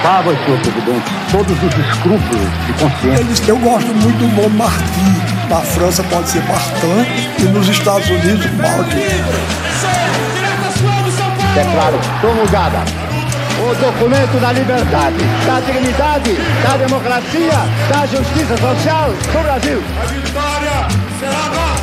afastava, 0.00 0.34
senhor 0.44 0.60
presidente, 0.60 1.12
todos 1.30 1.62
os 1.62 1.86
escrúpulos 1.86 2.66
de 2.66 2.72
consciência. 2.72 3.20
Eles, 3.20 3.48
eu 3.48 3.58
gosto 3.58 3.94
muito 3.94 4.18
do 4.18 4.42
nome 4.42 4.56
Martim. 4.56 5.48
Na 5.48 5.60
França 5.60 6.02
pode 6.04 6.28
ser 6.28 6.42
Martin 6.44 7.06
e 7.38 7.42
nos 7.44 7.68
Estados 7.68 8.08
Unidos 8.08 8.46
Martin. 8.52 8.96
Declaro 11.54 11.98
promulgada 12.20 12.78
o 13.60 13.74
documento 13.74 14.40
da 14.40 14.52
liberdade, 14.52 15.18
da 15.46 15.60
dignidade, 15.60 16.34
da 16.62 16.76
democracia, 16.78 17.52
da 17.90 18.06
justiça 18.06 18.56
social 18.56 19.10
do 19.10 19.42
Brasil. 19.42 19.82
A 20.02 20.06
vitória 20.06 20.88
será 21.18 21.48
nossa! 21.54 21.79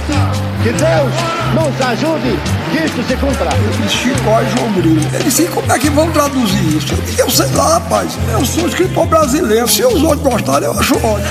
Que 0.63 0.71
Deus 0.73 1.13
nos 1.53 1.81
ajude 1.87 2.39
que 2.71 2.85
isso 2.85 3.03
se 3.07 3.15
cumpra. 3.15 3.49
Chicó 3.89 4.41
e 4.41 4.49
João. 4.57 4.67
Eu 5.13 5.23
disse, 5.23 5.43
como 5.45 5.71
é 5.71 5.79
que 5.79 5.89
vão 5.89 6.11
traduzir 6.11 6.77
isso? 6.77 6.93
Eu 7.17 7.29
sei 7.29 7.47
lá, 7.53 7.75
rapaz. 7.75 8.17
Eu 8.31 8.45
sou 8.45 8.67
escritor 8.67 9.05
brasileiro. 9.05 9.67
Se 9.67 9.83
os 9.85 10.01
outros 10.01 10.21
gostarem, 10.21 10.67
eu 10.67 10.77
acho 10.77 10.95
ótimo. 10.95 11.27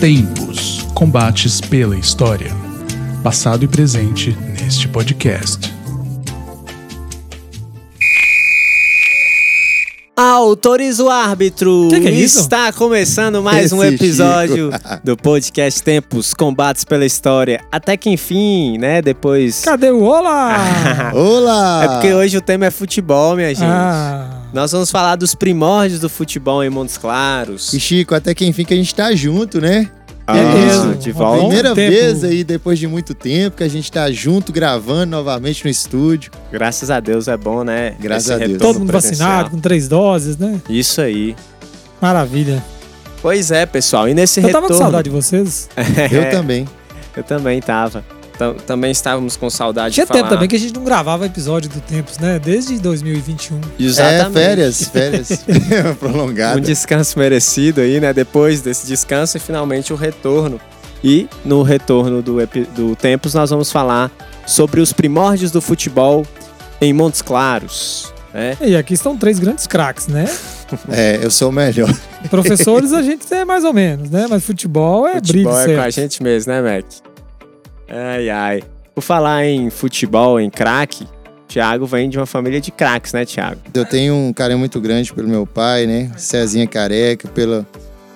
Tempos 0.00 0.86
combates 0.94 1.60
pela 1.60 1.96
história. 1.96 2.52
Passado 3.22 3.64
e 3.64 3.68
presente 3.68 4.36
neste 4.60 4.88
podcast. 4.88 5.65
Autoriza 10.36 11.02
o 11.02 11.08
árbitro. 11.08 11.88
Que 11.88 11.98
que 11.98 12.08
é 12.08 12.10
isso? 12.10 12.40
Está 12.40 12.70
começando 12.70 13.42
mais 13.42 13.72
um 13.72 13.82
Esse 13.82 13.94
episódio 13.94 14.70
do 15.02 15.16
podcast 15.16 15.82
Tempos 15.82 16.34
Combates 16.34 16.84
pela 16.84 17.06
História. 17.06 17.64
Até 17.72 17.96
que 17.96 18.10
enfim, 18.10 18.76
né? 18.76 19.00
Depois. 19.00 19.62
Cadê 19.62 19.90
o 19.90 20.02
olá? 20.02 21.10
Olá! 21.16 21.84
É 21.84 21.88
porque 21.88 22.12
hoje 22.12 22.36
o 22.36 22.42
tema 22.42 22.66
é 22.66 22.70
futebol, 22.70 23.34
minha 23.34 23.48
gente. 23.48 23.64
ah, 23.64 24.42
Nós 24.52 24.72
vamos 24.72 24.90
falar 24.90 25.16
dos 25.16 25.34
primórdios 25.34 26.00
do 26.00 26.08
futebol 26.10 26.62
em 26.62 26.68
Montes 26.68 26.98
Claros. 26.98 27.72
E 27.72 27.80
Chico, 27.80 28.14
até 28.14 28.34
que 28.34 28.44
enfim 28.44 28.66
que 28.66 28.74
a 28.74 28.76
gente 28.76 28.94
tá 28.94 29.14
junto, 29.14 29.58
né? 29.58 29.88
Ah, 30.26 30.34
mesmo. 30.34 30.94
de 30.96 31.12
volta. 31.12 31.38
Primeira 31.40 31.74
tempo. 31.74 31.90
vez 31.92 32.24
aí, 32.24 32.42
depois 32.42 32.78
de 32.78 32.86
muito 32.88 33.14
tempo, 33.14 33.58
que 33.58 33.62
a 33.64 33.68
gente 33.68 33.90
tá 33.92 34.10
junto 34.10 34.52
gravando 34.52 35.12
novamente 35.12 35.64
no 35.64 35.70
estúdio. 35.70 36.32
Graças 36.50 36.90
a 36.90 36.98
Deus 36.98 37.28
é 37.28 37.36
bom, 37.36 37.62
né? 37.62 37.94
Graças 38.00 38.30
Esse 38.30 38.42
a 38.42 38.46
Deus. 38.46 38.58
todo 38.58 38.80
mundo 38.80 38.88
presencial. 38.88 39.28
vacinado, 39.28 39.50
com 39.50 39.58
três 39.60 39.86
doses, 39.88 40.36
né? 40.36 40.60
Isso 40.68 41.00
aí. 41.00 41.36
Maravilha. 42.00 42.62
Pois 43.22 43.50
é, 43.50 43.64
pessoal. 43.66 44.08
E 44.08 44.14
nesse 44.14 44.40
Eu 44.40 44.46
retorno. 44.46 44.66
tava 44.68 44.74
com 44.74 44.82
saudade 44.82 45.04
de 45.08 45.14
vocês. 45.14 45.68
Eu 46.10 46.30
também. 46.30 46.66
Eu 47.16 47.22
também 47.22 47.60
tava. 47.60 48.04
Tam- 48.38 48.54
também 48.54 48.90
estávamos 48.90 49.36
com 49.36 49.48
saudade 49.48 49.94
Tinha 49.94 50.04
de 50.04 50.08
falar. 50.08 50.20
tempo 50.22 50.34
também 50.34 50.48
que 50.48 50.56
a 50.56 50.58
gente 50.58 50.74
não 50.74 50.84
gravava 50.84 51.24
episódio 51.26 51.70
do 51.70 51.80
Tempos, 51.80 52.18
né? 52.18 52.38
Desde 52.38 52.78
2021. 52.78 53.60
Exatamente. 53.78 54.26
É, 54.26 54.30
férias, 54.30 54.84
férias 54.88 55.44
prolongadas. 55.98 56.58
Um 56.58 56.60
descanso 56.60 57.18
merecido 57.18 57.80
aí, 57.80 57.98
né? 58.00 58.12
Depois 58.12 58.60
desse 58.60 58.86
descanso 58.86 59.36
e 59.36 59.40
finalmente 59.40 59.92
o 59.92 59.96
retorno. 59.96 60.60
E 61.02 61.28
no 61.44 61.62
retorno 61.62 62.20
do, 62.22 62.36
do 62.74 62.96
Tempos 62.96 63.32
nós 63.34 63.50
vamos 63.50 63.70
falar 63.70 64.10
sobre 64.46 64.80
os 64.80 64.92
primórdios 64.92 65.50
do 65.50 65.60
futebol 65.60 66.26
em 66.80 66.92
Montes 66.92 67.22
Claros. 67.22 68.12
Né? 68.34 68.56
E 68.60 68.76
aqui 68.76 68.92
estão 68.94 69.16
três 69.16 69.38
grandes 69.38 69.66
craques, 69.66 70.08
né? 70.08 70.26
É, 70.90 71.20
eu 71.22 71.30
sou 71.30 71.48
o 71.48 71.52
melhor. 71.52 71.88
Professores 72.28 72.92
a 72.92 73.00
gente 73.00 73.32
é 73.32 73.44
mais 73.46 73.64
ou 73.64 73.72
menos, 73.72 74.10
né? 74.10 74.26
Mas 74.28 74.44
futebol 74.44 75.06
é 75.06 75.14
futebol 75.14 75.32
brilho 75.32 75.50
é 75.50 75.64
certo. 75.64 75.76
com 75.80 75.86
a 75.86 75.90
gente 75.90 76.22
mesmo, 76.22 76.52
né, 76.52 76.60
Mac? 76.60 76.84
Ai, 77.88 78.28
ai. 78.30 78.62
Por 78.94 79.00
falar 79.02 79.44
em 79.44 79.68
futebol, 79.70 80.40
em 80.40 80.48
craque, 80.50 81.06
Thiago 81.46 81.86
vem 81.86 82.08
de 82.08 82.18
uma 82.18 82.26
família 82.26 82.60
de 82.60 82.70
craques, 82.70 83.12
né, 83.12 83.24
Thiago? 83.24 83.60
Eu 83.72 83.84
tenho 83.84 84.14
um 84.14 84.32
carinho 84.32 84.58
muito 84.58 84.80
grande 84.80 85.12
pelo 85.12 85.28
meu 85.28 85.46
pai, 85.46 85.86
né? 85.86 86.10
Cezinha 86.16 86.66
Careca, 86.66 87.28
pela, 87.28 87.66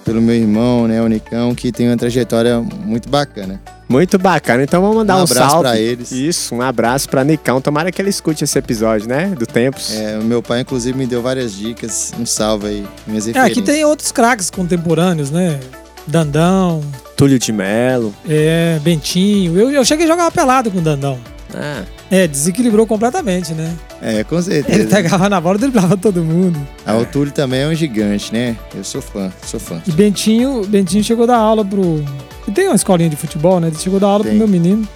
pelo 0.04 0.20
meu 0.20 0.34
irmão, 0.34 0.88
né? 0.88 1.00
O 1.02 1.06
Nicão, 1.06 1.54
que 1.54 1.70
tem 1.70 1.88
uma 1.88 1.96
trajetória 1.96 2.58
muito 2.60 3.08
bacana. 3.08 3.60
Muito 3.88 4.18
bacana. 4.18 4.62
Então 4.62 4.80
vamos 4.80 4.96
mandar 4.96 5.16
Um 5.16 5.20
um, 5.20 5.22
abraço 5.24 5.50
salve. 5.50 5.68
pra 5.68 5.78
eles. 5.78 6.12
Isso, 6.12 6.54
um 6.54 6.62
abraço 6.62 7.08
pra 7.08 7.24
Nicão. 7.24 7.60
Tomara 7.60 7.90
que 7.90 8.00
ele 8.00 8.10
escute 8.10 8.44
esse 8.44 8.58
episódio, 8.58 9.08
né? 9.08 9.26
Do 9.36 9.46
Tempos. 9.46 9.94
É, 9.94 10.16
o 10.18 10.22
meu 10.24 10.40
pai, 10.42 10.60
inclusive, 10.60 10.96
me 10.96 11.06
deu 11.06 11.20
várias 11.20 11.52
dicas. 11.52 12.12
Um 12.18 12.24
salve 12.24 12.66
aí, 12.68 12.86
minhas 13.06 13.26
É, 13.28 13.38
aqui 13.40 13.60
tem 13.60 13.84
outros 13.84 14.12
craques 14.12 14.48
contemporâneos, 14.48 15.30
né? 15.30 15.58
Dandão, 16.06 16.82
Túlio 17.20 17.38
de 17.38 17.52
Melo. 17.52 18.14
é, 18.26 18.78
Bentinho. 18.82 19.58
Eu, 19.58 19.70
eu 19.70 19.84
cheguei 19.84 20.06
a 20.06 20.08
jogar 20.08 20.24
uma 20.24 20.30
pelada 20.30 20.70
com 20.70 20.78
o 20.78 20.80
Dandão. 20.80 21.18
Ah, 21.54 21.82
É, 22.10 22.26
desequilibrou 22.26 22.86
completamente, 22.86 23.52
né? 23.52 23.76
É, 24.00 24.24
com 24.24 24.36
Ele 24.36 24.42
certeza. 24.44 24.88
pegava 24.88 25.28
na 25.28 25.38
bola 25.38 25.56
e 25.56 25.60
driblava 25.60 25.96
todo 25.98 26.22
mundo. 26.24 26.58
A 26.86 26.96
o 26.96 27.04
Túlio 27.04 27.30
também 27.32 27.60
é 27.60 27.66
um 27.68 27.74
gigante, 27.74 28.32
né? 28.32 28.56
Eu 28.74 28.82
sou 28.82 29.02
fã, 29.02 29.30
sou 29.44 29.60
fã. 29.60 29.82
E 29.86 29.92
Bentinho, 29.92 30.64
Bentinho 30.66 31.04
chegou 31.04 31.24
a 31.24 31.26
dar 31.26 31.36
aula 31.36 31.62
pro. 31.62 32.02
E 32.48 32.50
tem 32.52 32.66
uma 32.68 32.74
escolinha 32.76 33.10
de 33.10 33.16
futebol, 33.16 33.60
né? 33.60 33.66
Ele 33.66 33.76
chegou 33.76 33.98
a 33.98 34.00
dar 34.00 34.06
aula 34.06 34.24
Tem. 34.24 34.30
pro 34.30 34.38
meu 34.38 34.48
menino. 34.48 34.88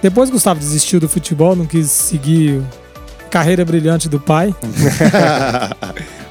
Depois 0.00 0.30
Gustavo 0.30 0.58
desistiu 0.58 0.98
do 0.98 1.10
futebol, 1.10 1.54
não 1.54 1.66
quis 1.66 1.90
seguir 1.90 2.62
a 3.26 3.28
carreira 3.28 3.64
brilhante 3.66 4.08
do 4.08 4.18
pai. 4.18 4.54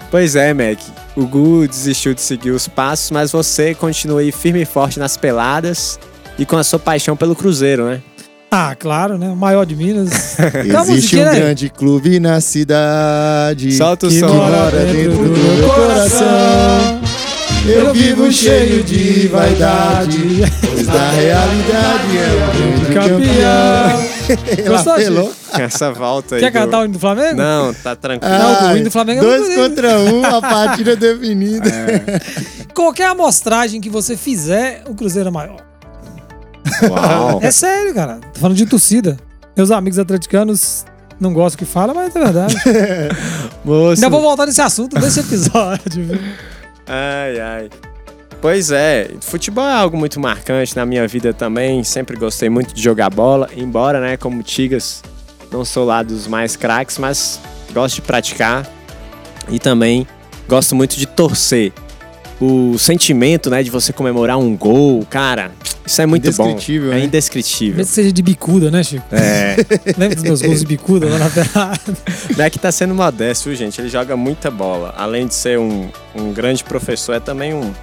Pois 0.10 0.36
é, 0.36 0.56
Mac. 0.56 0.80
O 1.20 1.28
Gu 1.28 1.68
desistiu 1.68 2.14
de 2.14 2.22
seguir 2.22 2.52
os 2.52 2.70
passos, 2.70 3.12
mas 3.12 3.30
você 3.34 3.76
continua 3.76 4.22
aí 4.22 4.32
firme 4.32 4.62
e 4.62 4.66
forte 4.66 4.98
nas 5.00 5.18
peladas 5.18 6.00
e 6.38 6.46
com 6.46 6.56
a 6.56 6.64
sua 6.64 6.80
paixão 6.80 7.18
pelo 7.18 7.36
Cruzeiro, 7.36 7.90
né? 7.90 8.02
Ah, 8.50 8.74
claro, 8.74 9.18
né? 9.18 9.28
O 9.28 9.36
maior 9.36 9.66
de 9.66 9.76
Minas. 9.76 10.38
Existe 10.64 11.18
um 11.18 11.24
grande 11.26 11.70
clube 11.70 12.22
na 12.22 12.40
cidade. 12.40 13.74
Solta 13.74 14.08
o 14.08 14.10
que 14.10 14.18
som. 14.18 14.34
mora 14.34 14.86
dentro 14.86 15.26
do 15.26 15.38
meu 15.38 15.70
coração. 15.70 17.02
Eu 17.68 17.94
vivo 17.94 18.32
cheio 18.32 18.82
de 18.82 19.28
vaidade, 19.28 20.20
pois 20.62 20.88
na 20.88 21.12
realidade 21.12 22.18
é 22.18 22.32
um 22.32 22.94
grande 22.94 22.94
campeão. 22.94 24.09
Gostou, 24.68 24.94
apelou. 24.94 25.34
Essa 25.54 25.92
volta 25.92 26.36
aí. 26.36 26.42
Quer 26.42 26.52
do- 26.52 26.54
cantar 26.54 26.80
o 26.82 26.84
hino 26.86 26.94
do 26.94 27.00
Flamengo? 27.00 27.36
Não, 27.38 27.74
tá 27.74 27.96
tranquilo. 27.96 28.34
Não, 28.34 28.72
o 28.72 28.76
hino 28.76 28.84
do 28.86 28.92
Flamengo 28.92 29.20
é 29.22 29.24
dois 29.26 29.42
bonito. 29.44 29.58
contra 29.70 30.00
um, 30.00 30.26
a 30.26 30.42
partida 30.42 30.96
definida. 30.96 31.70
Qualquer 32.74 33.08
amostragem 33.08 33.82
que 33.82 33.90
você 33.90 34.16
fizer, 34.16 34.84
o 34.88 34.94
Cruzeiro 34.96 35.30
é 35.30 35.32
maior. 35.32 35.58
Uau. 36.84 37.40
É 37.42 37.52
sério, 37.52 37.94
cara. 37.94 38.20
Tô 38.34 38.40
falando 38.40 38.58
de 38.58 38.66
torcida. 38.66 39.18
Meus 39.58 39.72
amigos 39.72 40.00
atleticanos 40.00 40.86
não 41.20 41.34
gostam 41.34 41.58
que 41.60 41.66
fala, 41.66 41.94
mas 41.94 42.16
é 42.16 42.20
verdade. 42.20 42.56
Moço. 43.66 43.96
Ainda 43.96 44.10
vou 44.10 44.22
voltar 44.22 44.46
nesse 44.46 44.62
assunto 44.62 44.98
desse 45.00 45.20
episódio. 45.20 46.06
viu? 46.06 46.20
Ai, 46.88 47.40
ai. 47.40 47.70
Pois 48.42 48.72
é, 48.72 49.12
futebol 49.20 49.66
é 49.66 49.74
algo 49.74 49.98
muito 49.98 50.20
marcante 50.20 50.76
na 50.76 50.86
minha 50.86 51.06
vida 51.08 51.34
também. 51.34 51.84
Sempre 51.84 52.16
gostei 52.18 52.50
muito 52.50 52.74
de 52.74 52.82
jogar 52.82 53.10
bola, 53.10 53.50
embora, 53.56 54.00
né, 54.00 54.16
como 54.16 54.42
Tigas, 54.42 55.02
não 55.52 55.66
sou 55.66 55.86
lá 55.86 56.02
dos 56.02 56.26
mais 56.26 56.56
craques, 56.56 56.98
mas 56.98 57.40
gosto 57.74 57.96
de 57.96 58.02
praticar 58.02 58.66
e 59.50 59.60
também 59.60 60.08
gosto 60.48 60.74
muito 60.76 60.96
de 60.98 61.06
torcer. 61.06 61.74
O 62.40 62.78
sentimento, 62.78 63.50
né, 63.50 63.62
de 63.62 63.70
você 63.70 63.92
comemorar 63.92 64.38
um 64.38 64.56
gol, 64.56 65.06
cara, 65.10 65.52
isso 65.86 66.02
é 66.02 66.06
muito 66.06 66.32
bom. 66.32 66.52
Indescritível, 66.52 66.94
É 66.94 66.96
né? 66.96 67.04
indescritível. 67.04 67.76
Mesmo 67.76 67.90
que 67.90 67.96
seja 67.96 68.14
de 68.14 68.22
bicuda, 68.22 68.72
né, 68.72 68.82
Chico? 68.82 69.04
É. 69.12 69.58
Lembra 69.98 70.16
dos 70.16 70.24
meus 70.24 70.42
gols 70.42 70.60
de 70.62 70.66
bicuda 70.66 71.10
lá 71.10 71.18
na 71.18 71.30
pelada? 71.30 71.80
Não 72.38 72.46
é 72.46 72.50
que 72.50 72.58
tá 72.58 72.72
sendo 72.72 72.96
modesto, 72.96 73.50
viu, 73.50 73.58
gente? 73.58 73.82
Ele 73.82 73.90
joga 73.90 74.16
muita 74.16 74.50
bola. 74.50 74.94
Além 74.98 75.28
de 75.28 75.34
ser 75.34 75.60
um, 75.60 75.90
um 76.16 76.32
grande 76.32 76.64
professor, 76.64 77.16
é 77.16 77.20
também 77.20 77.54
um, 77.54 77.74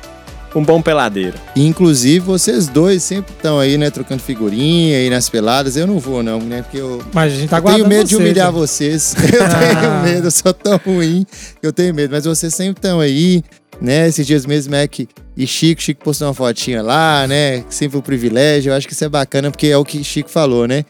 um 0.58 0.64
bom 0.64 0.80
peladeiro. 0.80 1.34
Inclusive, 1.54 2.20
vocês 2.20 2.66
dois 2.68 3.02
sempre 3.02 3.32
estão 3.34 3.58
aí, 3.60 3.76
né, 3.76 3.90
trocando 3.90 4.22
figurinha 4.22 4.96
aí 4.98 5.10
nas 5.10 5.28
peladas. 5.28 5.76
Eu 5.76 5.86
não 5.86 5.98
vou, 5.98 6.22
não, 6.22 6.40
né? 6.40 6.62
Porque 6.62 6.78
eu, 6.78 7.02
Mas 7.12 7.32
a 7.32 7.36
gente 7.36 7.48
tá 7.50 7.58
eu 7.58 7.62
tenho 7.64 7.86
medo 7.86 8.04
de 8.08 8.14
você, 8.14 8.22
humilhar 8.22 8.46
já. 8.46 8.50
vocês. 8.50 9.14
Eu 9.32 9.44
Ah. 9.44 9.48
tenho 9.48 10.02
medo, 10.02 10.26
eu 10.26 10.30
sou 10.30 10.54
tão 10.54 10.76
ruim 10.84 11.26
que 11.60 11.66
eu 11.66 11.72
tenho 11.72 11.94
medo. 11.94 12.10
Mas 12.12 12.24
vocês 12.24 12.54
sempre 12.54 12.78
estão 12.78 13.00
aí, 13.00 13.42
né? 13.80 14.08
Esses 14.08 14.26
dias 14.26 14.46
mesmo, 14.46 14.74
Mac 14.74 14.98
e 15.36 15.46
Chico. 15.46 15.82
Chico 15.82 16.02
postou 16.04 16.26
uma 16.28 16.34
fotinha 16.34 16.82
lá, 16.82 17.26
né? 17.26 17.62
Sempre 17.68 17.98
o 17.98 18.02
privilégio. 18.02 18.70
Eu 18.70 18.76
acho 18.76 18.86
que 18.86 18.94
isso 18.94 19.04
é 19.04 19.08
bacana 19.08 19.50
porque 19.50 19.66
é 19.66 19.76
o 19.76 19.84
que 19.84 20.02
Chico 20.02 20.30
falou, 20.30 20.66
né? 20.66 20.84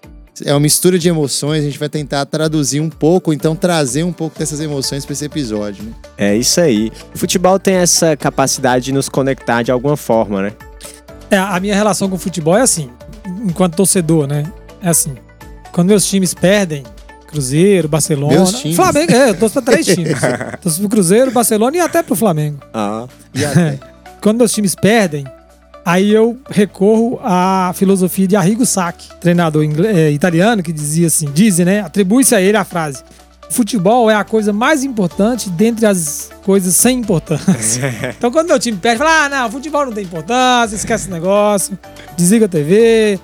É 0.44 0.52
uma 0.52 0.60
mistura 0.60 0.98
de 0.98 1.08
emoções. 1.08 1.62
A 1.62 1.66
gente 1.66 1.78
vai 1.78 1.88
tentar 1.88 2.26
traduzir 2.26 2.80
um 2.80 2.90
pouco, 2.90 3.32
então 3.32 3.56
trazer 3.56 4.02
um 4.02 4.12
pouco 4.12 4.38
dessas 4.38 4.60
emoções 4.60 5.04
para 5.04 5.12
esse 5.12 5.24
episódio, 5.24 5.84
né? 5.84 5.92
É 6.18 6.36
isso 6.36 6.60
aí. 6.60 6.92
O 7.14 7.18
futebol 7.18 7.58
tem 7.58 7.74
essa 7.74 8.16
capacidade 8.16 8.86
de 8.86 8.92
nos 8.92 9.08
conectar 9.08 9.62
de 9.62 9.70
alguma 9.70 9.96
forma, 9.96 10.42
né? 10.42 10.52
É, 11.30 11.38
a 11.38 11.58
minha 11.58 11.74
relação 11.74 12.08
com 12.08 12.16
o 12.16 12.18
futebol 12.18 12.56
é 12.56 12.62
assim, 12.62 12.90
enquanto 13.44 13.76
torcedor, 13.76 14.26
né? 14.26 14.44
É 14.82 14.88
assim. 14.88 15.14
Quando 15.72 15.88
meus 15.88 16.06
times 16.06 16.34
perdem, 16.34 16.84
Cruzeiro, 17.26 17.88
Barcelona. 17.88 18.34
Meus 18.34 18.52
times. 18.60 18.76
Flamengo, 18.76 19.12
é, 19.12 19.30
eu 19.30 19.34
torço 19.34 19.54
pra 19.54 19.72
três 19.72 19.84
times. 19.94 20.18
torço 20.62 20.80
pro 20.80 20.88
Cruzeiro, 20.88 21.30
Barcelona 21.30 21.76
e 21.76 21.80
até 21.80 22.02
pro 22.02 22.14
Flamengo. 22.14 22.58
Ah. 22.72 23.06
E 23.34 23.44
até. 23.44 23.78
Quando 24.20 24.38
meus 24.38 24.52
times 24.52 24.74
perdem, 24.74 25.24
aí 25.86 26.12
eu 26.12 26.36
recorro 26.50 27.20
à 27.22 27.72
filosofia 27.76 28.26
de 28.26 28.34
Arrigo 28.34 28.66
Sacchi, 28.66 29.08
treinador 29.20 29.64
eh, 29.64 30.10
italiano, 30.10 30.60
que 30.60 30.72
dizia 30.72 31.06
assim, 31.06 31.30
dizem, 31.32 31.64
né? 31.64 31.80
Atribui-se 31.80 32.34
a 32.34 32.40
ele 32.40 32.56
a 32.56 32.64
frase: 32.64 33.04
Futebol 33.48 34.10
é 34.10 34.14
a 34.16 34.24
coisa 34.24 34.52
mais 34.52 34.82
importante 34.82 35.48
dentre 35.48 35.86
as 35.86 36.30
coisas 36.42 36.74
sem 36.74 36.98
importância. 36.98 37.94
então 38.18 38.32
quando 38.32 38.48
meu 38.48 38.58
time 38.58 38.76
perde, 38.76 38.98
fala: 38.98 39.26
ah, 39.26 39.28
não, 39.28 39.50
futebol 39.50 39.86
não 39.86 39.92
tem 39.92 40.02
importância, 40.02 40.74
esquece 40.74 41.04
esse 41.04 41.12
negócio, 41.12 41.78
desliga 42.16 42.46
a 42.46 42.48
TV. 42.48 43.20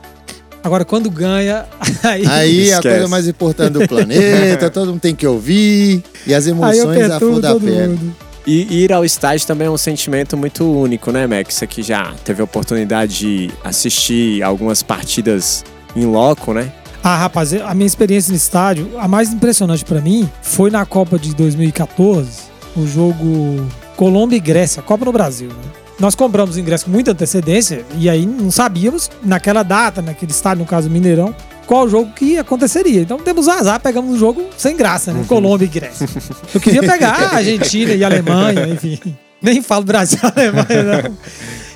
Agora, 0.64 0.84
quando 0.84 1.10
ganha, 1.10 1.66
aí, 2.04 2.24
Aí 2.24 2.60
a 2.72 2.76
Esquece. 2.76 2.88
coisa 2.88 3.08
mais 3.08 3.26
importante 3.26 3.72
do 3.72 3.88
planeta, 3.88 4.70
todo 4.70 4.92
mundo 4.92 5.00
tem 5.00 5.12
que 5.12 5.26
ouvir. 5.26 6.04
E 6.24 6.32
as 6.32 6.46
emoções 6.46 7.10
a 7.10 7.18
flor 7.18 7.40
da 7.40 7.56
pele. 7.56 7.88
mundo. 7.88 8.16
E 8.46 8.82
ir 8.82 8.92
ao 8.92 9.04
estádio 9.04 9.46
também 9.46 9.68
é 9.68 9.70
um 9.70 9.76
sentimento 9.76 10.36
muito 10.36 10.64
único, 10.64 11.12
né, 11.12 11.26
Max? 11.26 11.54
Você 11.54 11.66
que 11.66 11.82
já 11.82 12.12
teve 12.24 12.40
a 12.40 12.44
oportunidade 12.44 13.18
de 13.18 13.50
assistir 13.62 14.42
algumas 14.42 14.82
partidas 14.82 15.64
em 15.94 16.04
loco, 16.04 16.52
né? 16.52 16.72
Ah, 17.04 17.16
rapaz, 17.16 17.52
a 17.52 17.74
minha 17.74 17.86
experiência 17.86 18.30
no 18.30 18.36
estádio, 18.36 18.90
a 18.98 19.08
mais 19.08 19.32
impressionante 19.32 19.84
pra 19.84 20.00
mim 20.00 20.28
foi 20.40 20.70
na 20.70 20.86
Copa 20.86 21.18
de 21.18 21.34
2014, 21.34 22.42
o 22.76 22.86
jogo 22.86 23.66
Colômbia 23.96 24.36
e 24.36 24.40
Grécia, 24.40 24.82
Copa 24.82 25.04
no 25.04 25.12
Brasil. 25.12 25.48
Né? 25.48 25.82
Nós 25.98 26.14
compramos 26.14 26.56
ingresso 26.56 26.86
com 26.86 26.90
muita 26.90 27.10
antecedência 27.10 27.84
e 27.96 28.08
aí 28.08 28.24
não 28.24 28.50
sabíamos, 28.50 29.10
naquela 29.22 29.62
data, 29.62 30.00
naquele 30.00 30.32
estádio, 30.32 30.62
no 30.62 30.68
caso 30.68 30.88
Mineirão, 30.88 31.34
qual 31.72 31.88
jogo 31.88 32.12
que 32.12 32.36
aconteceria. 32.36 33.00
Então 33.00 33.16
temos 33.16 33.48
azar, 33.48 33.80
pegamos 33.80 34.14
um 34.14 34.18
jogo 34.18 34.44
sem 34.58 34.76
graça, 34.76 35.10
né? 35.10 35.24
Colômbia 35.26 35.64
e 35.64 35.68
Grécia. 35.68 36.06
Eu 36.54 36.60
queria 36.60 36.82
pegar 36.82 37.12
a 37.12 37.36
Argentina 37.36 37.94
e 37.94 38.04
Alemanha, 38.04 38.68
enfim. 38.68 38.98
Nem 39.40 39.62
falo 39.62 39.82
Brasil 39.82 40.18
e 40.22 40.26
Alemanha, 40.38 41.02
não. 41.02 41.16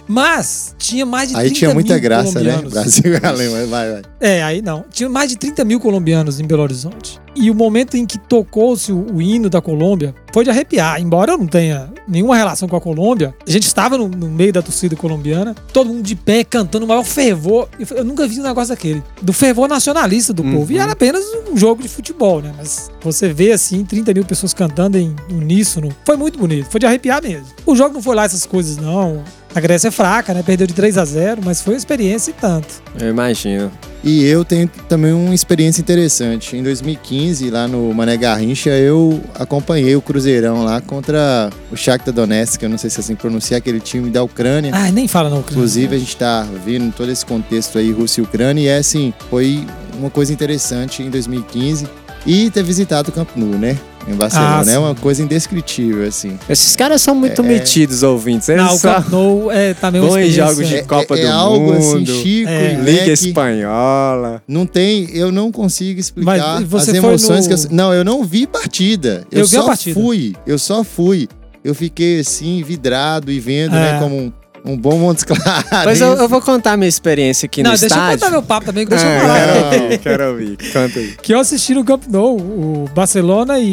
Mas 0.08 0.74
tinha 0.78 1.04
mais 1.04 1.28
de 1.28 1.34
30 1.34 1.48
Aí 1.48 1.52
tinha 1.52 1.74
muita 1.74 1.94
mil 1.94 2.02
graça, 2.02 2.40
né? 2.40 2.50
colombianos. 2.50 2.72
Brasil 2.72 3.12
e 3.12 3.26
Alemanha, 3.26 3.66
vai, 3.66 3.92
vai. 3.92 4.02
É, 4.20 4.42
aí 4.42 4.62
não. 4.62 4.84
Tinha 4.90 5.08
mais 5.08 5.30
de 5.30 5.36
30 5.36 5.64
mil 5.64 5.80
colombianos 5.80 6.40
em 6.40 6.46
Belo 6.46 6.62
Horizonte. 6.62 7.20
E 7.34 7.50
o 7.50 7.54
momento 7.54 7.96
em 7.96 8.06
que 8.06 8.18
tocou-se 8.18 8.90
o, 8.90 9.14
o 9.14 9.20
hino 9.20 9.50
da 9.50 9.60
Colômbia 9.60 10.14
foi 10.32 10.42
de 10.44 10.50
arrepiar. 10.50 11.00
Embora 11.00 11.32
eu 11.32 11.38
não 11.38 11.46
tenha 11.46 11.92
nenhuma 12.08 12.34
relação 12.34 12.66
com 12.66 12.76
a 12.76 12.80
Colômbia, 12.80 13.34
a 13.46 13.50
gente 13.50 13.66
estava 13.66 13.98
no, 13.98 14.08
no 14.08 14.28
meio 14.28 14.52
da 14.52 14.62
torcida 14.62 14.96
colombiana, 14.96 15.54
todo 15.70 15.88
mundo 15.88 16.02
de 16.02 16.16
pé, 16.16 16.44
cantando 16.44 16.86
o 16.86 16.88
maior 16.88 17.04
fervor. 17.04 17.68
Eu, 17.78 17.98
eu 17.98 18.04
nunca 18.04 18.26
vi 18.26 18.40
um 18.40 18.42
negócio 18.42 18.70
daquele. 18.70 19.02
Do 19.20 19.34
fervor 19.34 19.68
nacionalista 19.68 20.32
do 20.32 20.42
povo. 20.42 20.72
E 20.72 20.78
era 20.78 20.92
apenas 20.92 21.22
um 21.52 21.56
jogo 21.56 21.82
de 21.82 21.88
futebol, 21.88 22.40
né? 22.40 22.54
Mas 22.56 22.90
você 23.02 23.30
vê 23.30 23.52
assim, 23.52 23.84
30 23.84 24.14
mil 24.14 24.24
pessoas 24.24 24.54
cantando 24.54 24.96
em 24.96 25.14
uníssono. 25.30 25.94
Foi 26.06 26.16
muito 26.16 26.38
bonito. 26.38 26.70
Foi 26.70 26.80
de 26.80 26.86
arrepiar 26.86 27.22
mesmo. 27.22 27.48
O 27.66 27.76
jogo 27.76 27.94
não 27.94 28.02
foi 28.02 28.16
lá 28.16 28.24
essas 28.24 28.46
coisas, 28.46 28.78
não. 28.78 29.22
A 29.54 29.60
Grécia 29.60 29.88
é 29.88 29.90
fraca, 29.90 30.34
né? 30.34 30.42
Perdeu 30.42 30.66
de 30.66 30.74
3 30.74 30.98
a 30.98 31.04
0 31.04 31.40
mas 31.44 31.62
foi 31.62 31.74
uma 31.74 31.78
experiência 31.78 32.30
e 32.30 32.34
tanto. 32.34 32.82
Eu 33.00 33.08
imagino. 33.08 33.70
E 34.04 34.24
eu 34.24 34.44
tenho 34.44 34.68
também 34.88 35.12
uma 35.12 35.34
experiência 35.34 35.80
interessante. 35.80 36.56
Em 36.56 36.62
2015, 36.62 37.50
lá 37.50 37.66
no 37.66 37.92
Mané 37.92 38.16
Garrincha, 38.16 38.70
eu 38.70 39.20
acompanhei 39.34 39.96
o 39.96 40.00
Cruzeirão 40.00 40.62
lá 40.62 40.80
contra 40.80 41.50
o 41.72 41.76
Shakhtar 41.76 42.14
Donetsk, 42.14 42.62
eu 42.62 42.68
não 42.68 42.78
sei 42.78 42.88
se 42.88 42.98
é 42.98 43.00
assim 43.00 43.16
pronuncia, 43.16 43.56
aquele 43.56 43.80
time 43.80 44.08
da 44.10 44.22
Ucrânia. 44.22 44.70
Ah, 44.74 44.92
nem 44.92 45.08
fala 45.08 45.28
não, 45.28 45.42
Cris. 45.42 45.56
Inclusive, 45.56 45.96
a 45.96 45.98
gente 45.98 46.16
tá 46.16 46.46
vendo 46.64 46.94
todo 46.94 47.10
esse 47.10 47.26
contexto 47.26 47.78
aí, 47.78 47.90
Rússia 47.90 48.20
e 48.20 48.24
Ucrânia, 48.24 48.62
e 48.62 48.68
é 48.68 48.76
assim, 48.76 49.12
foi 49.28 49.66
uma 49.98 50.10
coisa 50.10 50.32
interessante 50.32 51.02
em 51.02 51.10
2015. 51.10 51.88
E 52.24 52.50
ter 52.50 52.62
visitado 52.62 53.10
o 53.10 53.12
Camp 53.12 53.30
Nou, 53.36 53.50
né? 53.50 53.78
Em 54.08 54.14
Barcelona. 54.14 54.64
Ah, 54.66 54.72
é 54.72 54.78
uma 54.78 54.94
coisa 54.94 55.20
indescritível, 55.22 56.06
assim. 56.06 56.38
Esses 56.48 56.76
caras 56.76 57.02
são 57.02 57.14
muito 57.14 57.42
É. 57.42 57.44
metidos, 57.44 58.02
ouvintes. 58.04 58.48
Eles 58.48 58.62
Não, 58.64 58.74
o 58.74 58.78
só 58.78 59.00
Nou 59.10 59.50
é 59.50 59.70
em 59.70 60.28
experiência. 60.28 60.46
jogos 60.46 60.68
de 60.68 60.76
É, 60.76 60.82
Copa 60.82 61.16
é, 61.16 61.20
do 61.22 61.26
é 61.26 61.30
algo 61.30 61.72
assim, 61.72 61.94
Mundo, 61.98 62.12
Chico 62.22 62.48
É. 62.48 62.72
e 62.72 62.76
Liga 62.76 62.82
Leque. 63.06 63.10
Espanhola. 63.12 64.42
Não 64.46 64.64
tem, 64.66 65.10
eu 65.12 65.32
não 65.32 65.50
consigo 65.50 65.98
explicar 65.98 66.62
as 66.62 66.88
emoções 66.88 67.46
no- 67.48 67.56
que 67.56 67.66
eu. 67.66 67.70
Não, 67.72 67.92
eu 67.92 68.04
não 68.04 68.22
vi 68.24 68.46
partida. 68.46 69.24
Eu, 69.30 69.40
Eu 69.40 69.46
vi 69.46 69.56
a 69.56 69.60
só 69.60 69.66
partida. 69.66 70.00
fui. 70.00 70.34
Eu 70.46 70.58
só 70.58 70.84
fui. 70.84 71.28
Eu 71.64 71.74
fiquei 71.74 72.20
assim, 72.20 72.62
vidrado 72.62 73.32
e 73.32 73.40
vendo, 73.40 73.74
É. 73.74 73.94
né, 73.94 73.98
como 73.98 74.16
um, 74.16 74.32
um 74.66 74.76
bom 74.76 74.98
Montes 74.98 75.24
Claros. 75.24 75.64
Mas 75.84 76.00
eu, 76.00 76.14
eu 76.14 76.28
vou 76.28 76.40
contar 76.40 76.76
minha 76.76 76.88
experiência 76.88 77.46
aqui 77.46 77.62
Não, 77.62 77.72
no 77.72 77.78
deixa 77.78 77.94
eu 77.94 78.10
contar 78.12 78.30
meu 78.30 78.42
papo 78.42 78.66
também, 78.66 78.84
que 78.84 78.90
deixa 78.90 79.06
eu 79.06 79.20
falar. 79.20 79.38
quero 79.40 79.64
ouvir, 79.82 79.98
quero 79.98 80.28
ouvir. 80.30 80.56
Conta 80.72 80.98
aí. 80.98 81.14
Que 81.22 81.34
eu 81.34 81.38
assisti 81.40 81.74
no 81.74 81.84
Camp 81.84 82.02
Nou, 82.08 82.36
o 82.38 82.90
Barcelona 82.94 83.58
e, 83.58 83.72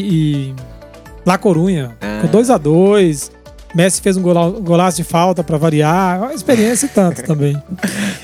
e 0.50 0.56
La 1.26 1.38
Corunha, 1.38 1.96
Ah. 2.02 2.20
com 2.22 2.28
2 2.28 2.50
a 2.50 2.58
2 2.58 3.32
Messi 3.76 4.02
fez 4.02 4.16
um 4.18 4.22
gola- 4.22 4.52
golaço 4.60 4.98
de 4.98 5.04
falta 5.04 5.44
pra 5.44 5.58
variar. 5.58 6.20
Uma 6.22 6.34
experiência 6.36 6.86
e 6.86 6.90
tanto 6.90 7.24
também. 7.26 7.60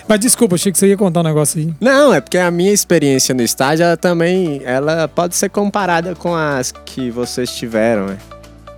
Mas 0.08 0.20
desculpa, 0.20 0.54
achei 0.54 0.72
que 0.72 0.78
você 0.78 0.86
ia 0.88 0.96
contar 0.96 1.22
um 1.22 1.24
negócio 1.24 1.60
aí. 1.60 1.74
Não, 1.82 2.14
é 2.14 2.22
porque 2.22 2.38
a 2.38 2.52
minha 2.52 2.72
experiência 2.72 3.34
no 3.34 3.42
estádio, 3.42 3.84
ela 3.84 3.98
também, 3.98 4.62
ela 4.64 5.08
pode 5.08 5.36
ser 5.36 5.50
comparada 5.50 6.14
com 6.14 6.36
as 6.36 6.72
que 6.72 7.10
vocês 7.10 7.50
tiveram, 7.50 8.06
né? 8.06 8.18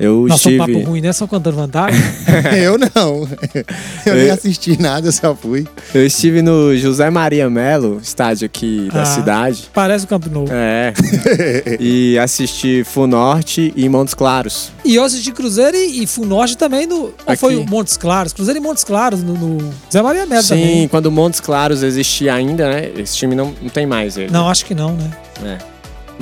Eu 0.01 0.25
Nossa, 0.27 0.49
um 0.49 0.51
estive... 0.53 0.57
papo 0.73 0.85
ruim, 0.89 1.01
né? 1.01 1.13
Só 1.13 1.27
contando 1.27 1.55
vantagem. 1.55 1.99
eu 2.63 2.77
não. 2.77 3.27
Eu 4.05 4.15
nem 4.15 4.27
Eu- 4.27 4.33
assisti 4.33 4.81
nada, 4.81 5.07
eu 5.07 5.11
só 5.11 5.35
fui. 5.35 5.67
Eu 5.93 6.05
estive 6.05 6.41
no 6.41 6.75
José 6.75 7.09
Maria 7.11 7.47
Melo, 7.49 7.99
estádio 8.01 8.45
aqui 8.47 8.89
da 8.91 9.03
Ah. 9.03 9.05
cidade. 9.05 9.69
Parece 9.73 10.05
o 10.05 10.07
Camp 10.07 10.25
Nou. 10.25 10.45
É. 10.49 10.91
e 11.79 12.17
assisti 12.17 12.83
Funorte 12.83 13.71
e 13.75 13.87
Montes 13.87 14.13
Claros. 14.13 14.71
E 14.83 14.95
eu 14.95 15.03
assisti 15.03 15.31
Cruzeiro 15.31 15.77
e, 15.77 16.03
e 16.03 16.07
Funorte 16.07 16.57
também 16.57 16.87
no. 16.87 17.13
Ou 17.25 17.37
foi 17.37 17.55
o 17.55 17.63
Montes 17.65 17.95
Claros? 17.97 18.33
Cruzeiro 18.33 18.59
e 18.59 18.63
Montes 18.63 18.83
Claros 18.83 19.21
no, 19.21 19.33
no 19.35 19.73
Zé 19.91 20.01
Maria 20.01 20.25
Melo 20.25 20.41
Sim, 20.41 20.49
também. 20.49 20.87
quando 20.87 21.11
Montes 21.11 21.39
Claros 21.39 21.83
existia 21.83 22.33
ainda, 22.33 22.67
né? 22.69 22.89
Esse 22.97 23.15
time 23.17 23.35
não, 23.35 23.53
não 23.61 23.69
tem 23.69 23.85
mais 23.85 24.17
ele. 24.17 24.31
Não, 24.31 24.49
acho 24.49 24.65
que 24.65 24.73
não, 24.73 24.93
né? 24.95 25.11
É. 25.45 25.57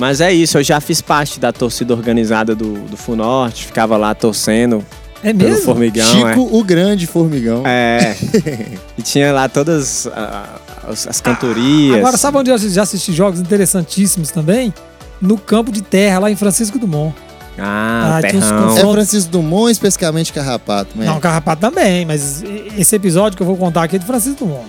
Mas 0.00 0.22
é 0.22 0.32
isso, 0.32 0.56
eu 0.56 0.62
já 0.62 0.80
fiz 0.80 1.02
parte 1.02 1.38
da 1.38 1.52
torcida 1.52 1.92
organizada 1.92 2.54
do, 2.54 2.72
do 2.88 2.96
Funorte, 2.96 3.66
ficava 3.66 3.98
lá 3.98 4.14
torcendo 4.14 4.82
É 5.22 5.34
pelo 5.34 5.50
mesmo? 5.50 5.66
Formigão. 5.66 6.26
é. 6.26 6.30
Chico, 6.30 6.56
o 6.56 6.64
grande 6.64 7.06
formigão. 7.06 7.66
É. 7.66 8.16
e 8.96 9.02
tinha 9.02 9.30
lá 9.30 9.46
todas 9.46 10.06
ah, 10.06 10.58
as, 10.88 11.06
as 11.06 11.20
cantorias. 11.20 11.98
Agora, 11.98 12.16
sabe 12.16 12.38
onde 12.38 12.50
eu 12.50 12.56
já 12.56 12.80
assisti 12.80 13.12
jogos 13.12 13.40
interessantíssimos 13.40 14.30
também? 14.30 14.72
No 15.20 15.36
campo 15.36 15.70
de 15.70 15.82
terra, 15.82 16.20
lá 16.20 16.30
em 16.30 16.36
Francisco 16.36 16.78
Dumont. 16.78 17.14
Ah, 17.58 18.16
Ah, 18.16 18.26
tinha 18.26 18.40
uns 18.40 18.48
terrão. 18.48 18.90
É 18.90 18.92
Francisco 18.94 19.30
Dumont, 19.30 19.70
especificamente 19.70 20.32
Carrapato, 20.32 20.96
né? 20.96 21.04
Não, 21.04 21.20
Carrapato 21.20 21.60
também, 21.60 22.06
mas 22.06 22.42
esse 22.78 22.96
episódio 22.96 23.36
que 23.36 23.42
eu 23.42 23.46
vou 23.46 23.58
contar 23.58 23.82
aqui 23.82 23.96
é 23.96 23.98
de 23.98 24.06
Francisco 24.06 24.46
Dumont. 24.46 24.66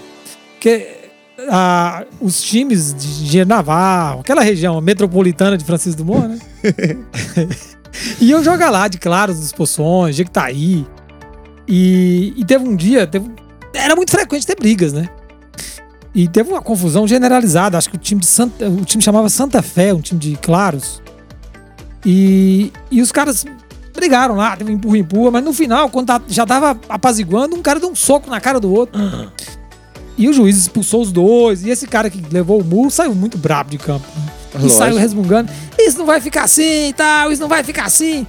Porque 0.56 1.01
ah, 1.50 2.06
os 2.20 2.42
times 2.42 2.94
de 2.94 3.08
Engenheiro 3.24 3.50
Navarro, 3.50 4.22
aquela 4.22 4.42
região 4.42 4.80
metropolitana 4.82 5.58
de 5.58 5.64
Francisco 5.66 6.04
Dumont, 6.04 6.28
né? 6.28 6.40
Iam 8.22 8.44
jogar 8.44 8.70
lá 8.70 8.88
de 8.88 8.98
Claros 8.98 9.40
dos 9.40 9.52
Poções, 9.52 10.16
Jequitaí. 10.16 10.86
E, 11.68 12.34
e 12.38 12.46
teve 12.46 12.68
um 12.68 12.76
dia, 12.76 13.06
teve- 13.08 13.30
era 13.74 13.96
muito 13.96 14.12
frequente 14.12 14.46
ter 14.46 14.56
brigas, 14.56 14.94
né? 14.94 15.10
E 16.14 16.28
teve 16.28 16.50
uma 16.52 16.62
confusão 16.62 17.08
generalizada. 17.08 17.78
Acho 17.78 17.90
que 17.90 17.96
o 17.96 18.00
time 18.00 18.20
de 18.22 18.28
Santa, 18.28 18.68
o 18.70 18.84
time 18.84 19.02
chamava 19.04 19.30
Santa 19.30 19.62
Fé, 19.62 19.94
um 19.94 20.02
time 20.02 20.20
de 20.20 20.36
Claros. 20.38 21.02
E, 22.06 22.72
e 22.90 23.02
os 23.02 23.12
caras 23.12 23.46
brigaram 23.94 24.36
lá, 24.36 24.56
teve 24.58 24.72
um 24.72 24.76
empurra 24.76 24.98
empurra, 24.98 25.32
mas 25.32 25.44
no 25.44 25.54
final, 25.54 25.90
quando 25.90 26.08
tá- 26.08 26.22
já 26.28 26.46
tava 26.46 26.78
apaziguando, 26.90 27.56
um 27.56 27.62
cara 27.62 27.80
deu 27.80 27.90
um 27.90 27.96
soco 27.96 28.30
na 28.30 28.40
cara 28.42 28.60
do 28.60 28.74
outro. 28.74 29.00
E 30.18 30.28
o 30.30 30.34
juiz 30.34 30.58
expulsou 30.58 31.02
os 31.02 31.12
dois. 31.12 31.64
E 31.64 31.70
esse 31.70 31.88
cara 31.88 32.10
que 32.10 32.22
levou 32.32 32.62
o 32.62 32.64
murro 32.64 32.92
saiu 32.92 33.16
muito 33.16 33.38
brabo 33.38 33.70
de 33.70 33.78
campo. 33.78 34.06
né? 34.16 34.66
E 34.66 34.70
saiu 34.70 34.98
resmungando. 34.98 35.52
Isso 35.80 35.98
não 35.98 36.06
vai 36.06 36.20
ficar 36.20 36.44
assim 36.44 36.90
e 36.90 36.94
tal, 36.94 37.32
isso 37.32 37.42
não 37.42 37.48
vai 37.50 37.64
ficar 37.64 37.86
assim. 37.86 38.28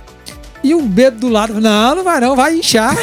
E 0.62 0.75
um 0.75 0.87
bêbado 0.87 1.19
do 1.19 1.29
lado, 1.29 1.61
não, 1.61 1.97
não 1.97 2.05
vai 2.05 2.21
não, 2.21 2.37
vai 2.37 2.55
inchar. 2.57 2.95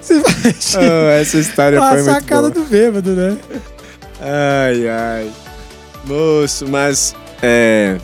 Você 0.00 0.18
vai 0.20 0.32
encher. 0.50 0.80
Ah, 0.80 1.12
essa 1.20 1.38
história 1.38 1.78
a 1.80 1.88
foi 1.88 2.02
muito 2.02 2.14
sacada 2.14 2.50
boa. 2.50 2.50
do 2.50 2.64
bêbado, 2.64 3.10
né? 3.10 3.36
Ai, 4.20 4.88
ai. 4.88 5.30
Moço, 6.04 6.66
mas 6.68 7.14
é, 7.42 7.96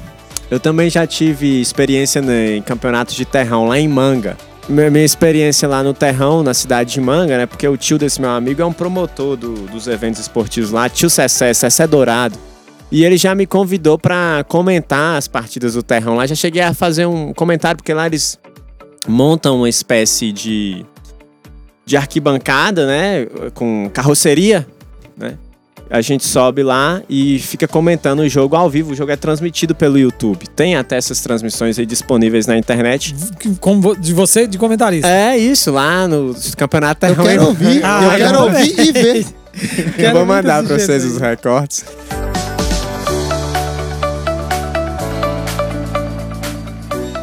eu 0.50 0.60
também 0.60 0.88
já 0.88 1.06
tive 1.06 1.60
experiência 1.60 2.20
né, 2.22 2.56
em 2.56 2.62
campeonatos 2.62 3.14
de 3.14 3.24
terrão 3.24 3.66
lá 3.66 3.78
em 3.78 3.88
Manga. 3.88 4.36
Minha, 4.68 5.02
experiência 5.04 5.66
lá 5.66 5.82
no 5.82 5.94
terrão, 5.94 6.42
na 6.42 6.52
cidade 6.52 6.92
de 6.92 7.00
Manga, 7.00 7.38
né? 7.38 7.46
Porque 7.46 7.66
o 7.66 7.76
tio 7.76 7.96
desse 7.96 8.20
meu 8.20 8.30
amigo 8.30 8.60
é 8.60 8.64
um 8.66 8.72
promotor 8.72 9.34
do- 9.36 9.66
dos 9.66 9.86
eventos 9.86 10.20
esportivos 10.20 10.70
lá, 10.70 10.88
tio 10.90 11.08
Cessé, 11.08 11.54
Cessé 11.54 11.86
Dourado. 11.86 12.38
E 12.92 13.04
ele 13.04 13.16
já 13.16 13.34
me 13.34 13.46
convidou 13.46 13.98
pra 13.98 14.44
comentar 14.48 15.16
as 15.16 15.26
partidas 15.26 15.74
do 15.74 15.82
terrão 15.82 16.16
lá. 16.16 16.26
Já 16.26 16.34
cheguei 16.34 16.62
a 16.62 16.74
fazer 16.74 17.06
um 17.06 17.32
comentário, 17.32 17.78
porque 17.78 17.92
lá 17.94 18.06
eles 18.06 18.38
montam 19.06 19.56
uma 19.58 19.68
espécie 19.68 20.32
de, 20.32 20.84
de 21.86 21.96
arquibancada, 21.96 22.86
né? 22.86 23.26
Com 23.54 23.90
carroceria, 23.92 24.66
né? 25.16 25.38
A 25.90 26.02
gente 26.02 26.26
sobe 26.26 26.62
lá 26.62 27.00
e 27.08 27.38
fica 27.38 27.66
comentando 27.66 28.20
o 28.20 28.28
jogo 28.28 28.54
ao 28.54 28.68
vivo. 28.68 28.92
O 28.92 28.94
jogo 28.94 29.10
é 29.10 29.16
transmitido 29.16 29.74
pelo 29.74 29.98
YouTube. 29.98 30.46
Tem 30.48 30.76
até 30.76 30.96
essas 30.98 31.20
transmissões 31.20 31.78
aí 31.78 31.86
disponíveis 31.86 32.46
na 32.46 32.58
internet. 32.58 33.14
Como 33.58 33.96
de 33.96 34.12
você, 34.12 34.46
de 34.46 34.58
comentarista. 34.58 35.08
É 35.08 35.38
isso, 35.38 35.70
lá 35.72 36.06
no 36.06 36.34
Campeonato 36.58 37.06
Eu 37.06 37.16
quero 37.16 37.46
ouvir, 37.46 37.80
Ah, 37.84 38.00
eu 38.04 38.10
eu 38.12 38.16
quero 38.18 38.42
ouvir 38.42 38.80
e 38.80 38.92
ver. 38.92 39.26
Eu 39.58 39.92
Quero 39.94 40.18
vou 40.18 40.26
mandar 40.26 40.62
pra 40.62 40.78
vocês 40.78 41.02
isso 41.02 41.16
os 41.16 41.22
aí. 41.22 41.30
recortes. 41.30 41.84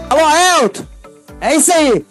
Alô, 0.10 0.62
Elton! 0.62 0.84
É 1.40 1.56
isso 1.56 1.72
aí! 1.72 2.06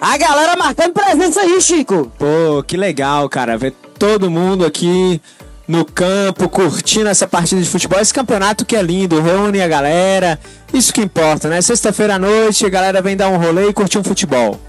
A 0.00 0.16
galera 0.16 0.56
marcando 0.56 0.92
presença 0.92 1.40
aí, 1.40 1.60
Chico! 1.60 2.12
Pô, 2.16 2.62
que 2.64 2.76
legal, 2.76 3.28
cara. 3.28 3.58
Ver 3.58 3.72
todo 3.98 4.30
mundo 4.30 4.64
aqui 4.64 5.20
no 5.66 5.84
campo, 5.84 6.48
curtindo 6.48 7.08
essa 7.08 7.26
partida 7.26 7.60
de 7.60 7.68
futebol. 7.68 7.98
Esse 8.00 8.12
campeonato 8.12 8.64
que 8.64 8.76
é 8.76 8.82
lindo, 8.82 9.20
reúne 9.20 9.60
a 9.62 9.68
galera. 9.68 10.38
Isso 10.72 10.92
que 10.92 11.00
importa, 11.00 11.48
né? 11.48 11.60
Sexta-feira 11.62 12.16
à 12.16 12.18
noite, 12.18 12.66
a 12.66 12.68
galera 12.68 13.00
vem 13.00 13.16
dar 13.16 13.28
um 13.28 13.38
rolê 13.38 13.68
e 13.68 13.72
curtir 13.72 13.98
um 13.98 14.04
futebol. 14.04 14.60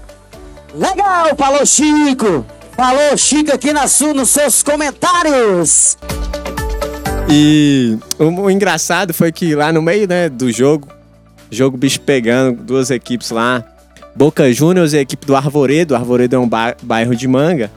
Legal! 0.74 1.34
Falou, 1.36 1.64
Chico! 1.66 2.44
Falou, 2.76 3.16
Chico, 3.16 3.52
aqui 3.52 3.72
na 3.72 3.86
sua, 3.88 4.12
nos 4.14 4.30
seus 4.30 4.62
comentários! 4.62 5.96
E 7.28 7.98
o, 8.18 8.24
o 8.42 8.50
engraçado 8.50 9.12
foi 9.12 9.32
que 9.32 9.54
lá 9.54 9.72
no 9.72 9.82
meio 9.82 10.06
né, 10.06 10.28
do 10.28 10.50
jogo, 10.52 10.88
jogo 11.50 11.76
bicho 11.76 12.00
pegando, 12.00 12.62
duas 12.62 12.90
equipes 12.90 13.30
lá, 13.30 13.64
Boca 14.14 14.50
Juniors 14.52 14.92
e 14.92 14.98
a 14.98 15.00
equipe 15.00 15.26
do 15.26 15.34
Arvoredo. 15.34 15.94
Arvoredo 15.94 16.36
é 16.36 16.38
um 16.38 16.48
ba- 16.48 16.76
bairro 16.82 17.14
de 17.16 17.26
manga. 17.26 17.70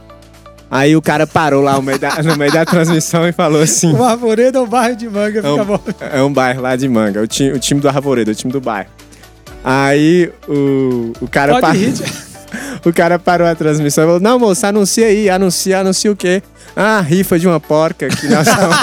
Aí 0.71 0.95
o 0.95 1.01
cara 1.01 1.25
parou 1.25 1.63
lá 1.63 1.75
no 1.75 1.81
meio 1.81 1.97
da, 1.97 2.21
no 2.21 2.37
meio 2.37 2.51
da 2.51 2.63
transmissão 2.63 3.27
e 3.27 3.31
falou 3.31 3.61
assim: 3.61 3.91
O 3.93 4.03
Arvoredo 4.03 4.59
é 4.59 4.61
o 4.61 4.67
bairro 4.67 4.95
de 4.95 5.09
manga, 5.09 5.39
é 5.39 5.41
fica 5.41 5.63
um, 5.63 5.65
bom. 5.65 5.79
é 5.99 6.21
um 6.21 6.31
bairro 6.31 6.61
lá 6.61 6.75
de 6.75 6.87
manga, 6.87 7.21
o 7.21 7.27
time, 7.27 7.51
o 7.51 7.59
time 7.59 7.81
do 7.81 7.89
Arvoredo, 7.89 8.31
o 8.31 8.35
time 8.35 8.53
do 8.53 8.61
bairro. 8.61 8.89
Aí 9.63 10.31
o, 10.47 11.11
o 11.21 11.27
cara 11.27 11.59
parou. 11.59 11.81
O 12.85 12.93
cara 12.93 13.19
parou 13.19 13.45
a 13.45 13.53
transmissão 13.53 14.03
e 14.03 14.07
falou: 14.07 14.19
Não, 14.19 14.39
moço, 14.39 14.65
anuncia 14.65 15.05
aí, 15.05 15.29
anuncia, 15.29 15.79
anuncia 15.79 16.11
o 16.11 16.15
quê? 16.15 16.41
Ah, 16.75 17.01
rifa 17.01 17.37
de 17.37 17.47
uma 17.47 17.59
porca 17.59 18.07
que 18.07 18.27
nós 18.27 18.47
estamos. 18.47 18.77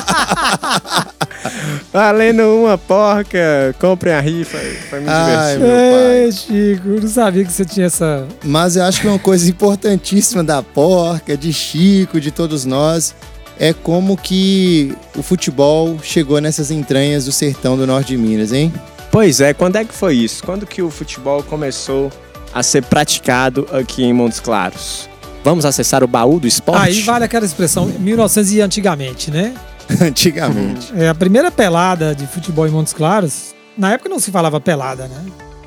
Valendo 1.93 2.43
uma 2.43 2.77
porca, 2.79 3.75
comprem 3.79 4.15
a 4.15 4.21
rifa. 4.21 4.59
Foi 4.89 5.01
muito 5.01 5.11
Ai, 5.11 5.57
divertido. 5.57 5.67
meu 5.67 5.93
pai. 5.93 6.25
Ei, 6.25 6.33
Chico, 6.33 6.89
eu 6.89 7.01
não 7.01 7.09
sabia 7.09 7.45
que 7.45 7.53
você 7.53 7.65
tinha 7.65 7.87
essa. 7.87 8.27
Mas 8.45 8.77
eu 8.77 8.85
acho 8.85 9.01
que 9.01 9.07
uma 9.07 9.19
coisa 9.19 9.49
importantíssima 9.49 10.43
da 10.45 10.63
porca, 10.63 11.37
de 11.37 11.53
Chico, 11.53 12.21
de 12.21 12.31
todos 12.31 12.65
nós, 12.65 13.15
é 13.59 13.73
como 13.73 14.17
que 14.17 14.95
o 15.17 15.23
futebol 15.23 15.99
chegou 16.03 16.41
nessas 16.41 16.71
entranhas 16.71 17.25
do 17.25 17.33
sertão 17.33 17.77
do 17.77 17.87
norte 17.87 18.09
de 18.09 18.19
Minas, 18.19 18.53
hein? 18.53 18.73
Pois 19.11 19.41
é, 19.41 19.55
quando 19.55 19.77
é 19.77 19.85
que 19.85 19.95
foi 19.95 20.15
isso? 20.15 20.43
Quando 20.45 20.67
que 20.67 20.83
o 20.83 20.91
futebol 20.91 21.43
começou 21.43 22.13
a 22.53 22.63
ser 22.63 22.83
praticado 22.83 23.67
aqui 23.73 24.05
em 24.05 24.13
Montes 24.13 24.41
Claros? 24.41 25.09
Vamos 25.43 25.65
acessar 25.65 26.03
o 26.03 26.09
baú 26.09 26.41
do 26.41 26.47
esporte? 26.47 26.83
Aí 26.83 27.01
vale 27.03 27.25
aquela 27.25 27.47
expressão 27.47 27.87
1900 27.87 28.53
e 28.53 28.61
antigamente, 28.61 29.31
né? 29.31 29.55
Antigamente. 30.01 30.93
É 30.97 31.09
a 31.09 31.15
primeira 31.15 31.51
pelada 31.51 32.15
de 32.15 32.27
futebol 32.27 32.67
em 32.67 32.71
Montes 32.71 32.93
Claros. 32.93 33.55
Na 33.77 33.93
época 33.93 34.09
não 34.09 34.19
se 34.19 34.31
falava 34.31 34.61
pelada, 34.61 35.07
né? 35.07 35.25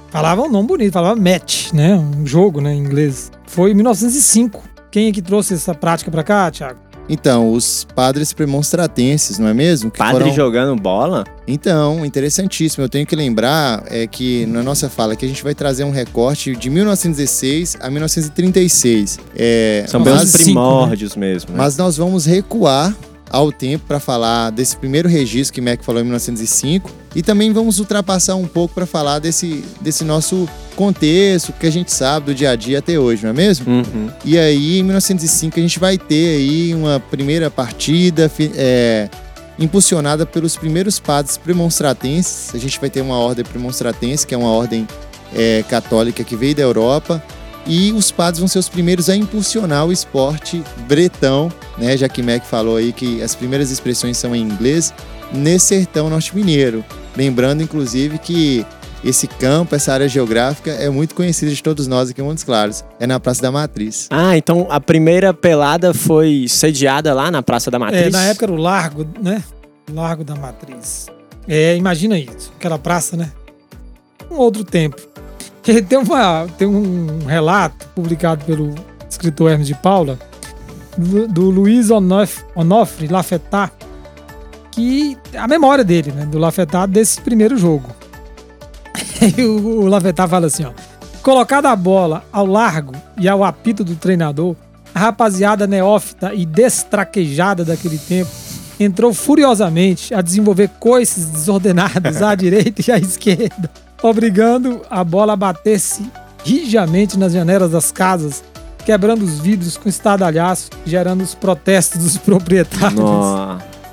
Falava 0.09 0.41
um 0.41 0.49
nome 0.49 0.67
bonito, 0.67 0.93
falava 0.93 1.19
match, 1.19 1.71
né? 1.71 1.95
Um 1.95 2.25
jogo, 2.25 2.59
né, 2.59 2.73
em 2.73 2.79
inglês. 2.79 3.31
Foi 3.45 3.71
em 3.71 3.75
1905. 3.75 4.63
Quem 4.91 5.07
é 5.07 5.11
que 5.11 5.21
trouxe 5.21 5.53
essa 5.53 5.75
prática 5.75 6.09
pra 6.09 6.23
cá, 6.23 6.49
Thiago? 6.49 6.79
Então, 7.07 7.51
os 7.53 7.87
padres 7.95 8.33
premonstratenses, 8.33 9.39
não 9.39 9.47
é 9.47 9.53
mesmo? 9.53 9.89
Que 9.89 9.97
Padre 9.97 10.21
foram- 10.25 10.35
jogando 10.35 10.79
bola? 10.79 11.23
Então, 11.47 12.05
interessantíssimo. 12.05 12.83
Eu 12.83 12.89
tenho 12.89 13.05
que 13.05 13.15
lembrar 13.15 13.83
é 13.87 14.05
que 14.05 14.45
na 14.45 14.61
nossa 14.61 14.89
fala 14.89 15.15
que 15.15 15.25
a 15.25 15.27
gente 15.27 15.43
vai 15.43 15.55
trazer 15.55 15.83
um 15.83 15.89
recorte 15.91 16.55
de 16.55 16.69
1916 16.69 17.77
a 17.81 17.89
1936. 17.89 19.19
É, 19.35 19.85
São 19.87 20.03
bem 20.03 20.13
os 20.13 20.21
cinco, 20.21 20.43
primórdios 20.43 21.15
mesmo. 21.15 21.51
Né? 21.51 21.57
Mas 21.57 21.77
nós 21.77 21.97
vamos 21.97 22.25
recuar 22.25 22.95
ao 23.29 23.51
tempo 23.51 23.85
para 23.87 23.99
falar 23.99 24.49
desse 24.49 24.75
primeiro 24.75 25.07
registro 25.07 25.53
que 25.53 25.61
Mac 25.61 25.83
falou 25.83 26.01
em 26.01 26.03
1905 26.03 26.89
e 27.15 27.21
também 27.21 27.51
vamos 27.51 27.79
ultrapassar 27.79 28.35
um 28.35 28.47
pouco 28.47 28.73
para 28.73 28.85
falar 28.85 29.19
desse, 29.19 29.63
desse 29.81 30.03
nosso 30.03 30.47
contexto 30.75 31.53
que 31.53 31.67
a 31.67 31.71
gente 31.71 31.91
sabe 31.91 32.27
do 32.27 32.35
dia 32.35 32.51
a 32.51 32.55
dia 32.55 32.79
até 32.79 32.97
hoje, 32.97 33.23
não 33.23 33.31
é 33.31 33.33
mesmo? 33.33 33.71
Uhum. 33.71 34.09
E 34.23 34.37
aí, 34.37 34.79
em 34.79 34.83
1905, 34.83 35.59
a 35.59 35.61
gente 35.61 35.79
vai 35.79 35.97
ter 35.97 36.37
aí 36.37 36.73
uma 36.73 36.99
primeira 36.99 37.51
partida 37.51 38.31
é, 38.55 39.09
impulsionada 39.57 40.25
pelos 40.25 40.55
primeiros 40.55 40.99
padres 40.99 41.37
premonstratenses. 41.37 42.55
A 42.55 42.57
gente 42.57 42.79
vai 42.79 42.89
ter 42.89 43.01
uma 43.01 43.17
ordem 43.17 43.43
premonstratense, 43.43 44.25
que 44.25 44.33
é 44.33 44.37
uma 44.37 44.51
ordem 44.51 44.87
é, 45.35 45.63
católica 45.67 46.23
que 46.23 46.35
veio 46.35 46.55
da 46.55 46.61
Europa. 46.61 47.21
E 47.69 47.93
os 47.93 48.09
padres 48.09 48.39
vão 48.39 48.47
ser 48.47 48.57
os 48.57 48.67
primeiros 48.67 49.09
a 49.09 49.15
impulsionar 49.15 49.85
o 49.85 49.91
esporte 49.91 50.63
bretão, 50.87 51.51
né? 51.77 51.95
Já 51.95 52.09
que 52.09 52.23
Mac 52.23 52.43
falou 52.43 52.77
aí 52.77 52.91
que 52.91 53.21
as 53.21 53.35
primeiras 53.35 53.69
expressões 53.69 54.17
são 54.17 54.35
em 54.35 54.41
inglês, 54.41 54.91
nesse 55.31 55.67
sertão 55.67 56.09
norte-mineiro. 56.09 56.83
Lembrando, 57.15 57.61
inclusive, 57.61 58.17
que 58.17 58.65
esse 59.03 59.27
campo, 59.27 59.75
essa 59.75 59.93
área 59.93 60.09
geográfica 60.09 60.71
é 60.71 60.89
muito 60.89 61.13
conhecida 61.13 61.51
de 61.51 61.61
todos 61.61 61.85
nós 61.85 62.09
aqui 62.09 62.19
em 62.19 62.23
Montes 62.23 62.43
Claros. 62.43 62.83
É 62.99 63.05
na 63.05 63.19
Praça 63.19 63.43
da 63.43 63.51
Matriz. 63.51 64.07
Ah, 64.09 64.35
então 64.35 64.65
a 64.71 64.81
primeira 64.81 65.31
pelada 65.31 65.93
foi 65.93 66.47
sediada 66.49 67.13
lá 67.13 67.29
na 67.29 67.43
Praça 67.43 67.69
da 67.69 67.77
Matriz? 67.77 68.07
É, 68.07 68.09
na 68.09 68.23
época 68.25 68.45
era 68.45 68.51
o 68.51 68.57
Largo, 68.57 69.07
né? 69.21 69.43
Largo 69.93 70.23
da 70.23 70.35
Matriz. 70.35 71.05
É, 71.47 71.77
imagina 71.77 72.17
isso, 72.17 72.51
aquela 72.57 72.79
praça, 72.79 73.15
né? 73.15 73.31
Um 74.29 74.37
outro 74.37 74.63
tempo. 74.63 74.97
E 75.69 75.83
Tem, 75.83 75.99
uma, 75.99 76.47
tem 76.57 76.67
um 76.67 77.27
relato 77.27 77.87
publicado 77.93 78.43
pelo 78.43 78.73
escritor 79.07 79.51
Hermes 79.51 79.67
de 79.67 79.75
Paula, 79.75 80.17
do, 80.97 81.27
do 81.27 81.49
Luiz 81.51 81.91
Onof, 81.91 82.43
Onofre 82.55 83.07
Lafetá, 83.07 83.69
que 84.71 85.15
a 85.37 85.47
memória 85.47 85.83
dele, 85.83 86.11
né? 86.11 86.25
Do 86.25 86.39
Lafetá 86.39 86.87
desse 86.87 87.21
primeiro 87.21 87.55
jogo. 87.55 87.87
E 89.37 89.43
o, 89.43 89.81
o 89.81 89.85
Lafetá 89.85 90.27
fala 90.27 90.47
assim, 90.47 90.63
ó. 90.63 90.71
Colocada 91.21 91.69
a 91.69 91.75
bola 91.75 92.23
ao 92.31 92.47
largo 92.47 92.95
e 93.19 93.27
ao 93.27 93.43
apito 93.43 93.83
do 93.83 93.95
treinador, 93.95 94.55
a 94.95 94.99
rapaziada 94.99 95.67
neófita 95.67 96.33
e 96.33 96.47
destraquejada 96.47 97.63
daquele 97.63 97.99
tempo 97.99 98.31
entrou 98.79 99.13
furiosamente 99.13 100.15
a 100.15 100.21
desenvolver 100.21 100.69
coices 100.79 101.25
desordenadas 101.25 102.23
à 102.23 102.33
direita 102.33 102.81
e 102.87 102.91
à 102.91 102.97
esquerda, 102.97 103.69
obrigando 104.01 104.81
a 104.89 105.03
bola 105.03 105.33
a 105.33 105.35
bater-se 105.35 106.09
rijamente 106.43 107.17
nas 107.17 107.33
janelas 107.33 107.71
das 107.71 107.91
casas, 107.91 108.43
quebrando 108.85 109.23
os 109.23 109.39
vidros 109.39 109.77
com 109.77 109.89
estadalhaço, 109.89 110.69
gerando 110.85 111.23
os 111.23 111.35
protestos 111.35 112.03
dos 112.03 112.17
proprietários. 112.19 112.99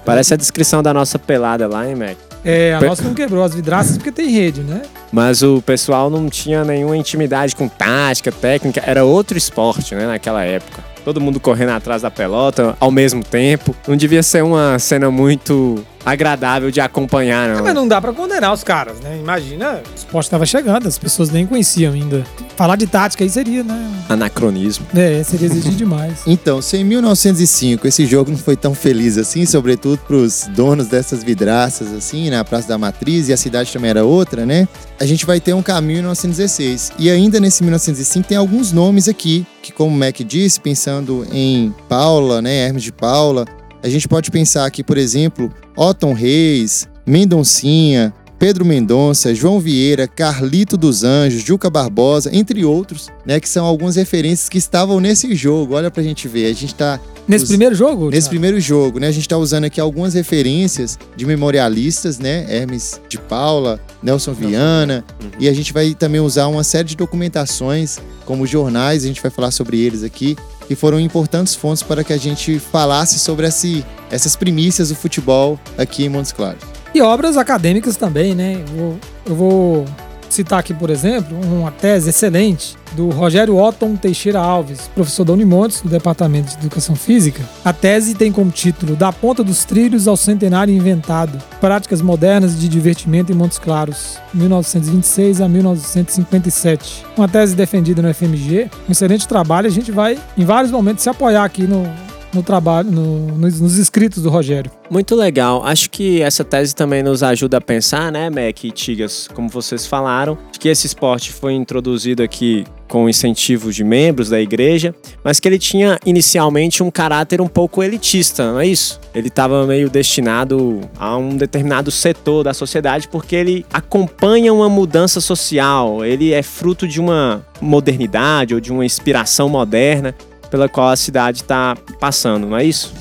Parece 0.04 0.34
a 0.34 0.36
descrição 0.36 0.82
da 0.82 0.94
nossa 0.94 1.18
pelada 1.18 1.66
lá, 1.66 1.88
hein, 1.88 1.96
Mac? 1.96 2.16
É, 2.44 2.74
a 2.74 2.80
nossa 2.80 3.02
não 3.02 3.12
quebrou 3.12 3.42
as 3.42 3.52
vidraças 3.52 3.96
porque 3.96 4.12
tem 4.12 4.30
rede, 4.30 4.60
né? 4.60 4.82
Mas 5.10 5.42
o 5.42 5.60
pessoal 5.60 6.08
não 6.08 6.28
tinha 6.28 6.64
nenhuma 6.64 6.96
intimidade 6.96 7.56
com 7.56 7.66
tática, 7.66 8.30
técnica. 8.30 8.80
Era 8.86 9.04
outro 9.04 9.36
esporte, 9.36 9.96
né, 9.96 10.06
naquela 10.06 10.44
época. 10.44 10.84
Todo 11.04 11.20
mundo 11.20 11.40
correndo 11.40 11.70
atrás 11.70 12.02
da 12.02 12.10
pelota 12.10 12.76
ao 12.78 12.92
mesmo 12.92 13.24
tempo. 13.24 13.74
Não 13.88 13.96
devia 13.96 14.22
ser 14.22 14.44
uma 14.44 14.78
cena 14.78 15.10
muito 15.10 15.84
agradável 16.06 16.70
de 16.70 16.80
acompanhar, 16.80 17.48
não. 17.48 17.64
Mas 17.64 17.74
não 17.74 17.88
dá 17.88 18.00
pra 18.00 18.12
condenar 18.12 18.52
os 18.52 18.62
caras, 18.62 19.00
né? 19.00 19.18
Imagina, 19.18 19.82
o 19.92 19.96
esporte 19.96 20.30
tava 20.30 20.46
chegando, 20.46 20.86
as 20.86 20.96
pessoas 20.96 21.30
nem 21.30 21.44
conheciam 21.44 21.92
ainda. 21.92 22.24
Falar 22.54 22.76
de 22.76 22.86
tática 22.86 23.24
aí 23.24 23.28
seria, 23.28 23.64
né? 23.64 23.90
Anacronismo. 24.08 24.86
É, 24.94 25.20
seria 25.24 25.46
exigir 25.46 25.74
demais. 25.76 26.20
Então, 26.24 26.62
se 26.62 26.76
em 26.76 26.84
1905 26.84 27.88
esse 27.88 28.06
jogo 28.06 28.30
não 28.30 28.38
foi 28.38 28.54
tão 28.56 28.72
feliz 28.72 29.18
assim, 29.18 29.44
sobretudo 29.44 29.98
para 29.98 30.14
os 30.14 30.48
donos 30.54 30.86
dessas 30.86 31.24
vidraças 31.24 31.92
assim, 31.92 32.30
na 32.30 32.44
Praça 32.44 32.68
da 32.68 32.78
Matriz, 32.78 33.28
e 33.28 33.32
a 33.32 33.36
cidade 33.36 33.72
também 33.72 33.90
era 33.90 34.04
outra, 34.04 34.46
né? 34.46 34.68
A 35.00 35.04
gente 35.04 35.26
vai 35.26 35.40
ter 35.40 35.54
um 35.54 35.62
caminho 35.62 35.98
em 35.98 36.02
1916. 36.02 36.92
E 37.00 37.10
ainda 37.10 37.40
nesse 37.40 37.64
1905 37.64 38.28
tem 38.28 38.38
alguns 38.38 38.70
nomes 38.70 39.08
aqui, 39.08 39.44
que 39.60 39.72
como 39.72 39.94
o 39.94 39.98
Mac 39.98 40.16
disse, 40.20 40.60
pensando 40.60 41.26
em 41.32 41.74
Paula, 41.88 42.40
né, 42.40 42.66
Hermes 42.66 42.84
de 42.84 42.92
Paula, 42.92 43.44
a 43.82 43.88
gente 43.88 44.08
pode 44.08 44.30
pensar 44.30 44.66
aqui, 44.66 44.82
por 44.82 44.98
exemplo, 44.98 45.52
Otton 45.76 46.12
Reis, 46.12 46.88
Mendoncinha, 47.06 48.12
Pedro 48.38 48.64
Mendonça, 48.64 49.34
João 49.34 49.58
Vieira, 49.58 50.06
Carlito 50.06 50.76
dos 50.76 51.02
Anjos, 51.04 51.42
Juca 51.42 51.70
Barbosa, 51.70 52.30
entre 52.34 52.64
outros, 52.64 53.08
né, 53.24 53.40
que 53.40 53.48
são 53.48 53.64
algumas 53.64 53.96
referências 53.96 54.48
que 54.48 54.58
estavam 54.58 55.00
nesse 55.00 55.34
jogo. 55.34 55.74
Olha 55.74 55.90
pra 55.90 56.02
gente 56.02 56.28
ver, 56.28 56.46
a 56.50 56.54
gente 56.54 56.74
tá 56.74 57.00
Nesse 57.28 57.42
Os- 57.44 57.48
primeiro 57.50 57.74
jogo? 57.74 58.04
nesse 58.08 58.20
Thiago? 58.22 58.28
primeiro 58.30 58.60
jogo, 58.60 59.00
né, 59.00 59.08
a 59.08 59.12
gente 59.12 59.28
tá 59.28 59.36
usando 59.36 59.64
aqui 59.64 59.80
algumas 59.80 60.14
referências 60.14 60.96
de 61.16 61.26
memorialistas, 61.26 62.18
né, 62.20 62.46
Hermes 62.48 63.00
de 63.08 63.18
Paula, 63.18 63.80
Nelson 64.00 64.32
Viana, 64.32 65.04
e 65.40 65.48
a 65.48 65.52
gente 65.52 65.72
vai 65.72 65.92
também 65.94 66.20
usar 66.20 66.46
uma 66.46 66.62
série 66.62 66.86
de 66.86 66.96
documentações, 66.96 67.98
como 68.24 68.46
jornais, 68.46 69.02
a 69.02 69.08
gente 69.08 69.20
vai 69.20 69.30
falar 69.30 69.50
sobre 69.50 69.80
eles 69.80 70.04
aqui, 70.04 70.36
que 70.68 70.76
foram 70.76 71.00
importantes 71.00 71.54
fontes 71.56 71.82
para 71.82 72.04
que 72.04 72.12
a 72.12 72.16
gente 72.18 72.60
falasse 72.60 73.18
sobre 73.18 73.46
esse, 73.48 73.84
essas 74.10 74.36
primícias 74.36 74.90
do 74.90 74.94
futebol 74.94 75.58
aqui 75.76 76.04
em 76.04 76.08
Montes 76.08 76.30
Claros. 76.32 76.62
E 76.96 77.00
obras 77.02 77.36
acadêmicas 77.36 77.94
também, 77.94 78.34
né? 78.34 78.64
Eu 78.74 78.98
eu 79.26 79.34
vou 79.34 79.84
citar 80.30 80.60
aqui, 80.60 80.72
por 80.72 80.88
exemplo, 80.88 81.36
uma 81.42 81.70
tese 81.70 82.08
excelente 82.08 82.74
do 82.92 83.10
Rogério 83.10 83.56
Otton 83.56 83.96
Teixeira 83.96 84.38
Alves, 84.38 84.88
professor 84.94 85.24
da 85.24 85.34
Unimontes, 85.34 85.82
do 85.82 85.90
Departamento 85.90 86.52
de 86.52 86.56
Educação 86.56 86.96
Física. 86.96 87.42
A 87.62 87.70
tese 87.70 88.14
tem 88.14 88.32
como 88.32 88.50
título 88.50 88.96
Da 88.96 89.12
Ponta 89.12 89.44
dos 89.44 89.64
Trilhos 89.66 90.08
ao 90.08 90.16
Centenário 90.16 90.74
Inventado, 90.74 91.38
Práticas 91.60 92.00
Modernas 92.00 92.58
de 92.58 92.66
Divertimento 92.66 93.30
em 93.30 93.34
Montes 93.34 93.58
Claros, 93.58 94.18
1926 94.32 95.42
a 95.42 95.48
1957. 95.48 97.04
Uma 97.14 97.28
tese 97.28 97.54
defendida 97.54 98.00
no 98.00 98.12
FMG, 98.14 98.70
um 98.88 98.92
excelente 98.92 99.28
trabalho, 99.28 99.66
a 99.66 99.70
gente 99.70 99.92
vai, 99.92 100.18
em 100.36 100.46
vários 100.46 100.72
momentos, 100.72 101.02
se 101.02 101.10
apoiar 101.10 101.44
aqui 101.44 101.66
no, 101.66 101.86
no 102.32 102.42
trabalho, 102.42 102.90
no- 102.90 103.36
nos, 103.38 103.60
nos 103.60 103.76
escritos 103.78 104.22
do 104.22 104.28
Rogério. 104.30 104.70
Muito 104.90 105.14
legal. 105.14 105.64
Acho 105.64 105.90
que 105.90 106.20
essa 106.22 106.44
tese 106.44 106.74
também 106.74 107.02
nos 107.02 107.22
ajuda 107.22 107.56
a 107.58 107.60
pensar, 107.60 108.12
né, 108.12 108.28
Mac 108.30 108.62
e 108.64 108.70
Tigas, 108.70 109.28
como 109.34 109.48
vocês 109.48 109.86
falaram, 109.86 110.36
que 110.58 110.68
esse 110.68 110.86
esporte 110.86 111.32
foi 111.32 111.54
introduzido 111.54 112.22
aqui 112.22 112.64
com 112.88 113.08
incentivo 113.08 113.72
de 113.72 113.82
membros 113.82 114.28
da 114.28 114.40
igreja, 114.40 114.94
mas 115.24 115.40
que 115.40 115.48
ele 115.48 115.58
tinha 115.58 115.98
inicialmente 116.06 116.84
um 116.84 116.90
caráter 116.90 117.40
um 117.40 117.48
pouco 117.48 117.82
elitista, 117.82 118.52
não 118.52 118.60
é 118.60 118.66
isso? 118.68 119.00
Ele 119.12 119.26
estava 119.26 119.66
meio 119.66 119.90
destinado 119.90 120.80
a 120.96 121.16
um 121.16 121.36
determinado 121.36 121.90
setor 121.90 122.44
da 122.44 122.54
sociedade 122.54 123.08
porque 123.08 123.34
ele 123.34 123.66
acompanha 123.72 124.52
uma 124.52 124.68
mudança 124.68 125.20
social, 125.20 126.04
ele 126.04 126.32
é 126.32 126.44
fruto 126.44 126.86
de 126.86 127.00
uma 127.00 127.44
modernidade 127.60 128.54
ou 128.54 128.60
de 128.60 128.70
uma 128.70 128.84
inspiração 128.84 129.48
moderna 129.48 130.14
pela 130.50 130.68
qual 130.68 130.88
a 130.88 130.96
cidade 130.96 131.42
está 131.42 131.76
passando, 132.00 132.46
não 132.46 132.56
é 132.56 132.64
isso? 132.64 132.92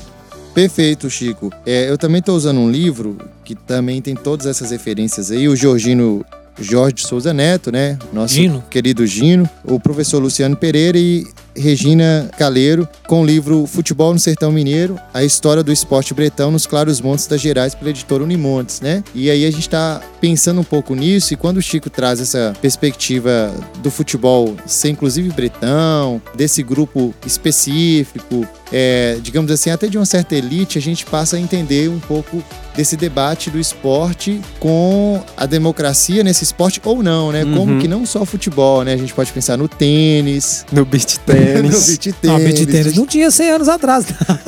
Perfeito, 0.54 1.10
Chico. 1.10 1.52
É, 1.66 1.90
eu 1.90 1.98
também 1.98 2.20
estou 2.20 2.34
usando 2.34 2.58
um 2.58 2.70
livro 2.70 3.18
que 3.44 3.54
também 3.54 4.00
tem 4.00 4.14
todas 4.14 4.46
essas 4.46 4.70
referências 4.70 5.30
aí. 5.30 5.48
O 5.48 5.54
Georgino 5.54 6.24
Jorge 6.58 6.94
de 6.94 7.06
Souza 7.06 7.34
Neto, 7.34 7.70
né? 7.70 7.98
Nosso 8.12 8.34
Gino. 8.34 8.64
querido 8.70 9.06
Gino. 9.06 9.48
O 9.62 9.78
professor 9.78 10.18
Luciano 10.18 10.56
Pereira 10.56 10.96
e 10.96 11.26
Regina 11.56 12.30
Caleiro, 12.38 12.88
com 13.06 13.22
o 13.22 13.26
livro 13.26 13.66
Futebol 13.66 14.12
no 14.12 14.18
Sertão 14.18 14.52
Mineiro, 14.52 14.98
a 15.12 15.24
história 15.24 15.62
do 15.62 15.72
esporte 15.72 16.14
bretão 16.14 16.50
nos 16.50 16.66
claros 16.66 17.00
montes 17.00 17.26
das 17.26 17.40
Gerais 17.40 17.74
pela 17.74 17.90
editora 17.90 18.22
Unimontes, 18.22 18.80
né? 18.80 19.02
E 19.14 19.30
aí 19.30 19.44
a 19.44 19.50
gente 19.50 19.62
está 19.62 20.00
pensando 20.20 20.60
um 20.60 20.64
pouco 20.64 20.94
nisso 20.94 21.32
e 21.32 21.36
quando 21.36 21.58
o 21.58 21.62
Chico 21.62 21.88
traz 21.88 22.20
essa 22.20 22.54
perspectiva 22.60 23.54
do 23.82 23.90
futebol 23.90 24.56
ser 24.66 24.90
inclusive 24.90 25.30
bretão, 25.30 26.20
desse 26.34 26.62
grupo 26.62 27.14
específico, 27.24 28.46
é, 28.72 29.18
digamos 29.22 29.50
assim, 29.50 29.70
até 29.70 29.86
de 29.88 29.96
uma 29.96 30.06
certa 30.06 30.34
elite, 30.34 30.78
a 30.78 30.82
gente 30.82 31.04
passa 31.06 31.36
a 31.36 31.40
entender 31.40 31.88
um 31.88 31.98
pouco 32.00 32.42
desse 32.76 32.94
debate 32.96 33.48
do 33.48 33.58
esporte 33.58 34.38
com 34.60 35.22
a 35.34 35.46
democracia 35.46 36.22
nesse 36.22 36.44
esporte 36.44 36.78
ou 36.84 37.02
não, 37.02 37.32
né? 37.32 37.42
Como 37.42 37.72
Uhum. 37.72 37.78
que 37.78 37.88
não 37.88 38.04
só 38.04 38.20
o 38.20 38.26
futebol, 38.26 38.84
né? 38.84 38.92
A 38.92 38.96
gente 38.98 39.14
pode 39.14 39.32
pensar 39.32 39.56
no 39.56 39.66
tênis, 39.66 40.64
No 40.70 40.84
beach 40.84 41.18
no 41.26 41.34
tênis. 41.34 41.86
beach 41.86 42.12
tênis. 42.12 42.16
Não, 42.22 42.38
beat 42.38 42.66
tênis 42.70 42.94
não 42.94 43.06
tinha 43.06 43.30
100 43.30 43.50
anos 43.50 43.68
atrás. 43.68 44.04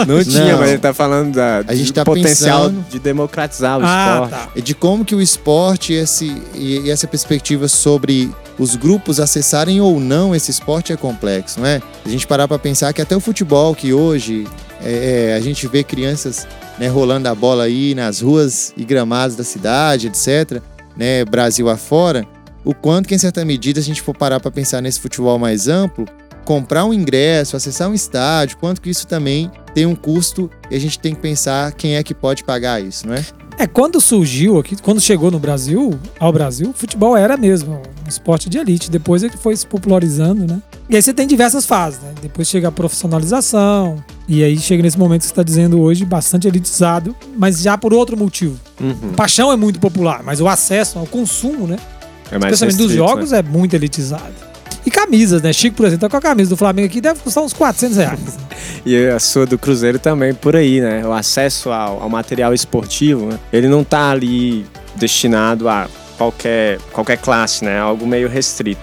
Não 0.07 0.23
tinha, 0.23 0.53
Não. 0.53 0.59
mas 0.59 0.71
ele 0.71 0.79
tá 0.79 0.93
falando 0.93 1.33
da, 1.35 1.65
A 1.67 1.75
gente 1.75 1.91
tá 1.93 2.05
potencial 2.05 2.69
pensando- 2.69 2.85
de 2.91 2.99
democratizar 2.99 3.79
o 3.79 3.83
ah, 3.83 4.23
esporte. 4.29 4.31
tá. 4.55 4.61
De 4.61 4.75
como 4.75 5.05
que 5.07 5.15
o 5.15 5.23
esporte 5.23 5.93
e, 5.95 5.97
esse, 5.97 6.27
e 6.55 6.79
e 6.85 6.91
essa 6.91 7.07
perspectiva 7.07 7.67
sobre 7.67 8.31
os 8.59 8.75
grupos 8.77 9.19
acessarem 9.21 9.81
ou 9.81 9.99
não 10.01 10.35
esse 10.35 10.51
esporte 10.51 10.93
é 10.93 10.97
complexo, 10.97 11.61
não 11.61 11.67
é? 11.67 11.81
A 12.05 12.09
gente 12.09 12.27
parar 12.27 12.47
para 12.49 12.59
pensar 12.59 12.93
que 12.93 13.01
até 13.01 13.17
o 13.17 13.21
futebol, 13.21 13.75
que 13.75 13.93
hoje 13.93 14.08
é, 14.83 15.31
é, 15.31 15.35
a 15.35 15.41
gente 15.41 15.67
vê 15.67 15.83
crianças 15.83 16.47
né, 16.79 16.89
rolando 16.89 17.29
a 17.29 17.35
bola 17.35 17.65
aí 17.65 17.95
nas 17.95 18.21
ruas 18.21 18.73
e 18.77 18.85
gramados 18.85 19.37
da 19.37 19.45
cidade, 19.45 20.07
etc., 20.07 20.63
né, 20.97 21.25
Brasil 21.25 21.69
afora, 21.69 22.27
o 22.65 22.75
quanto 22.75 23.09
que 23.09 23.15
em 23.15 23.19
certa 23.19 23.45
medida, 23.45 23.81
a 23.81 23.83
gente 23.83 24.03
for 24.03 24.17
parar 24.17 24.41
para 24.41 24.51
pensar 24.51 24.81
nesse 24.81 25.01
futebol 25.01 25.39
mais 25.39 25.69
amplo, 25.69 26.05
comprar 26.45 26.85
um 26.85 26.93
ingresso, 26.93 27.57
acessar 27.57 27.89
um 27.89 27.95
estádio, 27.95 28.57
quanto 28.59 28.81
que 28.81 28.91
isso 28.91 29.07
também 29.07 29.51
tem 29.75 29.87
um 29.87 29.95
custo 29.95 30.51
e 30.71 30.75
a 30.75 30.81
gente 30.81 30.99
tem 30.99 31.15
que 31.15 31.21
pensar 31.21 31.73
quem 31.73 31.97
é 31.97 32.03
que 32.03 32.15
pode 32.15 32.43
pagar 32.43 32.83
isso, 32.83 33.07
não 33.07 33.15
é? 33.15 33.25
É, 33.59 33.67
quando 33.67 34.01
surgiu 34.01 34.57
aqui, 34.57 34.77
quando 34.81 35.01
chegou 35.01 35.33
no 35.33 35.39
Brasil, 35.41 35.99
ao 36.21 36.33
Brasil, 36.33 36.71
o 36.71 36.73
futebol 36.73 37.17
era 37.17 37.37
mesmo 37.37 37.83
um 38.05 38.09
esporte 38.09 38.49
de 38.49 38.57
elite. 38.57 38.89
Depois 38.89 39.25
ele 39.25 39.37
foi 39.37 39.57
se 39.57 39.67
popularizando, 39.67 40.47
né? 40.47 40.63
E 40.89 40.95
aí 40.95 41.03
você 41.03 41.13
tem 41.13 41.27
diversas 41.27 41.67
fases, 41.67 42.01
né? 42.01 42.15
Depois 42.23 42.49
chega 42.49 42.69
a 42.69 42.73
profissionalização. 42.73 44.03
E 44.29 44.45
aí 44.45 44.57
chega 44.59 44.81
nesse 44.81 44.97
momento 44.97 45.23
que 45.23 45.27
você 45.27 45.33
está 45.33 45.43
dizendo 45.43 45.81
hoje, 45.81 46.05
bastante 46.05 46.47
elitizado, 46.47 47.17
mas 47.37 47.61
já 47.61 47.77
por 47.77 47.93
outro 47.93 48.17
motivo. 48.17 48.57
Uhum. 48.81 49.13
Paixão 49.17 49.51
é 49.51 49.57
muito 49.57 49.81
popular, 49.81 50.23
mas 50.23 50.41
o 50.41 50.47
acesso 50.47 50.99
ao 51.01 51.07
consumo, 51.07 51.67
né? 51.67 51.79
É 52.31 52.39
mais 52.39 52.53
Especialmente 52.53 52.77
dos 52.77 52.93
restrito, 52.93 53.09
jogos, 53.09 53.33
é 53.33 53.43
muito 53.43 53.75
elitizado. 53.75 54.48
E 54.89 54.91
camisas, 54.91 55.43
né? 55.43 55.53
Chico, 55.53 55.77
por 55.77 55.85
exemplo, 55.85 56.09
tá 56.09 56.09
com 56.09 56.17
a 56.17 56.31
camisa 56.31 56.49
do 56.49 56.57
Flamengo 56.57 56.87
aqui, 56.87 56.99
deve 56.99 57.21
custar 57.21 57.45
uns 57.45 57.53
400 57.53 57.99
reais. 57.99 58.39
E 58.87 59.07
a 59.09 59.19
sua 59.19 59.45
do 59.45 59.59
Cruzeiro 59.59 59.99
também 59.99 60.33
por 60.33 60.57
aí, 60.57 60.81
né? 60.81 61.07
O 61.07 61.13
acesso 61.13 61.71
ao, 61.71 62.05
ao 62.05 62.09
material 62.09 62.55
esportivo, 62.55 63.27
né? 63.27 63.39
ele 63.53 63.69
não 63.69 63.85
tá 63.85 64.11
ali 64.11 64.65
destinado 64.97 65.69
a 65.69 65.87
qualquer, 66.17 66.79
qualquer 66.91 67.19
classe, 67.19 67.67
né? 67.67 67.79
Algo 67.79 68.07
meio 68.07 68.31
restrito. 68.31 68.81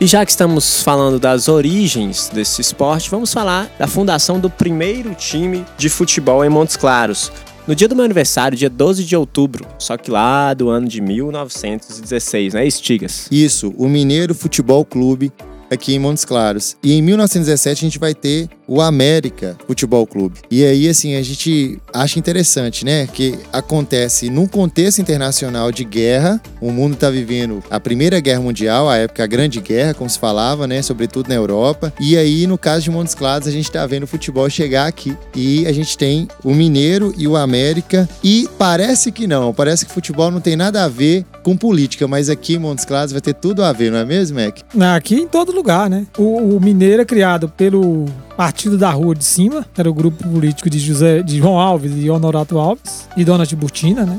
E 0.00 0.06
já 0.06 0.24
que 0.24 0.30
estamos 0.30 0.84
falando 0.84 1.18
das 1.18 1.48
origens 1.48 2.30
desse 2.32 2.60
esporte, 2.60 3.10
vamos 3.10 3.32
falar 3.32 3.68
da 3.76 3.88
fundação 3.88 4.38
do 4.38 4.48
primeiro 4.48 5.16
time 5.16 5.66
de 5.76 5.88
futebol 5.88 6.44
em 6.44 6.48
Montes 6.48 6.76
Claros. 6.76 7.32
No 7.70 7.76
dia 7.76 7.86
do 7.86 7.94
meu 7.94 8.04
aniversário, 8.04 8.58
dia 8.58 8.68
12 8.68 9.04
de 9.04 9.14
outubro, 9.14 9.64
só 9.78 9.96
que 9.96 10.10
lá 10.10 10.52
do 10.54 10.68
ano 10.70 10.88
de 10.88 11.00
1916, 11.00 12.52
né, 12.52 12.66
Estigas? 12.66 13.28
Isso, 13.30 13.72
o 13.78 13.88
Mineiro 13.88 14.34
Futebol 14.34 14.84
Clube 14.84 15.32
aqui 15.70 15.94
em 15.94 15.98
Montes 16.00 16.24
Claros. 16.24 16.76
E 16.82 16.94
em 16.94 17.00
1917 17.00 17.78
a 17.78 17.88
gente 17.88 17.98
vai 18.00 18.12
ter 18.12 18.48
o 18.70 18.80
América 18.80 19.56
Futebol 19.66 20.06
Clube. 20.06 20.38
E 20.48 20.64
aí, 20.64 20.88
assim, 20.88 21.16
a 21.16 21.22
gente 21.22 21.80
acha 21.92 22.20
interessante, 22.20 22.84
né? 22.84 23.08
Que 23.08 23.36
acontece 23.52 24.30
num 24.30 24.46
contexto 24.46 25.00
internacional 25.00 25.72
de 25.72 25.82
guerra. 25.82 26.40
O 26.60 26.70
mundo 26.70 26.94
tá 26.94 27.10
vivendo 27.10 27.64
a 27.68 27.80
Primeira 27.80 28.20
Guerra 28.20 28.40
Mundial, 28.40 28.88
a 28.88 28.96
época 28.96 29.24
a 29.24 29.26
Grande 29.26 29.60
Guerra, 29.60 29.92
como 29.92 30.08
se 30.08 30.20
falava, 30.20 30.68
né? 30.68 30.80
Sobretudo 30.82 31.28
na 31.28 31.34
Europa. 31.34 31.92
E 31.98 32.16
aí, 32.16 32.46
no 32.46 32.56
caso 32.56 32.84
de 32.84 32.92
Montes 32.92 33.12
Claros, 33.12 33.48
a 33.48 33.50
gente 33.50 33.68
tá 33.68 33.84
vendo 33.88 34.04
o 34.04 34.06
futebol 34.06 34.48
chegar 34.48 34.86
aqui. 34.86 35.16
E 35.34 35.66
a 35.66 35.72
gente 35.72 35.98
tem 35.98 36.28
o 36.44 36.54
Mineiro 36.54 37.12
e 37.18 37.26
o 37.26 37.36
América. 37.36 38.08
E 38.22 38.48
parece 38.56 39.10
que 39.10 39.26
não, 39.26 39.52
parece 39.52 39.84
que 39.84 39.92
futebol 39.92 40.30
não 40.30 40.40
tem 40.40 40.54
nada 40.54 40.84
a 40.84 40.88
ver 40.88 41.26
com 41.42 41.56
política, 41.56 42.06
mas 42.06 42.28
aqui 42.30 42.54
em 42.54 42.58
Montes 42.58 42.84
Claros 42.84 43.10
vai 43.10 43.20
ter 43.20 43.34
tudo 43.34 43.64
a 43.64 43.72
ver, 43.72 43.90
não 43.90 43.98
é 43.98 44.04
mesmo, 44.04 44.38
Mac? 44.38 44.58
Aqui 44.94 45.16
em 45.16 45.26
todo 45.26 45.50
lugar, 45.50 45.90
né? 45.90 46.06
O, 46.16 46.56
o 46.56 46.60
Mineiro 46.60 47.02
é 47.02 47.04
criado 47.04 47.48
pelo 47.48 48.06
Partido 48.40 48.78
da 48.78 48.88
Rua 48.90 49.14
de 49.14 49.22
Cima, 49.22 49.66
que 49.74 49.78
era 49.78 49.90
o 49.90 49.92
grupo 49.92 50.26
político 50.26 50.70
de, 50.70 50.78
José, 50.78 51.22
de 51.22 51.36
João 51.36 51.60
Alves 51.60 51.92
e 51.94 52.08
Honorato 52.08 52.58
Alves, 52.58 53.06
e 53.14 53.22
Dona 53.22 53.44
Tiburtina, 53.44 54.06
né? 54.06 54.18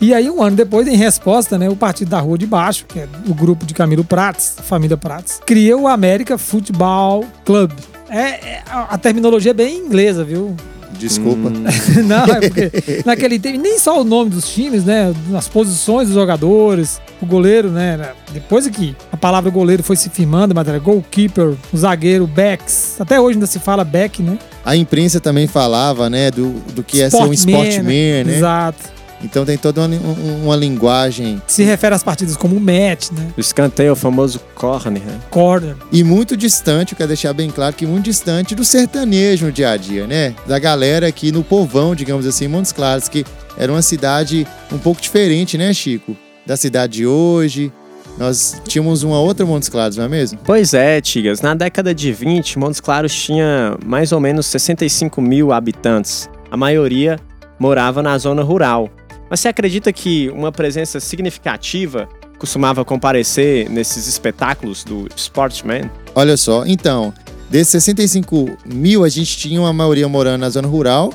E 0.00 0.12
aí, 0.12 0.28
um 0.28 0.42
ano 0.42 0.56
depois, 0.56 0.88
em 0.88 0.96
resposta, 0.96 1.56
né, 1.56 1.68
o 1.68 1.76
Partido 1.76 2.08
da 2.08 2.18
Rua 2.18 2.36
de 2.36 2.44
Baixo, 2.44 2.84
que 2.86 2.98
é 2.98 3.06
o 3.24 3.32
grupo 3.32 3.64
de 3.64 3.72
Camilo 3.72 4.02
Prates, 4.02 4.56
a 4.58 4.62
família 4.62 4.96
Prates, 4.96 5.40
cria 5.46 5.78
o 5.78 5.86
América 5.86 6.36
Futebol 6.36 7.24
Club. 7.44 7.70
É, 8.10 8.18
é- 8.56 8.62
a 8.68 8.94
a 8.94 8.98
terminologia 8.98 9.52
é 9.52 9.54
bem 9.54 9.78
inglesa, 9.78 10.24
viu? 10.24 10.56
Desculpa. 10.98 11.50
Não, 12.06 12.24
é 12.24 12.40
porque 12.48 12.70
naquele 13.04 13.38
tempo, 13.38 13.58
nem 13.60 13.78
só 13.78 14.00
o 14.00 14.04
nome 14.04 14.30
dos 14.30 14.48
times, 14.48 14.84
né? 14.84 15.12
As 15.36 15.48
posições 15.48 16.08
dos 16.08 16.14
jogadores, 16.14 17.00
o 17.20 17.26
goleiro, 17.26 17.70
né? 17.70 17.94
era- 17.94 18.14
Depois 18.32 18.66
que 18.68 18.94
a 19.10 19.16
palavra 19.16 19.50
goleiro 19.50 19.82
foi 19.82 19.96
se 19.96 20.08
firmando, 20.10 20.54
mas 20.54 20.66
era 20.68 20.78
goalkeeper, 20.78 21.54
o 21.72 21.76
zagueiro, 21.76 22.26
backs. 22.26 22.96
Até 23.00 23.20
hoje 23.20 23.36
ainda 23.36 23.46
se 23.46 23.58
fala 23.58 23.84
back, 23.84 24.22
né? 24.22 24.38
A 24.64 24.76
imprensa 24.76 25.18
também 25.20 25.46
falava, 25.48 26.08
né, 26.08 26.30
do, 26.30 26.52
do 26.72 26.84
que 26.84 27.02
é 27.02 27.10
ser 27.10 27.16
um 27.24 27.32
sportman, 27.32 28.24
né? 28.24 28.36
Exato. 28.36 28.78
Então 29.22 29.44
tem 29.44 29.56
toda 29.56 29.80
uma, 29.82 29.88
um- 29.96 30.44
uma 30.44 30.56
linguagem 30.56 31.40
Se 31.46 31.62
refere 31.62 31.94
às 31.94 32.02
partidas 32.02 32.36
como 32.36 32.58
match, 32.58 33.10
né? 33.12 33.28
O 33.36 33.40
escanteio, 33.40 33.92
o 33.92 33.96
famoso 33.96 34.40
corner, 34.54 35.02
né? 35.02 35.18
Corner. 35.30 35.76
e 35.92 36.02
muito 36.04 36.36
distante, 36.36 36.92
eu 36.92 36.96
quero 36.96 37.08
deixar 37.08 37.32
bem 37.32 37.50
claro 37.50 37.74
que 37.74 37.86
muito 37.86 38.04
distante 38.04 38.54
do 38.54 38.64
sertanejo 38.64 39.46
no 39.46 39.52
dia 39.52 39.70
a 39.70 39.76
dia, 39.76 40.06
né? 40.06 40.34
Da 40.46 40.58
galera 40.58 41.06
aqui 41.06 41.30
no 41.32 41.42
povão, 41.44 41.94
digamos 41.94 42.26
assim, 42.26 42.46
em 42.46 42.48
Montes 42.48 42.72
Claros, 42.72 43.08
que 43.08 43.24
era 43.56 43.70
uma 43.72 43.82
cidade 43.82 44.46
um 44.72 44.78
pouco 44.78 45.00
diferente, 45.00 45.56
né, 45.58 45.72
Chico? 45.72 46.16
Da 46.46 46.56
cidade 46.56 46.94
de 46.94 47.06
hoje. 47.06 47.72
Nós 48.18 48.60
tínhamos 48.68 49.02
uma 49.02 49.18
outra 49.18 49.46
Montes 49.46 49.68
Claros, 49.70 49.96
não 49.96 50.04
é 50.04 50.08
mesmo? 50.08 50.38
Pois 50.44 50.74
é, 50.74 51.00
Tigas. 51.00 51.40
Na 51.40 51.54
década 51.54 51.94
de 51.94 52.12
20, 52.12 52.58
Montes 52.58 52.78
Claros 52.80 53.14
tinha 53.14 53.76
mais 53.86 54.12
ou 54.12 54.20
menos 54.20 54.46
65 54.46 55.20
mil 55.22 55.50
habitantes. 55.52 56.28
A 56.50 56.56
maioria 56.56 57.18
morava 57.58 58.02
na 58.02 58.18
zona 58.18 58.42
rural. 58.42 58.90
Mas 59.32 59.40
você 59.40 59.48
acredita 59.48 59.90
que 59.94 60.28
uma 60.28 60.52
presença 60.52 61.00
significativa 61.00 62.06
costumava 62.38 62.84
comparecer 62.84 63.66
nesses 63.70 64.06
espetáculos 64.06 64.84
do 64.84 65.08
Sportsman? 65.16 65.90
Olha 66.14 66.36
só, 66.36 66.66
então, 66.66 67.14
desses 67.48 67.82
65 67.82 68.58
mil, 68.66 69.02
a 69.02 69.08
gente 69.08 69.34
tinha 69.38 69.58
uma 69.58 69.72
maioria 69.72 70.06
morando 70.06 70.42
na 70.42 70.50
zona 70.50 70.68
rural, 70.68 71.14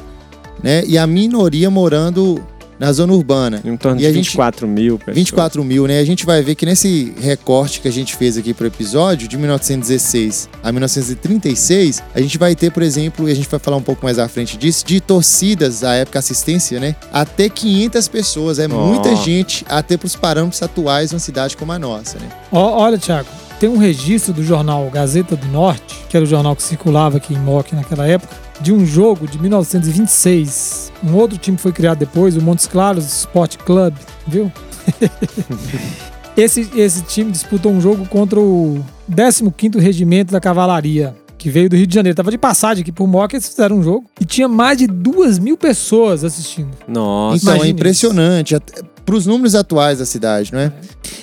né? 0.63 0.83
E 0.87 0.97
a 0.97 1.05
minoria 1.05 1.69
morando 1.69 2.43
na 2.79 2.91
zona 2.93 3.13
urbana. 3.13 3.61
Em 3.65 3.75
torno 3.77 3.97
E 3.97 4.01
de 4.01 4.05
a 4.05 4.09
gente- 4.13 4.25
24 4.25 4.67
mil 4.67 4.97
pessoas. 4.99 5.15
24 5.15 5.63
mil, 5.63 5.87
né? 5.87 5.99
A 5.99 6.05
gente 6.05 6.25
vai 6.25 6.41
ver 6.41 6.55
que 6.55 6.65
nesse 6.65 7.13
recorte 7.19 7.81
que 7.81 7.87
a 7.87 7.91
gente 7.91 8.15
fez 8.15 8.37
aqui 8.37 8.53
pro 8.53 8.67
episódio, 8.67 9.27
de 9.27 9.37
1916 9.37 10.49
a 10.63 10.71
1936, 10.71 12.03
a 12.13 12.21
gente 12.21 12.37
vai 12.37 12.55
ter, 12.55 12.71
por 12.71 12.83
exemplo, 12.83 13.27
e 13.27 13.31
a 13.31 13.35
gente 13.35 13.47
vai 13.49 13.59
falar 13.59 13.77
um 13.77 13.81
pouco 13.81 14.03
mais 14.05 14.19
à 14.19 14.27
frente 14.27 14.57
disso, 14.57 14.85
de 14.85 14.99
torcidas, 15.01 15.83
à 15.83 15.93
época 15.95 16.19
assistência, 16.19 16.79
né? 16.79 16.95
Até 17.11 17.49
500 17.49 18.07
pessoas. 18.07 18.59
É 18.59 18.67
muita 18.67 19.09
Ó. 19.09 19.15
gente, 19.15 19.65
até 19.69 19.97
pros 19.97 20.15
parâmetros 20.15 20.61
atuais 20.61 21.09
de 21.09 21.15
uma 21.15 21.19
cidade 21.19 21.55
como 21.57 21.71
a 21.71 21.79
nossa, 21.79 22.17
né? 22.19 22.27
Ó, 22.51 22.79
olha, 22.83 22.97
Thiago, 22.97 23.27
tem 23.59 23.69
um 23.69 23.77
registro 23.77 24.33
do 24.33 24.43
jornal 24.43 24.89
Gazeta 24.91 25.35
do 25.35 25.47
Norte, 25.47 25.95
que 26.09 26.15
era 26.15 26.23
o 26.25 26.29
jornal 26.29 26.55
que 26.55 26.63
circulava 26.63 27.17
aqui 27.17 27.33
em 27.33 27.39
Moca 27.39 27.75
naquela 27.75 28.07
época, 28.07 28.35
de 28.61 28.73
um 28.73 28.85
jogo 28.85 29.27
de 29.27 29.39
1926. 29.39 30.91
Um 31.03 31.15
outro 31.15 31.37
time 31.37 31.57
foi 31.57 31.71
criado 31.71 31.99
depois, 31.99 32.35
o 32.35 32.41
Montes 32.41 32.67
Claros 32.67 33.05
Sport 33.05 33.57
Club, 33.57 33.93
viu? 34.27 34.51
esse, 36.35 36.69
esse 36.75 37.01
time 37.03 37.31
disputou 37.31 37.71
um 37.71 37.81
jogo 37.81 38.05
contra 38.07 38.39
o 38.39 38.83
15º 39.11 39.79
Regimento 39.79 40.31
da 40.31 40.39
Cavalaria, 40.39 41.15
que 41.37 41.49
veio 41.49 41.69
do 41.69 41.75
Rio 41.75 41.87
de 41.87 41.95
Janeiro. 41.95 42.15
Tava 42.15 42.31
de 42.31 42.37
passagem 42.37 42.81
aqui 42.81 42.91
por 42.91 43.07
Moca, 43.07 43.35
eles 43.35 43.47
fizeram 43.47 43.77
um 43.77 43.83
jogo. 43.83 44.09
E 44.19 44.25
tinha 44.25 44.47
mais 44.47 44.77
de 44.77 44.87
duas 44.87 45.37
mil 45.39 45.57
pessoas 45.57 46.23
assistindo. 46.23 46.71
Nossa. 46.87 47.51
então 47.51 47.63
é 47.63 47.67
impressionante. 47.67 48.55
Até, 48.55 48.81
pros 49.07 49.25
números 49.25 49.55
atuais 49.55 49.99
da 49.99 50.05
cidade, 50.05 50.51
não 50.51 50.59
é? 50.59 50.71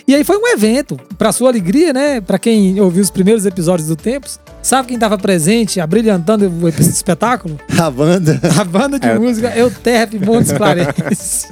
E 0.08 0.14
aí 0.14 0.24
foi 0.24 0.38
um 0.38 0.48
evento, 0.48 0.98
pra 1.18 1.32
sua 1.32 1.50
alegria, 1.50 1.92
né? 1.92 2.18
Pra 2.18 2.38
quem 2.38 2.80
ouviu 2.80 3.02
os 3.02 3.10
primeiros 3.10 3.44
episódios 3.44 3.88
do 3.88 3.94
Tempos, 3.94 4.40
sabe 4.64 4.88
quem 4.88 4.98
tava 4.98 5.16
presente, 5.16 5.78
abrilhantando 5.80 6.48
o 6.48 6.68
espetáculo? 6.68 7.60
A 7.78 7.90
banda. 7.90 8.40
A 8.58 8.64
banda 8.64 8.98
de 8.98 9.06
É. 9.06 9.18
música 9.18 9.56
Euterpe 9.56 10.18
Montes 10.18 10.50
Clarence. 10.56 11.46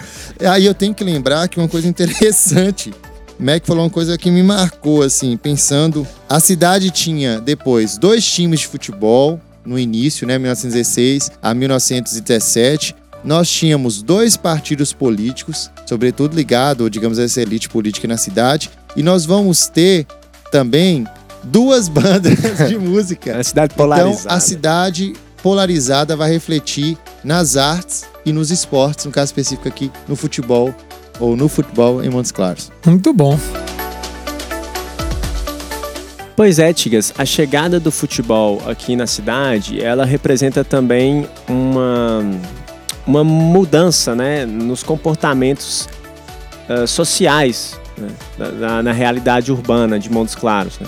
Aí 0.45 0.67
eu 0.67 0.75
tenho 0.75 0.95
que 0.95 1.05
lembrar 1.05 1.47
que 1.49 1.59
uma 1.59 1.69
coisa 1.69 1.87
interessante. 1.87 2.93
Mac 3.39 3.65
falou 3.67 3.85
uma 3.85 3.91
coisa 3.91 4.17
que 4.19 4.31
me 4.31 4.43
marcou, 4.43 5.03
assim, 5.03 5.37
pensando. 5.37 6.07
A 6.29 6.39
cidade 6.41 6.91
tinha 6.91 7.41
depois 7.41 7.97
dois 7.99 8.25
times 8.25 8.61
de 8.61 8.67
futebol 8.69 9.41
no 9.65 9.79
início, 9.79 10.27
né, 10.27 10.39
1916 10.39 11.31
a 11.43 11.55
1917. 11.55 12.95
Nós 13.25 13.49
tínhamos 13.49 14.03
dois 14.03 14.37
partidos 14.37 14.93
políticos, 14.93 15.71
sobretudo 15.87 16.35
ligado, 16.35 16.89
digamos, 16.91 17.19
a 17.19 17.25
essa 17.25 17.41
elite 17.41 17.69
política 17.69 18.09
na 18.09 18.17
cidade. 18.17 18.69
E 18.97 19.03
nós 19.03 19.25
vamos 19.25 19.69
ter 19.69 20.07
também 20.51 21.05
duas 21.45 21.89
bandas 21.91 22.69
de 22.69 22.79
música. 22.79 23.31
É 23.31 23.35
uma 23.37 23.45
cidade 23.45 23.73
Então, 23.75 23.85
polarizada. 23.87 24.35
a 24.35 24.41
cidade 24.41 25.13
polarizada 25.43 26.17
vai 26.17 26.31
refletir 26.31 26.97
nas 27.25 27.57
artes 27.57 28.05
e 28.25 28.33
nos 28.33 28.51
esportes, 28.51 29.05
no 29.05 29.11
caso 29.11 29.27
específico 29.27 29.67
aqui, 29.69 29.91
no 30.09 30.15
futebol 30.15 30.73
ou 31.19 31.37
no 31.37 31.49
futebol 31.49 32.03
em 32.03 32.09
Montes 32.09 32.31
Claros. 32.33 32.71
Muito 32.87 33.13
bom. 33.13 33.39
Pois 36.35 36.59
é, 36.59 36.73
Tigas, 36.73 37.13
a 37.19 37.25
chegada 37.25 37.79
do 37.79 37.93
futebol 37.93 38.61
aqui 38.67 38.97
na 38.97 39.07
cidade, 39.07 39.83
ela 39.83 40.05
representa 40.05 40.65
também 40.65 41.29
uma, 41.49 42.21
uma 43.07 43.23
mudança 43.23 44.15
né, 44.15 44.47
nos 44.47 44.83
comportamentos 44.83 45.89
ah, 46.69 46.87
sociais 46.87 47.79
né, 47.99 48.09
da- 48.39 48.51
da- 48.51 48.83
na 48.83 48.93
realidade 48.93 49.53
urbana 49.53 49.99
de 49.99 50.11
Montes 50.11 50.35
Claros. 50.35 50.79
né. 50.81 50.87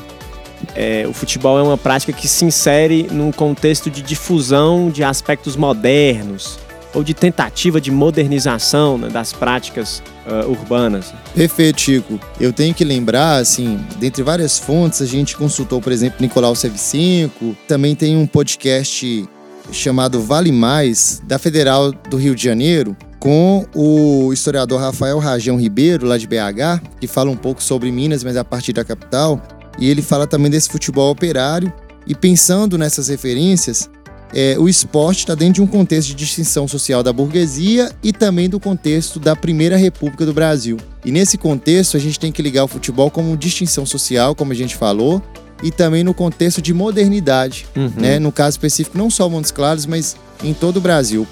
É, 0.74 1.07
o 1.09 1.12
futebol 1.12 1.59
é 1.59 1.62
uma 1.62 1.79
prática 1.79 2.12
que 2.12 2.29
se 2.29 2.44
insere 2.44 3.09
num 3.11 3.33
contexto 3.33 3.90
de 3.90 4.03
difusão 4.03 4.90
de 4.90 5.03
aspectos 5.03 5.57
modernos 5.57 6.59
ou 6.94 7.03
de 7.03 7.12
tentativa 7.12 7.81
de 7.81 7.90
modernização 7.90 8.96
né, 8.96 9.09
das 9.09 9.33
práticas 9.33 10.03
ah, 10.27 10.46
urbanas. 10.46 11.12
Perfeito, 11.35 11.81
Chico. 11.81 12.20
Eu 12.40 12.53
tenho 12.53 12.72
que 12.72 12.85
lembrar, 12.85 13.37
assim, 13.37 13.81
dentre 13.98 14.22
várias 14.22 14.59
fontes, 14.59 15.03
a 15.03 15.07
gente 15.07 15.37
consultou, 15.37 15.81
por 15.81 15.92
exemplo, 15.92 16.18
Nicolau 16.20 16.55
Sevicenco, 16.55 17.57
também 17.66 17.94
tem 17.94 18.16
um 18.16 18.27
podcast 18.27 19.29
chamado 19.72 20.20
Vale 20.20 20.53
Mais, 20.53 21.20
da 21.27 21.38
Federal 21.38 21.90
do 21.90 22.16
Rio 22.16 22.35
de 22.35 22.44
Janeiro, 22.44 22.96
com 23.18 23.66
o 23.74 24.33
historiador 24.35 24.79
Rafael 24.79 25.18
Rajão 25.18 25.59
Ribeiro, 25.59 26.07
lá 26.07 26.18
de 26.18 26.27
BH, 26.27 26.83
que 27.00 27.07
fala 27.07 27.31
um 27.31 27.37
pouco 27.37 27.62
sobre 27.62 27.90
Minas, 27.90 28.22
mas 28.22 28.37
a 28.37 28.44
partir 28.44 28.74
da 28.74 28.85
capital. 28.85 29.40
E 29.79 29.89
ele 29.89 30.03
fala 30.03 30.27
também 30.27 30.51
desse 30.51 30.69
futebol 30.69 31.11
operário. 31.11 31.73
E 32.07 32.15
pensando 32.15 32.77
nessas 32.77 33.09
referências, 33.09 33.89
é, 34.35 34.57
o 34.59 34.69
esporte 34.69 35.21
está 35.21 35.35
dentro 35.35 35.55
de 35.55 35.63
um 35.63 35.67
contexto 35.67 36.09
de 36.09 36.15
distinção 36.15 36.67
social 36.67 37.03
da 37.03 37.13
burguesia 37.13 37.93
e 38.03 38.13
também 38.13 38.49
do 38.49 38.59
contexto 38.59 39.21
da 39.21 39.37
Primeira 39.37 39.77
República 39.77 40.27
do 40.27 40.35
Brasil. 40.35 40.77
E 41.05 41.13
nesse 41.13 41.39
contexto, 41.39 41.97
a 41.97 42.01
gente 42.01 42.19
tem 42.19 42.33
que 42.33 42.43
ligar 42.43 42.65
o 42.65 42.69
futebol 42.69 43.11
como 43.11 43.37
distinção 43.37 43.87
social, 43.87 44.35
como 44.35 44.53
a 44.53 44.55
gente 44.55 44.75
falou, 44.75 45.23
e 45.63 45.71
também 45.71 46.03
no 46.03 46.13
contexto 46.13 46.61
de 46.61 46.75
modernidade, 46.75 47.67
né? 47.97 48.19
No 48.19 48.33
caso 48.33 48.55
específico, 48.55 48.99
não 48.99 49.09
só 49.09 49.29
Montes 49.29 49.51
Claros, 49.51 49.87
mas 49.87 50.17
em 50.43 50.53
todo 50.53 50.79
o 50.79 50.81
Brasil. 50.81 51.27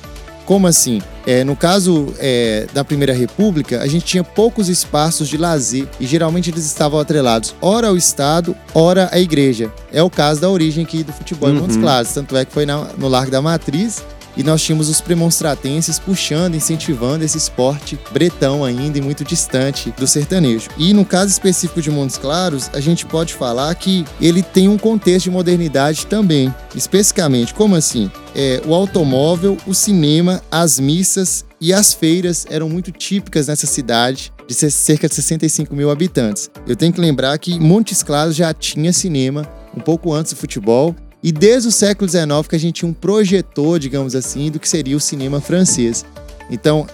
Como 0.44 0.66
assim? 0.66 1.00
É, 1.24 1.44
no 1.44 1.54
caso 1.54 2.12
é, 2.18 2.66
da 2.74 2.84
Primeira 2.84 3.12
República, 3.12 3.80
a 3.80 3.86
gente 3.86 4.04
tinha 4.04 4.24
poucos 4.24 4.68
espaços 4.68 5.28
de 5.28 5.36
lazer 5.36 5.86
e 6.00 6.06
geralmente 6.06 6.50
eles 6.50 6.64
estavam 6.66 6.98
atrelados 6.98 7.54
ora 7.60 7.88
ao 7.88 7.96
Estado, 7.96 8.56
ora 8.74 9.08
à 9.12 9.18
Igreja. 9.20 9.72
É 9.92 10.02
o 10.02 10.10
caso 10.10 10.40
da 10.40 10.50
origem 10.50 10.84
aqui 10.84 11.04
do 11.04 11.12
futebol 11.12 11.48
em 11.48 11.54
Montes 11.54 11.76
Claros, 11.76 12.12
tanto 12.12 12.36
é 12.36 12.44
que 12.44 12.52
foi 12.52 12.66
na- 12.66 12.88
no 12.98 13.06
Largo 13.08 13.30
da 13.30 13.40
Matriz 13.40 14.02
e 14.36 14.42
nós 14.42 14.62
tínhamos 14.62 14.88
os 14.88 15.00
premonstratenses 15.00 15.98
puxando, 15.98 16.54
incentivando 16.54 17.24
esse 17.24 17.38
esporte 17.38 17.98
bretão 18.12 18.64
ainda 18.64 18.98
e 18.98 19.00
muito 19.00 19.24
distante 19.24 19.90
do 19.98 20.06
sertanejo. 20.06 20.70
E 20.76 20.92
no 20.92 21.04
caso 21.04 21.30
específico 21.30 21.82
de 21.82 21.90
Montes 21.90 22.16
Claros, 22.16 22.70
a 22.72 22.80
gente 22.80 23.06
pode 23.06 23.34
falar 23.34 23.74
que 23.74 24.04
ele 24.20 24.42
tem 24.42 24.68
um 24.68 24.78
contexto 24.78 25.24
de 25.24 25.30
modernidade 25.30 26.06
também. 26.06 26.54
Especificamente, 26.74 27.54
como 27.54 27.76
assim? 27.76 28.10
É, 28.34 28.62
o 28.66 28.74
automóvel, 28.74 29.56
o 29.66 29.74
cinema, 29.74 30.42
as 30.50 30.80
missas 30.80 31.44
e 31.60 31.72
as 31.72 31.92
feiras 31.92 32.46
eram 32.50 32.68
muito 32.68 32.90
típicas 32.90 33.48
nessa 33.48 33.66
cidade 33.66 34.32
de 34.48 34.54
cerca 34.70 35.08
de 35.08 35.14
65 35.14 35.74
mil 35.74 35.90
habitantes. 35.90 36.50
Eu 36.66 36.76
tenho 36.76 36.92
que 36.92 37.00
lembrar 37.00 37.38
que 37.38 37.58
Montes 37.58 38.02
Claros 38.02 38.34
já 38.34 38.52
tinha 38.52 38.92
cinema 38.92 39.46
um 39.76 39.80
pouco 39.80 40.12
antes 40.12 40.32
do 40.32 40.38
futebol 40.38 40.94
e 41.22 41.30
desde 41.32 41.68
o 41.68 41.72
século 41.72 42.08
XIX 42.08 42.26
que 42.48 42.56
a 42.56 42.58
gente 42.58 42.76
tinha 42.76 42.88
um 42.90 42.92
projetor, 42.94 43.78
digamos 43.78 44.14
assim, 44.14 44.50
do 44.50 44.58
que 44.58 44.68
seria 44.68 44.96
o 44.96 45.00
cinema 45.00 45.40
francês. 45.40 46.04
Então, 46.50 46.86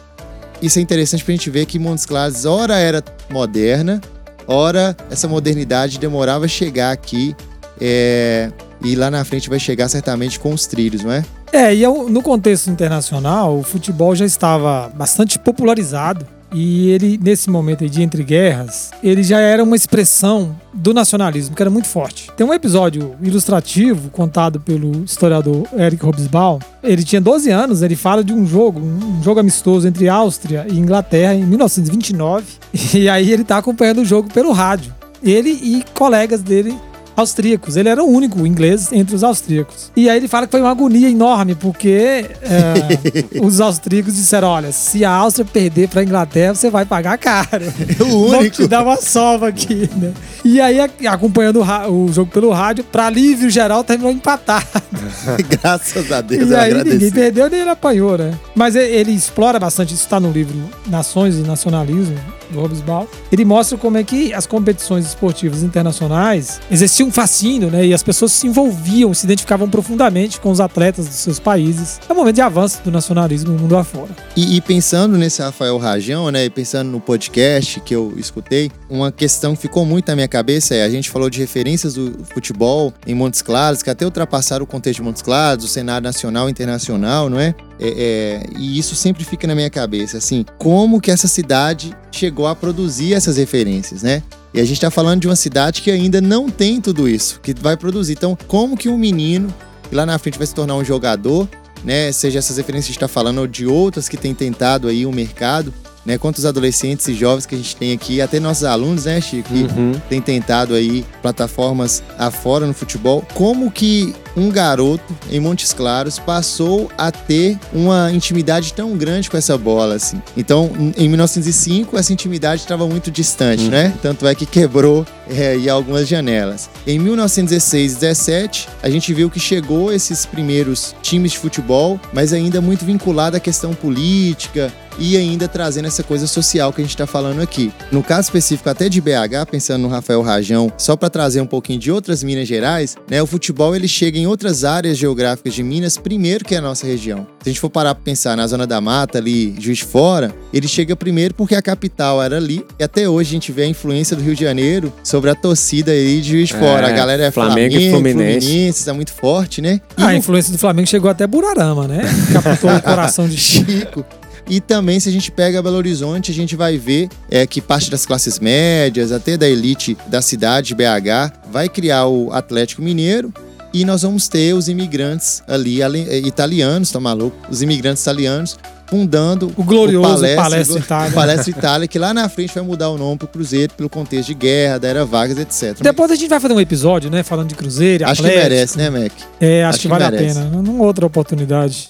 isso 0.60 0.78
é 0.78 0.82
interessante 0.82 1.24
pra 1.24 1.32
gente 1.32 1.48
ver 1.50 1.66
que 1.66 1.78
Montes 1.78 2.04
Claros, 2.04 2.44
ora 2.44 2.76
era 2.76 3.02
moderna, 3.30 4.00
ora 4.46 4.96
essa 5.10 5.26
modernidade 5.28 5.98
demorava 5.98 6.44
a 6.44 6.48
chegar 6.48 6.92
aqui, 6.92 7.34
é, 7.80 8.50
e 8.82 8.94
lá 8.94 9.10
na 9.10 9.24
frente 9.24 9.48
vai 9.48 9.58
chegar 9.58 9.88
certamente 9.88 10.38
com 10.38 10.52
os 10.52 10.66
trilhos, 10.66 11.02
não 11.02 11.12
é? 11.12 11.24
É, 11.52 11.74
e 11.74 11.82
eu- 11.82 12.08
no 12.10 12.20
contexto 12.22 12.68
internacional, 12.68 13.56
o 13.58 13.62
futebol 13.62 14.14
já 14.14 14.26
estava 14.26 14.90
bastante 14.94 15.38
popularizado. 15.38 16.26
E 16.52 16.90
ele, 16.90 17.18
nesse 17.22 17.50
momento 17.50 17.84
aí 17.84 17.90
de 17.90 18.02
entre 18.02 18.22
guerras, 18.24 18.90
ele 19.02 19.22
já 19.22 19.40
era 19.40 19.62
uma 19.62 19.76
expressão 19.76 20.56
do 20.72 20.94
nacionalismo, 20.94 21.54
que 21.54 21.62
era 21.62 21.70
muito 21.70 21.88
forte. 21.88 22.30
Tem 22.36 22.46
um 22.46 22.54
episódio 22.54 23.16
ilustrativo 23.22 24.10
contado 24.10 24.60
pelo 24.60 25.04
historiador 25.04 25.66
Eric 25.76 26.04
Hobsbawm. 26.04 26.58
Ele 26.82 27.04
tinha 27.04 27.20
12 27.20 27.50
anos, 27.50 27.82
ele 27.82 27.96
fala 27.96 28.24
de 28.24 28.32
um 28.32 28.46
jogo, 28.46 28.80
um 28.80 29.22
jogo 29.22 29.40
amistoso 29.40 29.86
entre 29.86 30.08
Áustria 30.08 30.66
e 30.70 30.78
Inglaterra 30.78 31.34
em 31.34 31.44
1929. 31.44 32.46
E 32.98 33.08
aí 33.08 33.30
ele 33.30 33.44
tá 33.44 33.58
acompanhando 33.58 34.00
o 34.00 34.04
jogo 34.04 34.32
pelo 34.32 34.50
rádio. 34.50 34.94
Ele 35.22 35.50
e 35.50 35.84
colegas 35.94 36.42
dele 36.42 36.76
austríacos. 37.18 37.76
Ele 37.76 37.88
era 37.88 38.02
o 38.02 38.06
único 38.08 38.46
inglês 38.46 38.92
entre 38.92 39.14
os 39.14 39.22
austríacos. 39.24 39.90
E 39.96 40.08
aí 40.08 40.16
ele 40.16 40.28
fala 40.28 40.46
que 40.46 40.50
foi 40.52 40.60
uma 40.60 40.70
agonia 40.70 41.08
enorme, 41.10 41.54
porque 41.54 42.26
é, 42.42 43.38
os 43.42 43.60
austríacos 43.60 44.14
disseram: 44.14 44.48
olha, 44.48 44.72
se 44.72 45.04
a 45.04 45.10
Áustria 45.10 45.44
perder 45.44 45.88
pra 45.88 46.02
Inglaterra, 46.02 46.54
você 46.54 46.70
vai 46.70 46.84
pagar 46.84 47.18
caro. 47.18 47.64
O 48.00 48.28
Vamos 48.28 48.38
único. 48.40 48.56
te 48.56 48.66
dar 48.66 48.82
uma 48.82 48.96
sova 48.96 49.48
aqui, 49.48 49.88
né? 49.96 50.12
E 50.44 50.60
aí, 50.60 50.78
a- 50.80 50.88
acompanhando 51.12 51.60
o, 51.62 52.04
o 52.06 52.12
jogo 52.12 52.30
pelo 52.30 52.50
rádio, 52.50 52.84
pra 52.84 53.06
alívio 53.06 53.50
geral, 53.50 53.82
terminou 53.84 54.12
empatado. 54.12 54.64
Graças 55.60 56.10
a 56.12 56.20
Deus, 56.20 56.50
E 56.50 56.54
aí 56.54 56.74
ninguém 56.84 57.10
perdeu 57.10 57.50
nem 57.50 57.60
ele 57.60 57.70
apanhou, 57.70 58.16
né? 58.16 58.32
Mas 58.54 58.76
ele 58.76 59.12
explora 59.12 59.58
bastante, 59.58 59.94
isso 59.94 60.08
tá 60.08 60.18
no 60.20 60.30
livro 60.30 60.54
Nações 60.86 61.36
e 61.36 61.40
Nacionalismo. 61.42 62.16
Do 62.50 62.60
Robisbal. 62.60 63.08
Ele 63.30 63.44
mostra 63.44 63.76
como 63.76 63.96
é 63.96 64.04
que 64.04 64.32
as 64.32 64.46
competições 64.46 65.06
esportivas 65.06 65.62
internacionais 65.62 66.60
exerciam 66.70 67.08
um 67.08 67.12
fascínio, 67.12 67.70
né? 67.70 67.86
E 67.86 67.94
as 67.94 68.02
pessoas 68.02 68.32
se 68.32 68.46
envolviam, 68.46 69.12
se 69.14 69.26
identificavam 69.26 69.68
profundamente 69.68 70.40
com 70.40 70.50
os 70.50 70.60
atletas 70.60 71.06
dos 71.06 71.16
seus 71.16 71.38
países. 71.38 72.00
É 72.08 72.12
um 72.12 72.16
momento 72.16 72.36
de 72.36 72.42
avanço 72.42 72.80
do 72.82 72.90
nacionalismo 72.90 73.52
no 73.52 73.58
mundo 73.58 73.76
afora. 73.76 74.10
E, 74.36 74.56
e 74.56 74.60
pensando 74.60 75.16
nesse 75.16 75.42
Rafael 75.42 75.76
Rajão, 75.78 76.30
né, 76.30 76.44
e 76.44 76.50
pensando 76.50 76.90
no 76.90 77.00
podcast 77.00 77.80
que 77.80 77.94
eu 77.94 78.14
escutei, 78.16 78.70
uma 78.88 79.10
questão 79.10 79.54
que 79.54 79.62
ficou 79.62 79.84
muito 79.84 80.08
na 80.08 80.14
minha 80.14 80.28
cabeça 80.28 80.74
é, 80.74 80.84
a 80.84 80.90
gente 80.90 81.10
falou 81.10 81.30
de 81.30 81.38
referências 81.38 81.94
do 81.94 82.24
futebol 82.24 82.92
em 83.06 83.14
Montes 83.14 83.42
Claros, 83.42 83.82
que 83.82 83.90
até 83.90 84.04
ultrapassaram 84.04 84.64
o 84.64 84.66
contexto 84.66 84.98
de 84.98 85.02
Montes 85.02 85.22
Claros, 85.22 85.64
o 85.64 85.68
cenário 85.68 86.04
nacional 86.04 86.48
e 86.48 86.50
internacional, 86.50 87.28
não 87.28 87.38
é? 87.38 87.54
É, 87.80 87.88
é, 87.88 88.46
e 88.58 88.78
isso 88.78 88.94
sempre 88.96 89.24
fica 89.24 89.46
na 89.46 89.54
minha 89.54 89.70
cabeça, 89.70 90.18
assim, 90.18 90.44
como 90.58 91.00
que 91.00 91.10
essa 91.10 91.28
cidade 91.28 91.96
chegou 92.10 92.37
a 92.46 92.54
produzir 92.54 93.14
essas 93.14 93.36
referências, 93.36 94.02
né? 94.02 94.22
E 94.52 94.60
a 94.60 94.64
gente 94.64 94.80
tá 94.80 94.90
falando 94.90 95.20
de 95.20 95.28
uma 95.28 95.36
cidade 95.36 95.82
que 95.82 95.90
ainda 95.90 96.20
não 96.20 96.48
tem 96.48 96.80
tudo 96.80 97.08
isso, 97.08 97.40
que 97.40 97.54
vai 97.54 97.76
produzir. 97.76 98.12
Então, 98.12 98.36
como 98.46 98.76
que 98.76 98.88
um 98.88 98.96
menino 98.96 99.52
que 99.88 99.94
lá 99.94 100.04
na 100.04 100.18
frente 100.18 100.38
vai 100.38 100.46
se 100.46 100.54
tornar 100.54 100.74
um 100.74 100.84
jogador, 100.84 101.48
né? 101.84 102.10
Seja 102.12 102.38
essas 102.38 102.56
referências 102.56 102.86
que 102.86 102.90
a 102.90 102.94
gente 102.94 103.00
tá 103.00 103.08
falando 103.08 103.38
ou 103.38 103.46
de 103.46 103.66
outras 103.66 104.08
que 104.08 104.16
tem 104.16 104.34
tentado 104.34 104.88
aí 104.88 105.06
o 105.06 105.12
mercado, 105.12 105.72
né? 106.08 106.16
Quantos 106.16 106.46
adolescentes 106.46 107.06
e 107.06 107.14
jovens 107.14 107.44
que 107.44 107.54
a 107.54 107.58
gente 107.58 107.76
tem 107.76 107.92
aqui, 107.92 108.22
até 108.22 108.40
nossos 108.40 108.64
alunos, 108.64 109.04
né, 109.04 109.20
Chico, 109.20 109.46
que 109.50 109.64
Uhum. 109.64 109.92
tem 110.08 110.22
tentado 110.22 110.72
aí 110.74 111.04
plataformas 111.20 112.02
afora 112.18 112.66
no 112.66 112.72
futebol. 112.72 113.22
Como 113.34 113.70
que 113.70 114.14
um 114.34 114.48
garoto 114.48 115.14
em 115.30 115.38
Montes 115.38 115.72
Claros 115.74 116.18
passou 116.18 116.90
a 116.96 117.10
ter 117.12 117.58
uma 117.74 118.10
intimidade 118.10 118.72
tão 118.72 118.96
grande 118.96 119.28
com 119.28 119.36
essa 119.36 119.58
bola, 119.58 119.96
assim. 119.96 120.22
Então, 120.36 120.70
em 120.96 121.08
1905, 121.08 121.98
essa 121.98 122.12
intimidade 122.12 122.62
estava 122.62 122.86
muito 122.86 123.10
distante, 123.10 123.64
né? 123.64 123.92
Tanto 124.00 124.26
é 124.26 124.34
que 124.34 124.46
quebrou 124.46 125.04
é, 125.28 125.48
aí 125.48 125.68
algumas 125.68 126.08
janelas. 126.08 126.70
Em 126.86 126.98
1916 126.98 127.92
e 127.92 127.94
17, 127.96 128.68
a 128.82 128.88
gente 128.88 129.12
viu 129.12 129.28
que 129.28 129.40
chegou 129.40 129.92
esses 129.92 130.24
primeiros 130.24 130.94
times 131.02 131.32
de 131.32 131.38
futebol, 131.38 132.00
mas 132.14 132.32
ainda 132.32 132.60
muito 132.62 132.84
vinculado 132.86 133.36
à 133.36 133.40
questão 133.40 133.74
política, 133.74 134.72
e 134.98 135.16
ainda 135.16 135.46
trazendo 135.48 135.86
essa 135.86 136.02
coisa 136.02 136.26
social 136.26 136.72
que 136.72 136.80
a 136.80 136.84
gente 136.84 136.94
está 136.94 137.06
falando 137.06 137.40
aqui. 137.40 137.72
No 137.90 138.02
caso 138.02 138.22
específico 138.28 138.68
até 138.68 138.88
de 138.88 139.00
BH, 139.00 139.46
pensando 139.50 139.82
no 139.82 139.88
Rafael 139.88 140.22
Rajão, 140.22 140.72
só 140.78 140.96
para 140.96 141.10
trazer 141.10 141.40
um 141.40 141.46
pouquinho 141.46 141.78
de 141.78 141.90
outras 141.90 142.22
Minas 142.22 142.48
Gerais, 142.48 142.96
né, 143.10 143.22
o 143.22 143.26
futebol 143.26 143.74
ele 143.74 143.88
chega 143.88 144.18
em 144.18 144.26
outras 144.26 144.64
áreas 144.64 144.96
geográficas 144.98 145.54
de 145.54 145.62
Minas 145.62 145.96
primeiro 145.96 146.44
que 146.44 146.54
a 146.54 146.60
nossa 146.60 146.86
região. 146.86 147.26
Se 147.42 147.48
a 147.48 147.52
gente 147.52 147.60
for 147.60 147.70
parar 147.70 147.94
para 147.94 148.04
pensar 148.04 148.36
na 148.36 148.46
zona 148.46 148.66
da 148.66 148.80
mata 148.80 149.18
ali, 149.18 149.54
Juiz 149.58 149.78
de 149.78 149.84
Fora, 149.84 150.34
ele 150.52 150.66
chega 150.68 150.94
primeiro 150.96 151.34
porque 151.34 151.54
a 151.54 151.62
capital 151.62 152.22
era 152.22 152.36
ali 152.36 152.64
e 152.78 152.84
até 152.84 153.08
hoje 153.08 153.30
a 153.30 153.32
gente 153.32 153.52
vê 153.52 153.62
a 153.62 153.66
influência 153.66 154.16
do 154.16 154.22
Rio 154.22 154.34
de 154.34 154.44
Janeiro 154.44 154.92
sobre 155.02 155.30
a 155.30 155.34
torcida 155.34 155.92
aí 155.92 156.20
de 156.20 156.30
Juiz 156.30 156.48
de 156.48 156.54
Fora. 156.54 156.88
É, 156.88 156.92
a 156.92 156.96
galera 156.96 157.24
é 157.24 157.30
Flamengo 157.30 157.48
Flamengo, 157.48 157.76
e 157.76 157.90
Fluminense. 157.90 158.46
Fluminense, 158.46 158.84
tá 158.84 158.94
muito 158.94 159.12
forte, 159.12 159.60
né? 159.62 159.80
E 159.96 160.02
Ah, 160.02 160.08
a 160.08 160.12
no 160.12 160.18
influência 160.18 160.52
do 160.52 160.58
Flamengo 160.58 160.88
chegou 160.88 161.10
até 161.10 161.26
Burarama, 161.26 161.86
né? 161.88 162.02
Captou 162.32 162.70
o 162.70 162.82
coração 162.82 163.28
de 163.28 163.36
Chico. 163.38 164.04
E 164.48 164.60
também, 164.60 164.98
se 164.98 165.08
a 165.08 165.12
gente 165.12 165.30
pega 165.30 165.62
Belo 165.62 165.76
Horizonte, 165.76 166.30
a 166.30 166.34
gente 166.34 166.56
vai 166.56 166.78
ver 166.78 167.08
é, 167.30 167.46
que 167.46 167.60
parte 167.60 167.90
das 167.90 168.06
classes 168.06 168.38
médias, 168.38 169.12
até 169.12 169.36
da 169.36 169.48
elite 169.48 169.96
da 170.06 170.22
cidade, 170.22 170.74
BH, 170.74 171.32
vai 171.50 171.68
criar 171.68 172.06
o 172.06 172.32
Atlético 172.32 172.80
Mineiro. 172.80 173.32
E 173.74 173.84
nós 173.84 174.00
vamos 174.00 174.26
ter 174.28 174.54
os 174.54 174.66
imigrantes 174.66 175.42
ali, 175.46 175.82
eh, 175.82 176.20
italianos, 176.20 176.90
tá 176.90 176.98
maluco? 176.98 177.36
Os 177.50 177.60
imigrantes 177.60 178.00
italianos 178.00 178.56
fundando 178.88 179.52
O 179.54 179.62
glorioso 179.62 180.08
Palestra, 180.22 180.42
Palestra 180.42 180.78
Itália. 180.78 181.10
o 181.10 181.12
Palestra 181.14 181.50
Itália, 181.50 181.86
que 181.88 181.98
lá 181.98 182.14
na 182.14 182.26
frente 182.30 182.54
vai 182.54 182.64
mudar 182.64 182.88
o 182.88 182.96
nome 182.96 183.18
pro 183.18 183.28
Cruzeiro 183.28 183.74
pelo 183.74 183.90
contexto 183.90 184.28
de 184.28 184.34
guerra, 184.34 184.78
da 184.78 184.88
era 184.88 185.04
Vargas, 185.04 185.36
etc. 185.36 185.76
Depois 185.82 186.10
a 186.10 186.14
gente 186.14 186.30
vai 186.30 186.40
fazer 186.40 186.54
um 186.54 186.60
episódio, 186.60 187.10
né? 187.10 187.22
Falando 187.22 187.48
de 187.50 187.54
Cruzeiro, 187.54 188.06
Acho 188.06 188.22
que 188.22 188.28
Atlético. 188.28 188.50
merece, 188.50 188.78
né, 188.78 188.88
Mac? 188.88 189.12
É, 189.38 189.64
acho, 189.64 189.68
Acho 189.68 189.78
que, 189.80 189.82
que 189.82 189.88
vale 189.88 190.04
merece. 190.16 190.38
a 190.38 190.42
pena. 190.44 190.62
Numa 190.62 190.84
outra 190.84 191.04
oportunidade. 191.04 191.88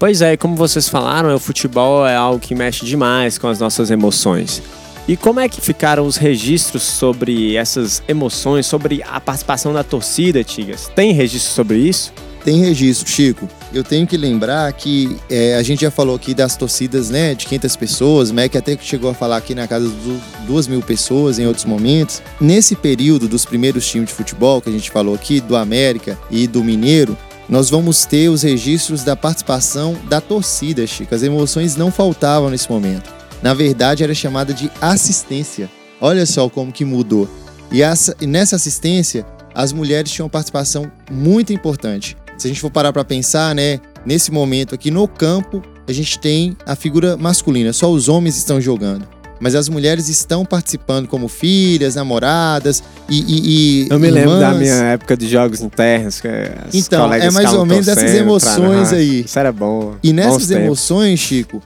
Pois 0.00 0.22
é, 0.22 0.34
como 0.34 0.56
vocês 0.56 0.88
falaram, 0.88 1.34
o 1.34 1.38
futebol 1.38 2.06
é 2.06 2.16
algo 2.16 2.40
que 2.40 2.54
mexe 2.54 2.86
demais 2.86 3.36
com 3.36 3.46
as 3.46 3.60
nossas 3.60 3.90
emoções. 3.90 4.62
E 5.06 5.14
como 5.14 5.40
é 5.40 5.46
que 5.46 5.60
ficaram 5.60 6.06
os 6.06 6.16
registros 6.16 6.82
sobre 6.82 7.54
essas 7.54 8.02
emoções, 8.08 8.64
sobre 8.64 9.02
a 9.02 9.20
participação 9.20 9.74
da 9.74 9.84
torcida, 9.84 10.42
Tigas? 10.42 10.90
Tem 10.96 11.12
registro 11.12 11.52
sobre 11.52 11.76
isso? 11.80 12.14
Tem 12.42 12.60
registro, 12.60 13.10
Chico. 13.10 13.46
Eu 13.74 13.84
tenho 13.84 14.06
que 14.06 14.16
lembrar 14.16 14.72
que 14.72 15.18
é, 15.28 15.56
a 15.56 15.62
gente 15.62 15.82
já 15.82 15.90
falou 15.90 16.16
aqui 16.16 16.32
das 16.32 16.56
torcidas, 16.56 17.10
né, 17.10 17.34
de 17.34 17.44
500 17.44 17.76
pessoas, 17.76 18.32
Mac 18.32 18.56
até 18.56 18.78
chegou 18.80 19.10
a 19.10 19.14
falar 19.14 19.36
aqui 19.36 19.54
na 19.54 19.68
casa 19.68 19.86
de 19.86 20.46
2 20.46 20.66
mil 20.66 20.80
pessoas 20.80 21.38
em 21.38 21.46
outros 21.46 21.66
momentos. 21.66 22.22
Nesse 22.40 22.74
período 22.74 23.28
dos 23.28 23.44
primeiros 23.44 23.86
times 23.86 24.08
de 24.08 24.14
futebol 24.14 24.62
que 24.62 24.70
a 24.70 24.72
gente 24.72 24.90
falou 24.90 25.14
aqui, 25.14 25.42
do 25.42 25.54
América 25.54 26.18
e 26.30 26.46
do 26.46 26.64
Mineiro, 26.64 27.18
nós 27.50 27.68
vamos 27.68 28.06
ter 28.06 28.28
os 28.28 28.44
registros 28.44 29.02
da 29.02 29.16
participação 29.16 29.98
da 30.08 30.20
torcida, 30.20 30.86
Chico. 30.86 31.12
As 31.12 31.24
emoções 31.24 31.74
não 31.74 31.90
faltavam 31.90 32.48
nesse 32.48 32.70
momento. 32.70 33.12
Na 33.42 33.52
verdade, 33.52 34.04
era 34.04 34.14
chamada 34.14 34.54
de 34.54 34.70
assistência. 34.80 35.68
Olha 36.00 36.24
só 36.24 36.48
como 36.48 36.70
que 36.70 36.84
mudou. 36.84 37.28
E, 37.72 37.82
essa, 37.82 38.16
e 38.20 38.26
nessa 38.26 38.54
assistência, 38.54 39.26
as 39.52 39.72
mulheres 39.72 40.12
tinham 40.12 40.26
uma 40.26 40.30
participação 40.30 40.90
muito 41.10 41.52
importante. 41.52 42.16
Se 42.38 42.46
a 42.46 42.50
gente 42.50 42.60
for 42.60 42.70
parar 42.70 42.92
para 42.92 43.04
pensar, 43.04 43.52
né, 43.52 43.80
nesse 44.06 44.30
momento 44.30 44.72
aqui 44.72 44.90
no 44.92 45.08
campo, 45.08 45.60
a 45.88 45.92
gente 45.92 46.20
tem 46.20 46.56
a 46.64 46.76
figura 46.76 47.16
masculina, 47.16 47.72
só 47.72 47.90
os 47.90 48.08
homens 48.08 48.36
estão 48.36 48.60
jogando. 48.60 49.08
Mas 49.40 49.54
as 49.54 49.68
mulheres 49.70 50.08
estão 50.08 50.44
participando 50.44 51.08
como 51.08 51.26
filhas, 51.26 51.94
namoradas 51.94 52.82
e. 53.08 53.18
e- 53.20 53.84
e 53.84 53.88
Eu 53.90 53.98
me 53.98 54.10
lembro 54.10 54.32
da 54.38 54.48
irmãs. 54.48 54.58
minha 54.58 54.74
época 54.92 55.16
de 55.16 55.26
jogos 55.28 55.60
internos. 55.62 56.20
Que 56.20 56.28
as 56.28 56.74
Então, 56.74 57.12
é 57.12 57.30
mais 57.30 57.52
ou 57.54 57.64
menos 57.64 57.88
essas 57.88 58.14
emoções 58.14 58.92
aí. 58.92 59.22
Isso 59.24 59.38
era 59.38 59.50
bom. 59.50 59.94
E 60.02 60.12
nessas 60.12 60.50
emoções, 60.50 61.18
Chico, 61.18 61.62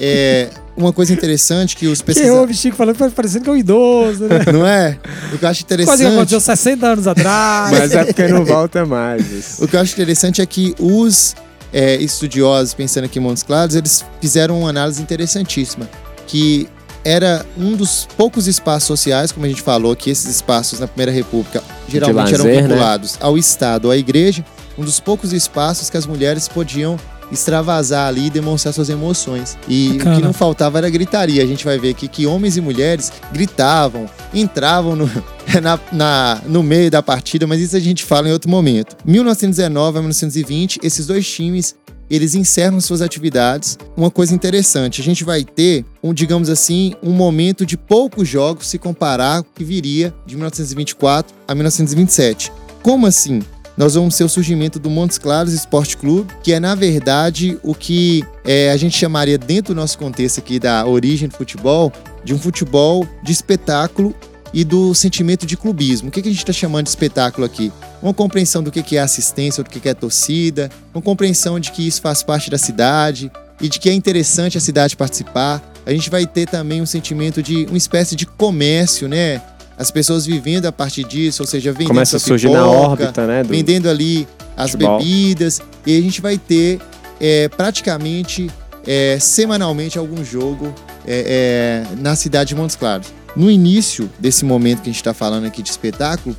é 0.00 0.48
uma 0.76 0.92
coisa 0.92 1.12
interessante 1.12 1.76
que 1.76 1.86
os 1.86 2.00
pesquisadores. 2.02 2.40
houve, 2.40 2.54
Chico, 2.54 2.76
falando 2.76 2.96
parecendo 3.12 3.44
que 3.44 3.50
é 3.50 3.52
um 3.52 3.56
idoso, 3.56 4.24
né? 4.26 4.40
Não 4.52 4.64
é? 4.66 4.96
O 5.34 5.38
que 5.38 5.44
eu 5.44 5.48
acho 5.48 5.64
Quase 5.66 5.66
que 5.66 5.74
interessante. 5.74 6.06
aconteceu 6.06 6.40
60 6.40 6.86
anos 6.86 7.06
atrás. 7.08 7.70
Mas 7.78 7.92
é 7.92 8.04
porque 8.04 8.28
não 8.28 8.44
volta 8.44 8.86
mais. 8.86 9.30
isso. 9.32 9.64
O 9.64 9.68
que 9.68 9.74
eu 9.74 9.80
acho 9.80 9.92
interessante 9.94 10.40
é 10.40 10.46
que 10.46 10.74
os 10.78 11.34
é, 11.72 11.96
estudiosos, 11.96 12.72
pensando 12.74 13.04
aqui 13.04 13.18
em 13.18 13.22
Montes 13.22 13.42
Claros, 13.42 13.74
eles 13.74 14.04
fizeram 14.20 14.60
uma 14.60 14.70
análise 14.70 15.02
interessantíssima, 15.02 15.88
que 16.26 16.68
era 17.06 17.46
um 17.56 17.76
dos 17.76 18.08
poucos 18.16 18.48
espaços 18.48 18.88
sociais, 18.88 19.30
como 19.30 19.46
a 19.46 19.48
gente 19.48 19.62
falou, 19.62 19.94
que 19.94 20.10
esses 20.10 20.26
espaços 20.28 20.80
na 20.80 20.88
Primeira 20.88 21.12
República 21.12 21.62
geralmente 21.88 22.34
eram 22.34 22.44
lazer, 22.44 22.62
né? 22.62 22.68
vinculados 22.68 23.16
ao 23.20 23.38
Estado 23.38 23.84
ou 23.84 23.90
à 23.92 23.96
Igreja, 23.96 24.44
um 24.76 24.84
dos 24.84 24.98
poucos 24.98 25.32
espaços 25.32 25.88
que 25.88 25.96
as 25.96 26.04
mulheres 26.04 26.48
podiam 26.48 26.98
extravasar 27.30 28.08
ali 28.08 28.26
e 28.26 28.30
demonstrar 28.30 28.72
suas 28.74 28.88
emoções. 28.88 29.56
E 29.68 29.90
o 29.90 29.98
Bacana. 29.98 30.16
que 30.16 30.22
não 30.22 30.32
faltava 30.32 30.78
era 30.78 30.90
gritaria. 30.90 31.42
A 31.42 31.46
gente 31.46 31.64
vai 31.64 31.78
ver 31.78 31.90
aqui 31.90 32.08
que 32.08 32.26
homens 32.26 32.56
e 32.56 32.60
mulheres 32.60 33.12
gritavam, 33.32 34.06
entravam 34.34 34.96
no, 34.96 35.10
na, 35.62 35.78
na- 35.92 36.40
no 36.46 36.62
meio 36.62 36.90
da 36.90 37.02
partida, 37.02 37.46
mas 37.46 37.60
isso 37.60 37.76
a 37.76 37.80
gente 37.80 38.04
fala 38.04 38.28
em 38.28 38.32
outro 38.32 38.50
momento. 38.50 38.96
1919 39.04 39.98
a 39.98 40.00
1920, 40.00 40.80
esses 40.82 41.06
dois 41.06 41.28
times 41.28 41.74
eles 42.10 42.34
encerram 42.34 42.80
suas 42.80 43.02
atividades. 43.02 43.78
Uma 43.96 44.10
coisa 44.10 44.34
interessante, 44.34 45.00
a 45.00 45.04
gente 45.04 45.24
vai 45.24 45.44
ter, 45.44 45.84
um, 46.02 46.12
digamos 46.14 46.48
assim, 46.48 46.94
um 47.02 47.12
momento 47.12 47.66
de 47.66 47.76
poucos 47.76 48.28
jogos 48.28 48.66
se 48.68 48.78
comparar 48.78 49.42
com 49.42 49.50
o 49.50 49.52
que 49.54 49.64
viria 49.64 50.14
de 50.24 50.34
1924 50.34 51.34
a 51.46 51.54
1927. 51.54 52.52
Como 52.82 53.06
assim? 53.06 53.42
Nós 53.76 53.94
vamos 53.94 54.16
ter 54.16 54.24
o 54.24 54.28
surgimento 54.28 54.78
do 54.78 54.88
Montes 54.88 55.18
Claros 55.18 55.52
Esporte 55.52 55.98
Clube, 55.98 56.32
que 56.42 56.52
é, 56.52 56.58
na 56.58 56.74
verdade, 56.74 57.58
o 57.62 57.74
que 57.74 58.24
é, 58.42 58.70
a 58.70 58.76
gente 58.76 58.96
chamaria, 58.96 59.36
dentro 59.36 59.74
do 59.74 59.80
nosso 59.80 59.98
contexto 59.98 60.38
aqui 60.38 60.58
da 60.58 60.86
origem 60.86 61.28
do 61.28 61.36
futebol, 61.36 61.92
de 62.24 62.32
um 62.32 62.38
futebol 62.38 63.06
de 63.22 63.32
espetáculo 63.32 64.14
e 64.52 64.64
do 64.64 64.94
sentimento 64.94 65.44
de 65.46 65.56
clubismo. 65.56 66.08
O 66.08 66.10
que, 66.10 66.22
que 66.22 66.28
a 66.28 66.30
gente 66.30 66.40
está 66.40 66.52
chamando 66.52 66.84
de 66.84 66.90
espetáculo 66.90 67.44
aqui? 67.46 67.72
Uma 68.02 68.14
compreensão 68.14 68.62
do 68.62 68.70
que, 68.70 68.82
que 68.82 68.96
é 68.96 69.00
assistência, 69.00 69.62
do 69.62 69.70
que, 69.70 69.80
que 69.80 69.88
é 69.88 69.94
torcida, 69.94 70.70
uma 70.94 71.02
compreensão 71.02 71.58
de 71.60 71.72
que 71.72 71.86
isso 71.86 72.00
faz 72.00 72.22
parte 72.22 72.50
da 72.50 72.58
cidade 72.58 73.30
e 73.60 73.68
de 73.68 73.78
que 73.78 73.88
é 73.88 73.92
interessante 73.92 74.56
a 74.56 74.60
cidade 74.60 74.96
participar. 74.96 75.62
A 75.84 75.90
gente 75.92 76.10
vai 76.10 76.26
ter 76.26 76.46
também 76.48 76.80
um 76.82 76.86
sentimento 76.86 77.42
de 77.42 77.64
uma 77.66 77.76
espécie 77.78 78.14
de 78.16 78.26
comércio, 78.26 79.08
né? 79.08 79.40
As 79.78 79.90
pessoas 79.90 80.24
vivendo 80.24 80.66
a 80.66 80.72
partir 80.72 81.04
disso, 81.04 81.42
ou 81.42 81.46
seja, 81.46 81.70
vendendo 81.72 81.88
Começa 81.88 82.16
a 82.16 82.20
surgir 82.20 82.48
na 82.48 82.66
órbita, 82.66 83.26
né? 83.26 83.42
do- 83.42 83.50
vendendo 83.50 83.88
ali 83.90 84.26
as 84.56 84.70
futebol. 84.70 84.98
bebidas 84.98 85.60
e 85.86 85.96
a 85.98 86.00
gente 86.00 86.20
vai 86.22 86.38
ter 86.38 86.80
é, 87.20 87.48
praticamente 87.50 88.50
é, 88.86 89.18
semanalmente 89.20 89.98
algum 89.98 90.24
jogo 90.24 90.72
é, 91.06 91.84
é, 91.92 91.96
na 92.00 92.16
cidade 92.16 92.48
de 92.48 92.54
Montes 92.54 92.74
Claros. 92.76 93.08
No 93.36 93.50
início 93.50 94.08
desse 94.18 94.44
momento 94.44 94.78
que 94.78 94.88
a 94.88 94.92
gente 94.92 94.96
está 94.96 95.12
falando 95.12 95.44
aqui 95.46 95.62
de 95.62 95.70
espetáculo, 95.70 96.34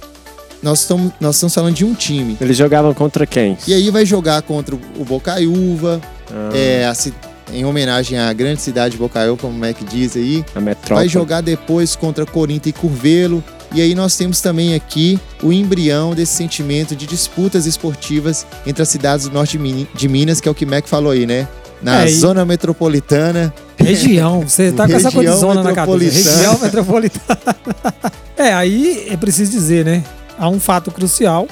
nós 0.64 0.80
estamos, 0.82 1.12
nós 1.20 1.36
estamos 1.36 1.54
falando 1.54 1.76
de 1.76 1.86
um 1.86 1.94
time. 1.94 2.36
Eles 2.42 2.58
jogavam 2.58 2.94
contra 2.94 3.26
quem? 3.28 3.56
E 3.68 3.74
aí 3.74 3.90
vai 3.92 4.06
jogar 4.06 4.42
contra 4.42 4.76
o 4.76 5.06
Bocaiúva, 5.06 6.02
Ah, 6.32 6.50
é, 6.54 6.86
a, 6.86 6.94
em 7.54 7.64
homenagem 7.64 8.18
à 8.18 8.34
grande 8.34 8.62
cidade 8.62 8.94
de 8.94 8.98
Bocaiúva, 8.98 9.40
como 9.40 9.56
o 9.56 9.60
Mac 9.60 9.78
diz 9.90 10.16
aí. 10.18 10.44
A 10.56 10.60
metrópole. 10.60 11.00
Vai 11.02 11.08
jogar 11.08 11.42
depois 11.42 11.96
contra 11.96 12.26
Corinto 12.26 12.68
e 12.68 12.74
Curvelo. 12.74 13.44
E 13.76 13.82
aí 13.82 13.94
nós 13.94 14.16
temos 14.16 14.40
também 14.42 14.74
aqui 14.74 15.20
o 15.44 15.52
embrião 15.52 16.16
desse 16.16 16.34
sentimento 16.36 16.96
de 16.96 17.06
disputas 17.06 17.66
esportivas 17.66 18.46
entre 18.66 18.82
as 18.82 18.88
cidades 18.90 19.28
do 19.28 19.34
norte 19.34 19.58
de 19.58 19.60
Min- 19.60 19.88
de 19.94 20.08
Minas, 20.08 20.40
que 20.42 20.48
é 20.48 20.52
o 20.52 20.56
que 20.56 20.64
o 20.64 20.68
Mac 20.68 20.88
falou 20.88 21.12
aí, 21.12 21.26
né? 21.26 21.46
Na 21.82 22.04
É, 22.04 22.06
e- 22.10 22.14
zona 22.14 22.44
metropolitana. 22.46 23.54
Região, 23.78 24.42
você 24.42 24.72
tá 24.72 24.88
com 24.88 24.94
essa 24.96 25.12
coisa 25.12 25.30
de 25.32 25.36
Região 25.36 25.50
zona 25.54 25.64
na 25.64 25.74
cabeça. 25.74 25.98
metropolitana. 25.98 26.36
Região 26.38 26.60
metropolitana. 26.60 27.56
é, 28.38 28.54
aí 28.54 29.08
é 29.10 29.18
preciso 29.18 29.52
dizer, 29.52 29.86
né? 29.86 30.04
Há 30.40 30.50
um 30.50 30.60
fato 30.60 30.90
crucial, 30.92 31.48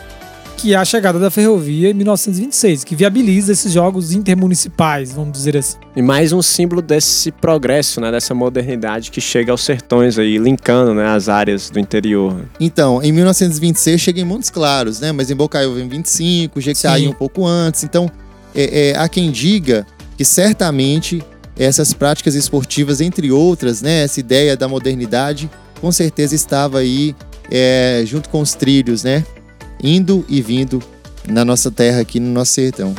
que 0.58 0.74
é 0.74 0.78
a 0.78 0.86
chegada 0.86 1.20
da 1.20 1.30
ferrovia 1.30 1.90
em 1.92 1.94
1926, 1.94 2.84
que 2.84 2.96
viabiliza 2.96 3.52
esses 3.52 3.72
jogos 3.72 4.14
intermunicipais, 4.14 5.12
vamos 5.12 5.32
dizer 5.34 5.58
assim. 5.58 5.78
E 5.96 6.02
mais 6.02 6.32
um 6.32 6.42
símbolo 6.42 6.82
desse 6.82 7.32
progresso, 7.32 8.02
né? 8.02 8.12
Dessa 8.12 8.34
modernidade 8.34 9.12
que 9.12 9.22
chega 9.22 9.52
aos 9.52 9.64
sertões 9.64 10.18
aí, 10.18 10.38
linkando 10.40 10.94
né, 10.96 11.06
as 11.08 11.30
áreas 11.30 11.70
do 11.70 11.80
interior. 11.80 12.36
Então, 12.60 13.02
em 13.04 13.12
1926 13.12 14.02
chega 14.02 14.20
em 14.22 14.26
Montes 14.26 14.50
Claros, 14.50 15.00
né? 15.00 15.12
Mas 15.12 15.30
em 15.30 15.36
Bocaiúva 15.36 15.80
em 15.80 15.88
25, 15.88 16.60
Jequitinhonha 16.60 17.00
Sim. 17.00 17.08
um 17.10 17.14
pouco 17.14 17.46
antes. 17.46 17.84
Então, 17.84 18.10
é, 18.56 18.90
é, 18.92 18.98
há 18.98 19.08
quem 19.10 19.32
diga 19.32 19.86
que 20.18 20.26
certamente 20.26 21.24
essas 21.58 21.94
práticas 21.94 22.36
esportivas, 22.36 23.02
entre 23.02 23.32
outras, 23.32 23.82
né? 23.82 24.04
Essa 24.04 24.20
ideia 24.20 24.58
da 24.58 24.68
modernidade, 24.68 25.50
com 25.80 25.92
certeza 25.92 26.36
estava 26.36 26.80
aí 26.80 27.16
é, 27.50 28.04
junto 28.06 28.30
com 28.30 28.42
os 28.42 28.54
trilhos, 28.54 29.04
né? 29.04 29.24
Indo 29.82 30.26
e 30.28 30.42
vindo 30.42 30.82
na 31.28 31.46
nossa 31.46 31.72
terra 31.72 32.02
aqui 32.02 32.20
no 32.20 32.32
nosso 32.32 32.52
sertão. 32.52 32.94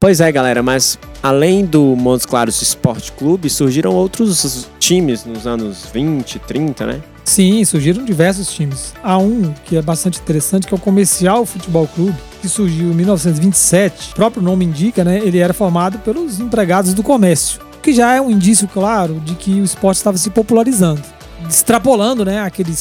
Pois 0.00 0.20
é, 0.20 0.30
galera, 0.30 0.62
mas 0.62 0.98
além 1.22 1.64
do 1.64 1.96
Montes 1.96 2.26
Claros 2.26 2.60
Esporte 2.60 3.10
Clube, 3.12 3.48
surgiram 3.48 3.92
outros 3.92 4.68
times 4.78 5.24
nos 5.24 5.46
anos 5.46 5.86
20, 5.92 6.38
30, 6.40 6.86
né? 6.86 7.02
Sim, 7.24 7.64
surgiram 7.64 8.04
diversos 8.04 8.52
times. 8.52 8.92
Há 9.02 9.16
um 9.16 9.54
que 9.64 9.78
é 9.78 9.82
bastante 9.82 10.20
interessante, 10.20 10.66
que 10.66 10.74
é 10.74 10.76
o 10.76 10.80
Comercial 10.80 11.46
Futebol 11.46 11.88
Clube, 11.88 12.18
que 12.44 12.48
surgiu 12.48 12.90
em 12.90 12.94
1927. 12.94 14.12
O 14.12 14.14
próprio 14.16 14.42
nome 14.42 14.66
indica, 14.66 15.02
né? 15.02 15.18
Ele 15.18 15.38
era 15.38 15.54
formado 15.54 15.98
pelos 16.00 16.40
empregados 16.40 16.92
do 16.92 17.02
comércio, 17.02 17.58
que 17.82 17.90
já 17.94 18.14
é 18.14 18.20
um 18.20 18.30
indício 18.30 18.68
claro 18.68 19.18
de 19.24 19.34
que 19.34 19.62
o 19.62 19.64
esporte 19.64 19.96
estava 19.96 20.18
se 20.18 20.28
popularizando, 20.28 21.00
extrapolando, 21.48 22.22
né, 22.22 22.40
aquele 22.40 22.74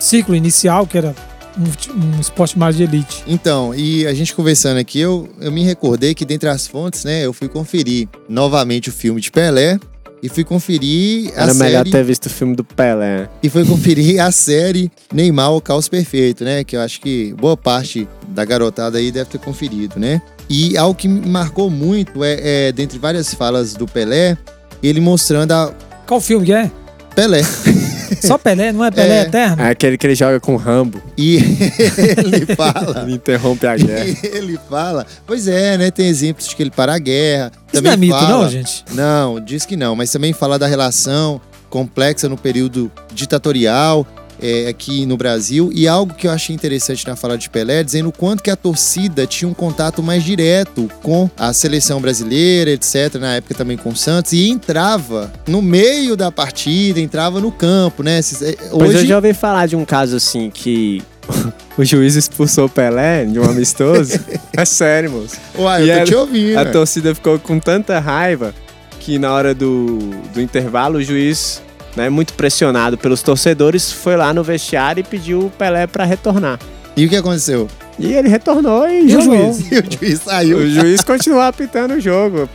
ciclo 0.00 0.34
inicial 0.34 0.86
que 0.86 0.96
era 0.96 1.14
um, 1.58 2.16
um 2.16 2.18
esporte 2.18 2.58
mais 2.58 2.76
de 2.76 2.84
elite. 2.84 3.22
Então, 3.26 3.74
e 3.74 4.06
a 4.06 4.14
gente 4.14 4.34
conversando 4.34 4.78
aqui, 4.78 5.00
eu, 5.00 5.28
eu 5.38 5.52
me 5.52 5.62
recordei 5.62 6.14
que 6.14 6.24
dentre 6.24 6.48
as 6.48 6.66
fontes, 6.66 7.04
né? 7.04 7.26
Eu 7.26 7.34
fui 7.34 7.48
conferir 7.48 8.08
novamente 8.26 8.88
o 8.88 8.92
filme 8.92 9.20
de 9.20 9.30
Pelé 9.30 9.78
e 10.24 10.28
fui 10.30 10.42
conferir 10.42 11.30
a 11.36 11.42
Era 11.42 11.52
melhor 11.52 11.78
série... 11.80 11.90
ter 11.90 12.02
visto 12.02 12.26
o 12.26 12.30
filme 12.30 12.56
do 12.56 12.64
Pelé. 12.64 13.28
E 13.42 13.50
foi 13.50 13.62
conferir 13.62 14.22
a 14.22 14.32
série 14.32 14.90
Neymar, 15.12 15.52
o 15.52 15.60
Caos 15.60 15.86
Perfeito, 15.86 16.42
né? 16.44 16.64
Que 16.64 16.76
eu 16.76 16.80
acho 16.80 16.98
que 16.98 17.34
boa 17.34 17.58
parte 17.58 18.08
da 18.28 18.42
garotada 18.42 18.96
aí 18.96 19.12
deve 19.12 19.28
ter 19.28 19.38
conferido, 19.38 20.00
né? 20.00 20.22
E 20.48 20.78
algo 20.78 20.94
que 20.94 21.06
me 21.06 21.28
marcou 21.28 21.68
muito 21.68 22.24
é, 22.24 22.68
é 22.68 22.72
dentre 22.72 22.98
várias 22.98 23.34
falas 23.34 23.74
do 23.74 23.86
Pelé, 23.86 24.38
ele 24.82 24.98
mostrando 24.98 25.52
a 25.52 25.74
Qual 26.06 26.22
filme 26.22 26.46
que 26.46 26.54
é? 26.54 26.70
Pelé. 27.14 27.42
Só 28.22 28.38
Pelé, 28.38 28.72
não 28.72 28.84
é 28.84 28.90
Pelé 28.90 29.18
É. 29.18 29.22
Eterno? 29.22 29.62
É 29.62 29.70
aquele 29.70 29.98
que 29.98 30.06
ele 30.06 30.14
joga 30.14 30.40
com 30.40 30.54
o 30.54 30.56
Rambo. 30.56 31.00
E 31.16 31.36
ele 31.36 32.46
fala. 32.56 33.02
Ele 33.02 33.14
interrompe 33.14 33.66
a 33.66 33.76
guerra. 33.76 34.04
E 34.06 34.18
ele 34.26 34.58
fala, 34.68 35.06
pois 35.26 35.46
é, 35.48 35.76
né? 35.76 35.90
Tem 35.90 36.06
exemplos 36.06 36.46
de 36.48 36.56
que 36.56 36.62
ele 36.62 36.70
para 36.70 36.94
a 36.94 36.98
guerra. 36.98 37.52
Isso 37.72 37.82
não 37.82 37.90
é 37.92 37.96
mito, 37.96 38.14
fala- 38.14 38.28
não, 38.28 38.48
gente? 38.48 38.84
Não, 38.92 39.40
diz 39.40 39.64
que 39.66 39.76
não, 39.76 39.94
mas 39.94 40.10
também 40.10 40.32
fala 40.32 40.58
da 40.58 40.66
relação 40.66 41.40
complexa 41.68 42.28
no 42.28 42.36
período 42.36 42.90
ditatorial 43.12 44.06
é, 44.40 44.66
aqui 44.68 45.06
no 45.06 45.16
Brasil 45.16 45.70
e 45.74 45.86
algo 45.88 46.14
que 46.14 46.26
eu 46.26 46.30
achei 46.30 46.54
interessante 46.54 47.06
na 47.06 47.16
fala 47.16 47.36
de 47.38 47.48
Pelé, 47.50 47.82
dizendo 47.82 48.08
o 48.08 48.12
quanto 48.12 48.42
que 48.42 48.50
a 48.50 48.56
torcida 48.56 49.26
tinha 49.26 49.48
um 49.48 49.54
contato 49.54 50.02
mais 50.02 50.22
direto 50.24 50.88
com 51.02 51.30
a 51.36 51.52
seleção 51.52 52.00
brasileira, 52.00 52.70
etc, 52.70 53.14
na 53.20 53.34
época 53.36 53.54
também 53.54 53.76
com 53.76 53.90
o 53.90 53.96
Santos, 53.96 54.32
e 54.32 54.48
entrava 54.48 55.32
no 55.46 55.60
meio 55.62 56.16
da 56.16 56.30
partida, 56.30 57.00
entrava 57.00 57.40
no 57.40 57.50
campo, 57.52 58.02
né? 58.02 58.18
É, 58.18 58.22
Pois 58.70 58.92
eu 58.92 58.98
Hoje, 58.98 59.06
já 59.06 59.16
ouvi 59.16 59.32
falar 59.34 59.66
de 59.66 59.76
um 59.76 59.84
caso 59.84 60.16
assim 60.16 60.50
que 60.50 61.02
o 61.78 61.84
juiz 61.84 62.14
expulsou 62.16 62.66
o 62.66 62.68
Pelé 62.68 63.24
de 63.24 63.38
um 63.38 63.44
amistoso. 63.44 64.18
é 64.56 64.64
sério, 64.64 65.10
moço. 65.10 65.36
Uai, 65.58 65.84
E 65.84 65.90
eu 65.90 65.96
tô 65.96 66.02
a- 66.02 66.06
te 66.06 66.14
ouvindo. 66.14 66.58
A 66.58 66.64
torcida 66.66 67.14
ficou 67.14 67.38
com 67.38 67.58
tanta 67.58 67.98
raiva 67.98 68.54
que 69.00 69.18
na 69.18 69.32
hora 69.32 69.54
do, 69.54 69.98
do 70.32 70.40
intervalo 70.40 70.98
o 70.98 71.02
juiz, 71.02 71.60
né, 71.96 72.08
muito 72.08 72.34
pressionado 72.34 72.96
pelos 72.98 73.22
torcedores, 73.22 73.90
foi 73.92 74.16
lá 74.16 74.32
no 74.34 74.42
vestiário 74.42 75.00
e 75.00 75.04
pediu 75.04 75.46
o 75.46 75.50
Pelé 75.50 75.86
pra 75.86 76.04
retornar. 76.04 76.58
E 76.96 77.06
o 77.06 77.08
que 77.08 77.16
aconteceu? 77.16 77.68
E 77.98 78.12
ele 78.12 78.28
retornou 78.28 78.86
e, 78.88 79.02
E 79.10 79.16
o 79.16 79.20
jogou. 79.22 79.52
juiz? 79.52 79.70
E 79.72 79.78
o 79.78 79.98
juiz 79.98 80.20
saiu 80.22 80.58
O 80.58 80.68
juiz 80.70 81.02
continuou 81.04 81.42
apitando 81.42 81.94
o 81.94 82.00
jogo. 82.00 82.48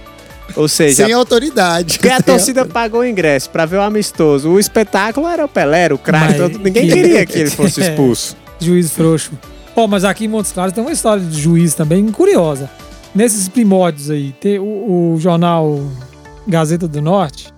Ou 0.55 0.67
seja, 0.67 1.05
sem 1.05 1.13
autoridade. 1.13 1.99
porque 1.99 2.09
a 2.09 2.21
torcida 2.21 2.65
pagou 2.65 3.01
o 3.01 3.05
ingresso 3.05 3.49
pra 3.51 3.65
ver 3.65 3.77
o 3.77 3.81
amistoso. 3.81 4.49
O 4.49 4.59
espetáculo 4.59 5.27
era 5.27 5.45
o 5.45 5.47
Pelé, 5.47 5.83
era 5.83 5.95
o 5.95 5.97
craque. 5.97 6.39
Mas- 6.39 6.57
Ninguém 6.57 6.89
queria 6.89 7.25
que 7.25 7.37
ele 7.37 7.49
fosse 7.51 7.81
É. 7.81 7.89
expulso. 7.89 8.35
Juiz 8.59 8.91
frouxo. 8.91 9.31
Pô, 9.75 9.87
mas 9.87 10.03
aqui 10.03 10.25
em 10.25 10.27
Montes 10.27 10.51
Claros 10.51 10.73
tem 10.73 10.83
uma 10.83 10.91
história 10.91 11.23
de 11.23 11.39
juiz 11.39 11.73
também 11.75 12.05
curiosa. 12.07 12.69
Nesses 13.13 13.47
primórdios 13.47 14.09
aí, 14.09 14.33
tem 14.41 14.57
o, 14.59 15.13
o 15.13 15.17
jornal 15.19 15.79
Gazeta 16.47 16.87
do 16.87 17.01
Norte, 17.01 17.53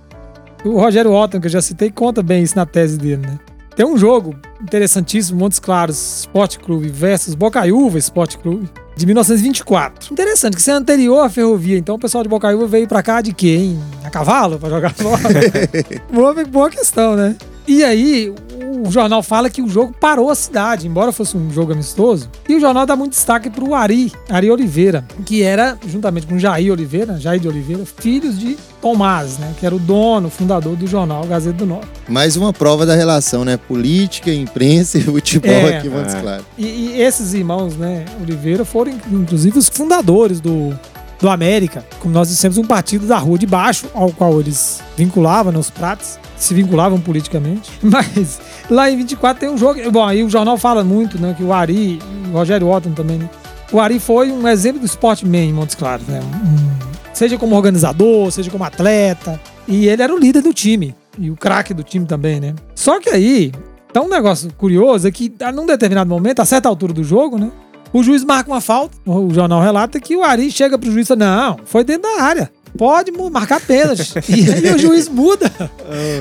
o 0.64 0.80
Rogério 0.80 1.12
Otton, 1.12 1.40
que 1.40 1.48
eu 1.48 1.52
já 1.52 1.62
citei, 1.62 1.90
conta 1.90 2.22
bem 2.22 2.44
isso 2.44 2.56
na 2.56 2.66
tese 2.66 2.98
dele, 2.98 3.26
né? 3.26 3.40
Tem 3.76 3.86
um 3.86 3.98
jogo 3.98 4.36
interessantíssimo, 4.62 5.40
Montes 5.40 5.58
Claros 5.58 6.20
Esporte 6.20 6.60
Clube 6.60 6.90
versus 6.90 7.34
Bocaiúva 7.36 7.98
Esporte 7.98 8.38
Clube, 8.38 8.70
de 8.96 9.06
1924. 9.06 10.14
Interessante, 10.14 10.56
que 10.56 10.62
isso 10.62 10.70
é 10.70 10.74
anterior 10.74 11.26
à 11.26 11.30
ferrovia, 11.30 11.78
então 11.78 11.96
o 11.96 12.00
pessoal 12.00 12.24
de 12.24 12.30
Bocaiúva 12.30 12.68
veio 12.68 12.88
pra 12.88 13.02
cá 13.02 13.22
de 13.22 13.34
quê, 13.34 13.56
hein? 13.56 13.80
A 14.04 14.10
cavalo 14.10 14.60
pra 14.60 14.70
jogar 14.70 14.94
bola? 15.02 15.18
boa, 16.12 16.46
boa 16.46 16.70
questão, 16.70 17.16
né? 17.16 17.36
E 17.68 17.84
aí, 17.84 18.34
o 18.82 18.92
jornal 18.92 19.22
fala 19.22 19.50
que 19.50 19.62
o 19.62 19.68
jogo 19.68 19.94
parou 20.00 20.30
a 20.30 20.36
cidade, 20.36 20.88
embora 20.88 21.12
fosse 21.12 21.38
um 21.38 21.52
jogo 21.52 21.72
amistoso. 21.74 22.30
E 22.48 22.56
o 22.56 22.60
jornal 22.60 22.86
dá 22.86 22.96
muito 22.96 23.12
destaque 23.12 23.50
pro 23.50 23.74
Ari, 23.74 24.12
Ari 24.30 24.50
Oliveira, 24.50 25.06
que 25.26 25.44
era, 25.44 25.78
juntamente 25.88 26.28
com 26.28 26.38
Jair 26.40 26.72
Oliveira, 26.72 27.20
Jair 27.20 27.40
de 27.40 27.48
Oliveira, 27.48 27.84
filhos 27.86 28.40
de 28.40 28.58
Tomás, 28.82 29.38
né? 29.38 29.54
Que 29.60 29.66
era 29.66 29.76
o 29.76 29.80
dono, 29.80 30.30
fundador 30.30 30.76
do 30.76 30.88
jornal 30.88 31.24
Gazeta 31.26 31.58
do 31.58 31.66
Norte. 31.66 31.88
Mais 32.08 32.36
uma 32.36 32.52
prova 32.52 32.86
da 32.86 32.96
relação, 32.96 33.46
né? 33.46 33.58
Política, 33.58 34.34
imprensa 34.34 34.98
e 34.98 35.02
futebol 35.02 35.52
É. 35.52 35.78
aqui, 35.78 35.88
vamos 35.88 36.14
É. 36.14 36.22
claro. 36.22 36.46
E, 36.58 36.66
e 36.66 37.02
esses 37.02 37.34
irmãos, 37.34 37.76
né, 37.78 38.06
Oliveira, 38.22 38.66
foram 38.66 38.92
inclusive 39.12 39.58
os 39.60 39.70
fundadores 39.70 40.40
do, 40.40 40.78
do 41.22 41.30
América. 41.30 41.86
Como 42.00 42.14
nós 42.14 42.30
dissemos, 42.30 42.58
um 42.58 42.64
partido 42.66 43.06
da 43.06 43.18
rua 43.18 43.38
de 43.38 43.46
baixo, 43.46 43.88
ao 43.94 44.12
qual 44.12 44.40
eles 44.40 44.82
vinculavam 44.98 45.52
nos 45.52 45.70
pratos, 45.70 46.18
se 46.36 46.54
vinculavam 46.54 47.00
politicamente. 47.00 47.70
Mas 47.82 48.40
lá 48.70 48.90
em 48.90 48.98
24 48.98 49.40
tem 49.40 49.50
um 49.50 49.58
jogo. 49.58 49.80
Bom, 49.92 50.04
aí 50.06 50.24
o 50.24 50.30
jornal 50.30 50.58
fala 50.58 50.84
muito, 50.84 51.20
né, 51.20 51.34
que 51.38 51.44
o 51.44 51.54
Ari, 51.54 52.00
o 52.30 52.32
Rogério 52.34 52.68
Otton 52.68 52.92
também, 52.94 53.18
né? 53.20 53.30
O 53.72 53.80
Ari 53.80 54.00
foi 54.00 54.32
um 54.32 54.48
exemplo 54.48 54.80
do 54.82 54.86
sportman 54.86 55.50
em 55.50 55.54
Montes 55.54 55.76
Claros, 55.76 56.06
né? 56.08 56.20
Um- 56.22 56.92
seja 57.14 57.38
como 57.38 57.56
organizador, 57.56 58.32
seja 58.32 58.50
como 58.50 58.64
atleta. 58.64 59.40
E 59.68 59.88
ele 59.88 60.02
era 60.02 60.14
o 60.14 60.18
líder 60.20 60.42
do 60.42 60.54
time. 60.54 60.96
E 61.20 61.30
o 61.30 61.36
craque 61.38 61.74
do 61.74 61.84
time 61.84 62.06
também, 62.06 62.40
né? 62.40 62.56
Só 62.76 63.00
que 63.00 63.10
aí, 63.10 63.52
então, 63.90 64.06
um 64.06 64.10
negócio 64.10 64.52
curioso 64.58 65.08
é 65.08 65.12
que, 65.12 65.32
num 65.54 65.66
determinado 65.66 66.10
momento, 66.10 66.42
a 66.42 66.46
certa 66.46 66.68
altura 66.68 66.92
do 66.94 67.04
jogo, 67.04 67.38
né? 67.38 67.52
O 67.94 68.04
juiz 68.04 68.24
marca 68.24 68.50
uma 68.50 68.62
falta. 68.62 68.96
O 69.06 69.34
jornal 69.34 69.62
relata 69.62 70.00
que 70.00 70.16
o 70.16 70.24
Ari 70.24 70.52
chega 70.52 70.78
pro 70.78 70.92
juiz 70.92 71.06
e 71.06 71.10
fala: 71.10 71.20
Não, 71.20 71.60
foi 71.66 71.84
dentro 71.84 72.04
da 72.04 72.24
área. 72.24 72.52
Pode 72.78 73.12
marcar 73.12 73.60
pênalti. 73.60 74.14
e 74.30 74.52
aí 74.52 74.74
o 74.74 74.80
juiz 74.80 75.10
muda. 75.10 75.52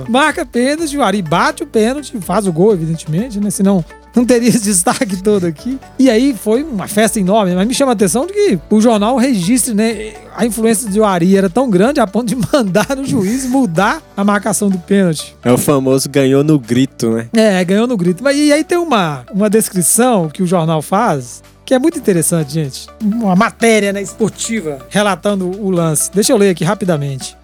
Marca 0.09 0.45
pênalti, 0.45 0.97
o 0.97 1.03
Ari 1.03 1.23
bate 1.23 1.63
o 1.63 1.67
pênalti, 1.67 2.19
faz 2.21 2.47
o 2.47 2.53
gol, 2.53 2.73
evidentemente, 2.73 3.39
né? 3.39 3.51
Senão 3.51 3.85
não 4.15 4.25
teria 4.25 4.49
esse 4.49 4.61
destaque 4.61 5.17
todo 5.23 5.47
aqui. 5.47 5.79
E 5.99 6.11
aí 6.11 6.35
foi 6.35 6.63
uma 6.63 6.89
festa 6.89 7.21
enorme, 7.21 7.55
mas 7.55 7.67
me 7.67 7.75
chama 7.75 7.93
a 7.93 7.95
atenção 7.95 8.27
de 8.27 8.33
que 8.33 8.59
o 8.69 8.81
jornal 8.81 9.17
registre, 9.17 9.75
né? 9.75 10.13
A 10.35 10.45
influência 10.45 10.91
do 10.91 11.05
Ari 11.05 11.37
era 11.37 11.49
tão 11.49 11.71
grande 11.71 12.01
a 12.01 12.07
ponto 12.07 12.27
de 12.27 12.37
mandar 12.53 12.99
o 12.99 13.05
juiz 13.05 13.47
mudar 13.47 14.03
a 14.17 14.25
marcação 14.25 14.69
do 14.69 14.79
pênalti. 14.79 15.37
É 15.45 15.53
o 15.53 15.59
famoso 15.59 16.09
ganhou 16.09 16.43
no 16.43 16.59
grito, 16.59 17.11
né? 17.11 17.29
É, 17.33 17.65
ganhou 17.65 17.87
no 17.87 17.97
grito. 17.97 18.23
Mas 18.23 18.37
e 18.37 18.53
aí 18.53 18.65
tem 18.65 18.79
uma, 18.79 19.25
uma 19.33 19.49
descrição 19.49 20.29
que 20.29 20.43
o 20.43 20.47
jornal 20.47 20.83
faz 20.83 21.43
que 21.71 21.75
é 21.75 21.79
muito 21.79 22.01
interessante, 22.01 22.55
gente. 22.55 22.89
Uma 23.01 23.37
matéria 23.37 23.93
né, 23.93 24.03
esportiva 24.03 24.85
relatando 24.89 25.49
o 25.49 25.71
lance. 25.71 26.11
Deixa 26.13 26.33
eu 26.33 26.37
ler 26.37 26.51
aqui 26.51 26.65
rapidamente. 26.65 27.37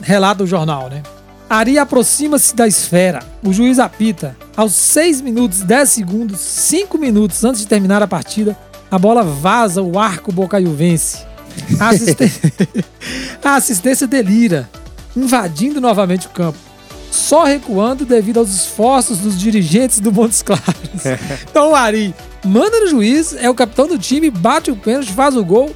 Relata 0.00 0.42
o 0.42 0.46
jornal, 0.48 0.90
né? 0.90 1.00
Ari 1.48 1.78
aproxima-se 1.78 2.56
da 2.56 2.66
esfera. 2.66 3.20
O 3.40 3.52
juiz 3.52 3.78
apita. 3.78 4.36
Aos 4.56 4.72
6 4.74 5.20
minutos 5.20 5.60
10 5.60 5.88
segundos, 5.88 6.40
5 6.40 6.98
minutos 6.98 7.44
antes 7.44 7.60
de 7.60 7.68
terminar 7.68 8.02
a 8.02 8.08
partida, 8.08 8.58
A 8.90 8.98
bola 8.98 9.22
vaza 9.22 9.80
o 9.80 9.96
arco 9.96 10.32
bocaiuvense. 10.32 11.18
A, 11.78 11.90
assisten- 11.90 12.32
a 13.44 13.54
assistência 13.54 14.08
delira, 14.08 14.68
invadindo 15.16 15.80
novamente 15.80 16.26
o 16.26 16.30
campo. 16.30 16.58
Só 17.12 17.44
recuando 17.44 18.04
devido 18.04 18.38
aos 18.40 18.50
esforços 18.52 19.18
dos 19.18 19.38
dirigentes 19.38 20.00
do 20.00 20.10
Montes 20.10 20.42
Claros. 20.42 20.64
Então 21.48 21.70
o 21.70 21.74
Ari 21.76 22.12
manda 22.44 22.80
no 22.80 22.86
juiz, 22.88 23.34
é 23.38 23.48
o 23.48 23.54
capitão 23.54 23.86
do 23.86 23.98
time, 23.98 24.30
bate 24.30 24.70
o 24.70 24.76
pênalti, 24.76 25.12
faz 25.12 25.36
o 25.36 25.44
gol 25.44 25.74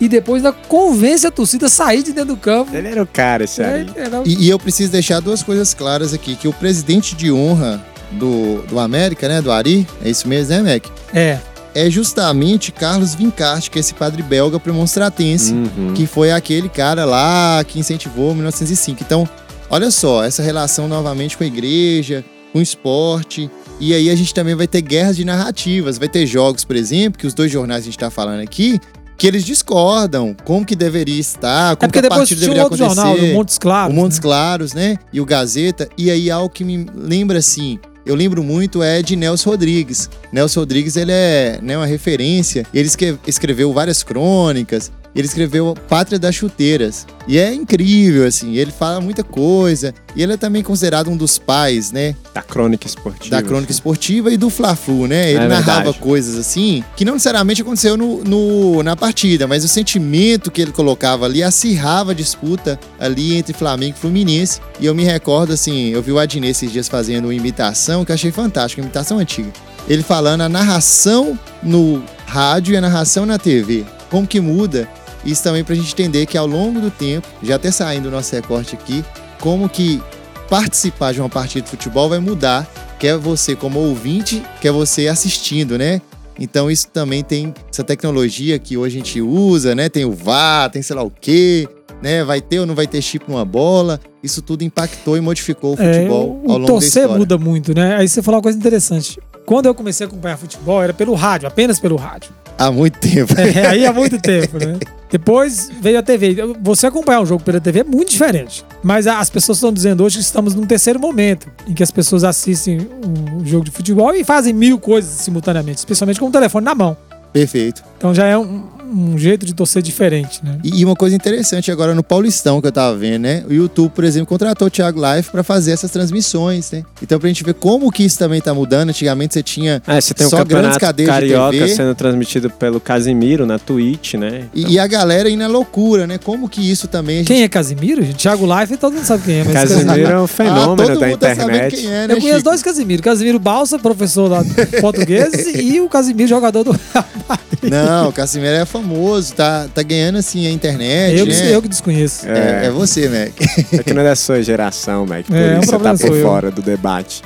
e 0.00 0.08
depois 0.08 0.44
ainda 0.44 0.56
convence 0.68 1.26
a 1.26 1.30
torcida 1.30 1.66
a 1.66 1.68
sair 1.68 2.02
de 2.02 2.12
dentro 2.12 2.34
do 2.34 2.36
campo. 2.36 2.74
Ele 2.74 2.88
era 2.88 3.02
o 3.02 3.06
cara, 3.06 3.44
esse 3.44 3.60
É, 3.62 3.66
aí. 3.66 3.90
era- 3.96 4.22
E, 4.24 4.44
e 4.46 4.48
eu 4.50 4.58
preciso 4.58 4.92
deixar 4.92 5.20
duas 5.20 5.42
coisas 5.42 5.74
claras 5.74 6.12
aqui: 6.14 6.36
que 6.36 6.46
o 6.48 6.52
presidente 6.52 7.14
de 7.16 7.30
honra 7.32 7.84
do, 8.12 8.62
do 8.68 8.78
América, 8.78 9.28
né? 9.28 9.42
Do 9.42 9.50
Ari, 9.52 9.86
é 10.04 10.08
isso 10.10 10.26
mesmo, 10.28 10.62
né, 10.62 10.74
Mac? 10.74 10.86
é. 11.14 11.38
É 11.74 11.88
justamente 11.88 12.72
Carlos 12.72 13.14
Vincart, 13.14 13.68
que 13.68 13.78
é 13.78 13.80
esse 13.80 13.94
padre 13.94 14.20
belga 14.22 14.58
premonstratense, 14.58 15.52
Uhum. 15.52 15.92
que 15.94 16.06
foi 16.06 16.32
aquele 16.32 16.68
cara 16.68 17.04
lá 17.04 17.62
que 17.62 17.78
incentivou 17.78 18.32
em 18.32 18.36
1905. 18.36 19.02
Então, 19.04 19.28
olha 19.70 19.88
só, 19.90 20.24
essa 20.24 20.42
relação 20.42 20.88
novamente 20.88 21.36
com 21.36 21.44
a 21.44 21.46
igreja, 21.46 22.24
com 22.52 22.58
o 22.58 22.62
esporte. 22.62 23.48
E 23.80 23.94
aí 23.94 24.10
a 24.10 24.14
gente 24.16 24.34
também 24.34 24.54
vai 24.54 24.66
ter 24.66 24.80
guerras 24.80 25.16
de 25.16 25.24
narrativas. 25.24 25.98
Vai 25.98 26.08
ter 26.08 26.26
jogos, 26.26 26.64
por 26.64 26.74
exemplo, 26.76 27.18
que 27.18 27.26
os 27.26 27.34
dois 27.34 27.50
jornais 27.50 27.82
que 27.82 27.88
a 27.88 27.90
gente 27.90 27.96
está 27.96 28.10
falando 28.10 28.40
aqui, 28.40 28.80
que 29.16 29.26
eles 29.26 29.44
discordam 29.44 30.34
como 30.44 30.64
que 30.64 30.74
deveria 30.76 31.18
estar, 31.20 31.72
É 31.72 31.76
como 31.76 31.88
porque 31.92 32.00
que 32.00 32.06
a 32.06 32.10
partida 32.10 32.40
tinha 32.40 32.50
um 32.50 32.54
deveria 32.54 32.62
outro 32.64 32.84
acontecer. 32.84 33.00
jornal, 33.06 33.26
do 33.28 33.34
Montes 33.34 33.58
Claros. 33.58 33.92
o 33.92 33.96
Montes 33.96 34.18
né? 34.18 34.22
Claros, 34.22 34.72
né? 34.74 34.96
E 35.12 35.20
o 35.20 35.24
Gazeta. 35.24 35.88
E 35.96 36.10
aí 36.10 36.30
algo 36.30 36.48
que 36.50 36.64
me 36.64 36.86
lembra 36.94 37.38
assim. 37.38 37.78
Eu 38.04 38.14
lembro 38.14 38.42
muito 38.42 38.82
é 38.82 39.02
de 39.02 39.14
Nelson 39.16 39.50
Rodrigues. 39.50 40.08
Nelson 40.32 40.60
Rodrigues, 40.60 40.96
ele 40.96 41.12
é 41.12 41.58
né, 41.62 41.76
uma 41.76 41.84
referência. 41.86 42.64
Ele 42.72 42.86
escre- 42.88 43.18
escreveu 43.26 43.72
várias 43.72 44.02
crônicas. 44.02 44.90
Ele 45.14 45.26
escreveu 45.26 45.74
Pátria 45.88 46.18
das 46.18 46.34
Chuteiras. 46.34 47.06
E 47.26 47.38
é 47.38 47.52
incrível, 47.52 48.26
assim. 48.26 48.54
Ele 48.56 48.70
fala 48.70 49.00
muita 49.00 49.24
coisa. 49.24 49.92
E 50.14 50.22
ele 50.22 50.34
é 50.34 50.36
também 50.36 50.62
considerado 50.62 51.10
um 51.10 51.16
dos 51.16 51.38
pais, 51.38 51.90
né? 51.90 52.14
Da 52.32 52.40
crônica 52.42 52.86
esportiva. 52.86 53.30
da 53.36 53.42
crônica 53.42 53.72
esportiva 53.72 54.32
e 54.32 54.36
do 54.36 54.48
Fla-Flu, 54.48 55.06
né? 55.08 55.30
Ele 55.30 55.44
É 55.44 55.48
narrava 55.48 55.74
verdade. 55.84 55.98
coisas 55.98 56.36
assim 56.38 56.84
que 56.96 57.04
não 57.04 57.14
necessariamente 57.14 57.62
aconteceu 57.62 57.96
no, 57.96 58.22
no- 58.22 58.82
na 58.82 58.94
partida, 58.94 59.46
mas 59.46 59.64
o 59.64 59.68
sentimento 59.68 60.50
que 60.50 60.60
ele 60.62 60.72
colocava 60.72 61.24
ali 61.26 61.42
acirrava 61.42 62.12
a 62.12 62.14
disputa 62.14 62.78
ali 63.00 63.34
entre 63.36 63.52
Flamengo 63.52 63.96
e 63.96 64.00
Fluminense. 64.00 64.60
E 64.78 64.86
eu 64.86 64.94
me 64.94 65.04
recordo, 65.04 65.52
assim, 65.52 65.88
eu 65.88 66.02
vi 66.02 66.12
o 66.12 66.18
Adnet 66.18 66.50
esses 66.52 66.70
dias 66.70 66.88
fazendo 66.88 67.24
uma 67.26 67.34
imitação 67.34 68.04
que 68.04 68.12
eu 68.12 68.14
achei 68.14 68.30
fantástica, 68.30 68.80
uma 68.82 68.86
imitação 68.86 69.18
antiga. 69.18 69.50
Ele 69.88 70.02
falando 70.02 70.42
a 70.42 70.48
narração 70.48 71.38
no 71.62 72.02
rádio 72.26 72.74
e 72.74 72.76
a 72.76 72.80
narração 72.80 73.24
na 73.26 73.38
TV. 73.38 73.84
Como 74.10 74.26
que 74.26 74.40
muda? 74.40 74.88
Isso 75.24 75.42
também 75.42 75.64
pra 75.64 75.74
gente 75.74 75.92
entender 75.92 76.26
que 76.26 76.38
ao 76.38 76.46
longo 76.46 76.80
do 76.80 76.90
tempo, 76.90 77.26
já 77.42 77.56
até 77.56 77.70
saindo 77.70 78.08
o 78.08 78.10
nosso 78.10 78.34
recorte 78.34 78.74
aqui, 78.74 79.04
como 79.40 79.68
que 79.68 80.02
participar 80.48 81.12
de 81.12 81.20
uma 81.20 81.28
partida 81.28 81.62
de 81.64 81.70
futebol 81.70 82.08
vai 82.08 82.18
mudar 82.18 82.66
quer 82.98 83.16
você 83.16 83.54
como 83.54 83.78
ouvinte, 83.78 84.42
quer 84.60 84.72
você 84.72 85.06
assistindo, 85.08 85.78
né? 85.78 86.00
Então 86.38 86.70
isso 86.70 86.88
também 86.88 87.22
tem 87.22 87.54
essa 87.72 87.82
tecnologia 87.84 88.58
que 88.58 88.76
hoje 88.76 88.96
a 88.96 88.98
gente 88.98 89.20
usa, 89.20 89.74
né? 89.74 89.88
Tem 89.88 90.04
o 90.04 90.12
VAR, 90.12 90.70
tem 90.70 90.82
sei 90.82 90.94
lá 90.96 91.02
o 91.02 91.10
quê, 91.10 91.68
né? 92.02 92.24
Vai 92.24 92.40
ter 92.40 92.60
ou 92.60 92.66
não 92.66 92.74
vai 92.74 92.86
ter 92.86 93.00
chip 93.02 93.24
numa 93.28 93.44
bola. 93.44 94.00
Isso 94.22 94.42
tudo 94.42 94.62
impactou 94.62 95.16
e 95.16 95.20
modificou 95.20 95.76
o 95.76 95.82
É, 95.82 95.94
futebol 95.94 96.40
o 96.44 96.50
ao 96.50 96.58
longo 96.58 96.60
da 96.60 96.66
torcer 96.66 97.02
história. 97.02 97.18
muda 97.18 97.38
muito, 97.38 97.74
né? 97.74 97.96
Aí 97.96 98.08
você 98.08 98.22
falou 98.22 98.38
uma 98.38 98.42
coisa 98.42 98.58
interessante. 98.58 99.18
Quando 99.46 99.66
eu 99.66 99.74
comecei 99.74 100.04
a 100.04 100.08
acompanhar 100.08 100.36
futebol, 100.36 100.82
era 100.82 100.92
pelo 100.92 101.14
rádio, 101.14 101.48
apenas 101.48 101.78
pelo 101.80 101.96
rádio. 101.96 102.30
Há 102.58 102.72
muito 102.72 102.98
tempo. 102.98 103.32
É, 103.38 103.66
aí 103.66 103.86
há 103.86 103.92
muito 103.92 104.20
tempo, 104.20 104.58
né? 104.58 104.78
Depois 105.10 105.70
veio 105.80 105.98
a 105.98 106.02
TV. 106.02 106.36
Você 106.60 106.86
acompanhar 106.86 107.20
um 107.20 107.26
jogo 107.26 107.42
pela 107.42 107.60
TV 107.60 107.80
é 107.80 107.84
muito 107.84 108.10
diferente. 108.10 108.64
Mas 108.82 109.06
as 109.06 109.30
pessoas 109.30 109.58
estão 109.58 109.72
dizendo 109.72 110.04
hoje 110.04 110.16
que 110.16 110.22
estamos 110.22 110.54
num 110.54 110.66
terceiro 110.66 110.98
momento, 110.98 111.50
em 111.66 111.72
que 111.72 111.82
as 111.82 111.90
pessoas 111.90 112.24
assistem 112.24 112.80
um 113.04 113.44
jogo 113.44 113.64
de 113.64 113.70
futebol 113.70 114.12
e 114.14 114.24
fazem 114.24 114.52
mil 114.52 114.78
coisas 114.78 115.10
simultaneamente, 115.10 115.78
especialmente 115.78 116.20
com 116.20 116.26
o 116.26 116.32
telefone 116.32 116.64
na 116.64 116.74
mão. 116.74 116.96
Perfeito. 117.32 117.82
Então 117.96 118.14
já 118.14 118.26
é 118.26 118.36
um, 118.36 118.64
um 118.90 119.18
jeito 119.18 119.44
de 119.46 119.54
torcer 119.54 119.82
diferente, 119.82 120.40
né? 120.44 120.58
E 120.64 120.84
uma 120.84 120.96
coisa 120.96 121.14
interessante 121.14 121.70
agora 121.70 121.94
no 121.94 122.02
Paulistão 122.02 122.60
que 122.60 122.66
eu 122.66 122.72
tava 122.72 122.96
vendo, 122.96 123.22
né? 123.22 123.44
O 123.48 123.52
YouTube, 123.52 123.92
por 123.92 124.04
exemplo, 124.04 124.26
contratou 124.26 124.68
o 124.68 124.70
Thiago 124.70 125.00
Life 125.14 125.30
pra 125.30 125.42
fazer 125.42 125.72
essas 125.72 125.90
transmissões, 125.90 126.70
né? 126.70 126.84
Então 127.02 127.18
pra 127.18 127.28
gente 127.28 127.44
ver 127.44 127.54
como 127.54 127.90
que 127.90 128.04
isso 128.04 128.18
também 128.18 128.40
tá 128.40 128.52
mudando. 128.54 128.88
Antigamente 128.90 129.34
você 129.34 129.42
tinha 129.42 129.82
É, 129.86 130.00
você 130.00 130.14
tem 130.14 130.26
o 130.26 130.30
Só 130.30 130.44
grandes 130.44 130.78
cadeias 130.78 131.08
de 131.08 131.14
carioca 131.14 131.50
TV. 131.58 131.68
sendo 131.68 131.94
transmitido 131.94 132.50
pelo 132.50 132.80
Casimiro 132.80 133.46
na 133.46 133.58
Twitch, 133.58 134.14
né? 134.14 134.44
E, 134.54 134.74
e 134.74 134.78
a 134.78 134.86
galera 134.86 135.28
indo 135.28 135.38
na 135.40 135.46
loucura, 135.48 136.06
né? 136.06 136.18
Como 136.18 136.48
que 136.48 136.60
isso 136.60 136.88
também. 136.88 137.18
gente- 137.18 137.26
Quem 137.28 137.42
é 137.42 137.48
Casimiro? 137.48 138.02
gente? 138.02 138.16
Thiago 138.16 138.46
Life, 138.58 138.76
todo 138.76 138.94
mundo 138.94 139.04
sabe 139.04 139.22
quem 139.24 139.40
é. 139.40 139.44
Mas 139.44 139.52
Casimiro 139.54 140.10
é 140.10 140.18
um 140.20 140.24
Ah, 140.24 140.28
fenômeno 140.28 140.76
todo 140.88 141.00
da 141.00 141.06
mundo 141.06 141.18
tá 141.18 141.28
sabendo 141.34 141.56
internet. 141.56 141.76
quem 141.76 141.86
é, 141.90 142.06
né, 142.08 142.14
Eu 142.14 142.20
conheço 142.20 142.38
Chico? 142.38 142.50
dois 142.50 142.62
Casimiro. 142.62 143.02
Casimiro 143.02 143.38
Balsa, 143.38 143.78
professor 143.78 144.30
lá 144.30 144.42
de 144.42 144.80
português, 144.80 145.46
e 145.56 145.80
o 145.80 145.88
Casimiro, 145.88 146.28
jogador 146.28 146.64
do 146.64 146.72
Real 146.72 147.04
Madrid. 147.28 147.70
Não, 147.70 148.08
o 148.08 148.12
Casimiro 148.12 148.54
é 148.54 148.64
famoso, 148.82 149.34
tá, 149.34 149.68
tá 149.74 149.82
ganhando 149.82 150.18
assim 150.18 150.46
a 150.46 150.50
internet, 150.50 151.16
eu, 151.18 151.26
que, 151.26 151.32
né? 151.32 151.54
eu 151.54 151.62
que 151.62 151.68
desconheço. 151.68 152.26
É, 152.28 152.66
é 152.66 152.70
você, 152.70 153.08
Mac. 153.08 153.32
É 153.72 153.82
que 153.82 153.92
não 153.92 154.02
é 154.02 154.04
da 154.04 154.16
sua 154.16 154.42
geração, 154.42 155.06
Mac. 155.06 155.26
Por 155.26 155.36
É, 155.36 155.54
é 155.54 155.56
um 155.56 155.60
isso 155.60 155.70
você 155.70 155.78
tá 155.78 155.90
por 155.90 155.98
sou 155.98 156.16
eu. 156.16 156.26
fora 156.26 156.50
do 156.50 156.62
debate. 156.62 157.22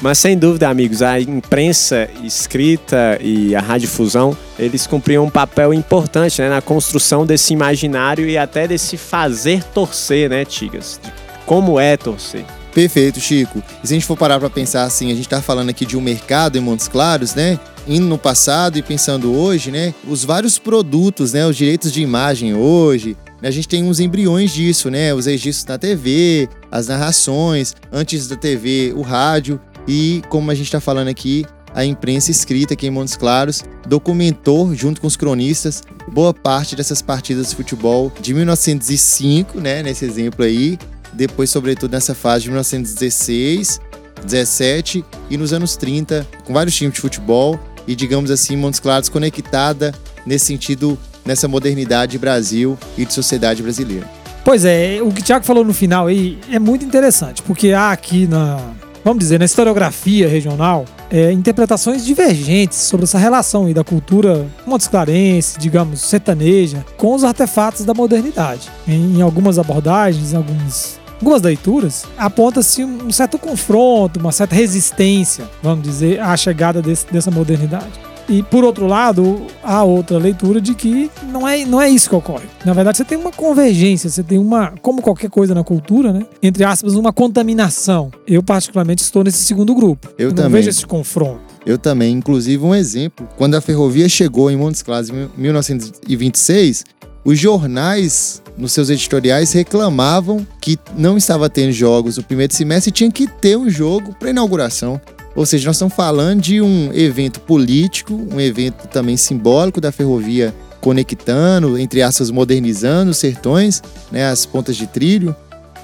Mas 0.00 0.18
sem 0.18 0.36
dúvida, 0.36 0.68
amigos, 0.68 1.00
a 1.00 1.18
imprensa 1.18 2.08
escrita 2.22 3.18
e 3.20 3.56
a 3.56 3.60
radiodifusão, 3.60 4.36
eles 4.58 4.86
cumpriam 4.86 5.24
um 5.24 5.30
papel 5.30 5.72
importante 5.72 6.42
né, 6.42 6.50
na 6.50 6.60
construção 6.60 7.24
desse 7.24 7.54
imaginário 7.54 8.28
e 8.28 8.36
até 8.36 8.68
desse 8.68 8.98
fazer 8.98 9.62
torcer, 9.64 10.28
né, 10.28 10.44
Tigas? 10.44 11.00
De 11.02 11.10
como 11.46 11.80
é 11.80 11.96
torcer. 11.96 12.44
Perfeito, 12.74 13.18
Chico. 13.20 13.62
E 13.82 13.86
se 13.86 13.94
a 13.94 13.96
gente 13.96 14.04
for 14.04 14.18
parar 14.18 14.38
pra 14.38 14.50
pensar 14.50 14.82
assim, 14.84 15.10
a 15.10 15.14
gente 15.14 15.28
tá 15.28 15.40
falando 15.40 15.70
aqui 15.70 15.86
de 15.86 15.96
um 15.96 16.00
mercado 16.02 16.58
em 16.58 16.60
Montes 16.60 16.88
Claros, 16.88 17.34
né? 17.34 17.58
Indo 17.86 18.06
no 18.06 18.18
passado 18.18 18.76
e 18.76 18.82
pensando 18.82 19.32
hoje, 19.32 19.70
né? 19.70 19.94
Os 20.08 20.24
vários 20.24 20.58
produtos, 20.58 21.32
né? 21.32 21.46
Os 21.46 21.56
direitos 21.56 21.92
de 21.92 22.02
imagem 22.02 22.54
hoje. 22.54 23.16
né, 23.40 23.48
A 23.48 23.52
gente 23.52 23.68
tem 23.68 23.84
uns 23.84 24.00
embriões 24.00 24.52
disso, 24.52 24.90
né? 24.90 25.14
Os 25.14 25.26
registros 25.26 25.66
na 25.66 25.78
TV, 25.78 26.48
as 26.70 26.88
narrações, 26.88 27.74
antes 27.92 28.26
da 28.26 28.34
TV, 28.34 28.92
o 28.96 29.02
rádio. 29.02 29.60
E 29.86 30.20
como 30.28 30.50
a 30.50 30.54
gente 30.54 30.70
tá 30.70 30.80
falando 30.80 31.08
aqui, 31.08 31.46
a 31.72 31.84
imprensa 31.84 32.32
escrita 32.32 32.74
aqui 32.74 32.88
em 32.88 32.90
Montes 32.90 33.14
Claros 33.14 33.62
documentou, 33.86 34.74
junto 34.74 35.00
com 35.00 35.06
os 35.06 35.16
cronistas, 35.16 35.82
boa 36.10 36.34
parte 36.34 36.74
dessas 36.74 37.00
partidas 37.00 37.50
de 37.50 37.56
futebol 37.56 38.12
de 38.20 38.34
1905, 38.34 39.60
né? 39.60 39.82
Nesse 39.84 40.04
exemplo 40.04 40.44
aí, 40.44 40.76
depois, 41.12 41.50
sobretudo, 41.50 41.92
nessa 41.92 42.16
fase 42.16 42.44
de 42.44 42.48
1916, 42.48 43.80
17 44.24 45.04
e 45.30 45.36
nos 45.36 45.52
anos 45.52 45.76
30, 45.76 46.26
com 46.44 46.52
vários 46.52 46.74
times 46.74 46.94
de 46.94 47.00
futebol 47.00 47.60
e, 47.86 47.94
digamos 47.94 48.30
assim, 48.30 48.56
Montes 48.56 48.80
Claros 48.80 49.08
conectada 49.08 49.94
nesse 50.24 50.46
sentido, 50.46 50.98
nessa 51.24 51.46
modernidade 51.46 52.18
Brasil 52.18 52.78
e 52.96 53.04
de 53.04 53.12
sociedade 53.12 53.62
brasileira. 53.62 54.06
Pois 54.44 54.64
é, 54.64 54.98
o 55.02 55.10
que 55.10 55.20
o 55.20 55.24
Thiago 55.24 55.44
falou 55.44 55.64
no 55.64 55.74
final 55.74 56.06
aí 56.06 56.38
é 56.50 56.58
muito 56.58 56.84
interessante, 56.84 57.42
porque 57.42 57.72
há 57.72 57.90
aqui 57.90 58.28
na, 58.28 58.60
vamos 59.06 59.20
dizer, 59.20 59.38
na 59.38 59.44
historiografia 59.44 60.28
regional, 60.28 60.84
é, 61.10 61.30
interpretações 61.30 62.04
divergentes 62.04 62.78
sobre 62.78 63.04
essa 63.04 63.18
relação 63.18 63.66
aí 63.66 63.72
da 63.72 63.84
cultura 63.84 64.46
montesclarense, 64.66 65.58
digamos, 65.60 66.00
sertaneja, 66.00 66.84
com 66.96 67.14
os 67.14 67.22
artefatos 67.22 67.84
da 67.84 67.94
modernidade. 67.94 68.68
Em, 68.86 69.18
em 69.18 69.22
algumas 69.22 69.60
abordagens, 69.60 70.32
em 70.32 70.36
alguns, 70.36 70.98
algumas 71.20 71.42
leituras, 71.42 72.04
aponta-se 72.16 72.84
um 72.84 73.10
certo 73.10 73.38
confronto, 73.38 74.20
uma 74.20 74.32
certa 74.32 74.54
resistência, 74.54 75.44
vamos 75.62 75.82
dizer, 75.86 76.20
à 76.20 76.36
chegada 76.36 76.80
desse- 76.82 77.06
dessa 77.10 77.30
modernidade. 77.30 77.92
E 78.28 78.42
por 78.42 78.64
outro 78.64 78.88
lado, 78.88 79.46
há 79.62 79.84
outra 79.84 80.18
leitura 80.18 80.60
de 80.60 80.74
que 80.74 81.08
não 81.30 81.46
é, 81.46 81.64
não 81.64 81.80
é 81.80 81.88
isso 81.88 82.08
que 82.10 82.14
ocorre. 82.16 82.46
Na 82.64 82.72
verdade, 82.72 82.96
você 82.98 83.04
tem 83.04 83.16
uma 83.16 83.30
convergência, 83.30 84.10
você 84.10 84.20
tem 84.20 84.36
uma, 84.36 84.72
como 84.82 85.00
qualquer 85.00 85.30
coisa 85.30 85.54
na 85.54 85.62
cultura, 85.62 86.12
né? 86.12 86.26
Entre 86.42 86.64
aspas, 86.64 86.94
uma 86.94 87.12
contaminação. 87.12 88.10
Eu, 88.26 88.42
particularmente, 88.42 89.00
estou 89.00 89.22
nesse 89.22 89.44
segundo 89.44 89.72
grupo. 89.76 90.08
Eu 90.18 90.30
não 90.30 90.34
também. 90.34 90.50
vejo 90.54 90.70
esse 90.70 90.84
confronto. 90.84 91.40
Eu 91.64 91.78
também, 91.78 92.12
inclusive, 92.14 92.64
um 92.64 92.74
exemplo. 92.74 93.28
Quando 93.36 93.54
a 93.54 93.60
ferrovia 93.60 94.08
chegou 94.08 94.50
em 94.50 94.56
Montes 94.56 94.82
Claros 94.82 95.08
em 95.08 95.28
1926, 95.36 96.84
os 97.26 97.40
jornais, 97.40 98.40
nos 98.56 98.70
seus 98.70 98.88
editoriais, 98.88 99.50
reclamavam 99.50 100.46
que 100.60 100.78
não 100.96 101.16
estava 101.16 101.50
tendo 101.50 101.72
jogos 101.72 102.16
no 102.16 102.22
primeiro 102.22 102.54
semestre 102.54 102.90
e 102.90 102.92
tinha 102.92 103.10
que 103.10 103.26
ter 103.26 103.58
um 103.58 103.68
jogo 103.68 104.14
para 104.14 104.30
inauguração. 104.30 105.00
Ou 105.34 105.44
seja, 105.44 105.66
nós 105.66 105.74
estamos 105.74 105.92
falando 105.92 106.40
de 106.40 106.60
um 106.60 106.92
evento 106.94 107.40
político, 107.40 108.14
um 108.32 108.40
evento 108.40 108.86
também 108.86 109.16
simbólico 109.16 109.80
da 109.80 109.90
ferrovia 109.90 110.54
conectando, 110.80 111.76
entre 111.76 112.00
aspas, 112.00 112.30
modernizando 112.30 113.10
os 113.10 113.16
sertões, 113.16 113.82
né, 114.12 114.28
as 114.30 114.46
pontas 114.46 114.76
de 114.76 114.86
trilho, 114.86 115.34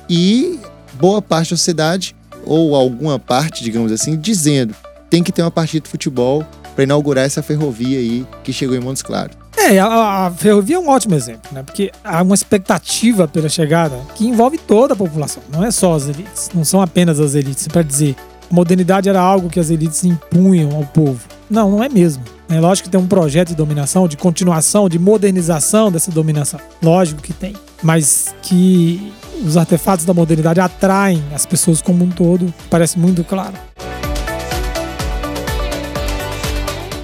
e 0.09 0.61
boa 0.95 1.21
parte 1.21 1.51
da 1.51 1.57
sociedade, 1.57 2.15
ou 2.47 2.77
alguma 2.77 3.19
parte, 3.19 3.65
digamos 3.65 3.91
assim, 3.91 4.17
dizendo 4.17 4.77
tem 5.11 5.25
que 5.25 5.33
ter 5.33 5.43
uma 5.43 5.51
partida 5.51 5.83
de 5.83 5.91
futebol 5.91 6.47
para 6.77 6.85
inaugurar 6.85 7.25
essa 7.25 7.43
ferrovia 7.43 7.99
aí 7.99 8.25
que 8.45 8.53
chegou 8.53 8.77
em 8.77 8.81
Montes 8.81 9.03
Claros. 9.03 9.42
É, 9.57 9.79
a, 9.79 10.27
a 10.27 10.31
ferrovia 10.31 10.77
é 10.77 10.79
um 10.79 10.89
ótimo 10.89 11.15
exemplo, 11.15 11.51
né? 11.53 11.63
Porque 11.63 11.93
há 12.03 12.23
uma 12.23 12.35
expectativa 12.35 13.29
pela 13.29 13.49
chegada 13.49 13.97
que 14.15 14.27
envolve 14.27 14.59
toda 14.59 14.95
a 14.95 14.97
população, 14.97 15.43
não 15.53 15.65
é 15.65 15.71
só 15.71 15.95
as 15.95 16.09
elites, 16.09 16.51
não 16.55 16.65
são 16.65 16.81
apenas 16.81 17.21
as 17.21 17.35
elites. 17.35 17.69
Para 17.69 17.83
dizer, 17.83 18.17
a 18.51 18.55
modernidade 18.55 19.09
era 19.09 19.21
algo 19.21 19.49
que 19.49 19.61
as 19.61 19.71
elites 19.71 20.05
impunham 20.05 20.75
ao 20.75 20.85
povo. 20.85 21.21
Não, 21.49 21.71
não 21.71 21.83
é 21.83 21.89
mesmo. 21.89 22.25
É 22.49 22.61
lógico 22.61 22.89
que 22.89 22.93
tem 22.93 23.01
um 23.01 23.07
projeto 23.07 23.49
de 23.49 23.55
dominação, 23.55 24.07
de 24.07 24.17
continuação, 24.17 24.89
de 24.89 24.99
modernização 24.99 25.91
dessa 25.91 26.11
dominação. 26.11 26.61
Lógico 26.83 27.23
que 27.23 27.33
tem. 27.33 27.55
Mas 27.83 28.35
que 28.43 29.13
os 29.45 29.57
artefatos 29.57 30.05
da 30.05 30.15
modernidade 30.15 30.61
atraem 30.61 31.23
as 31.35 31.47
pessoas 31.47 31.81
como 31.81 32.05
um 32.05 32.11
todo, 32.11 32.53
parece 32.71 32.99
muito 32.99 33.25
claro. 33.25 33.55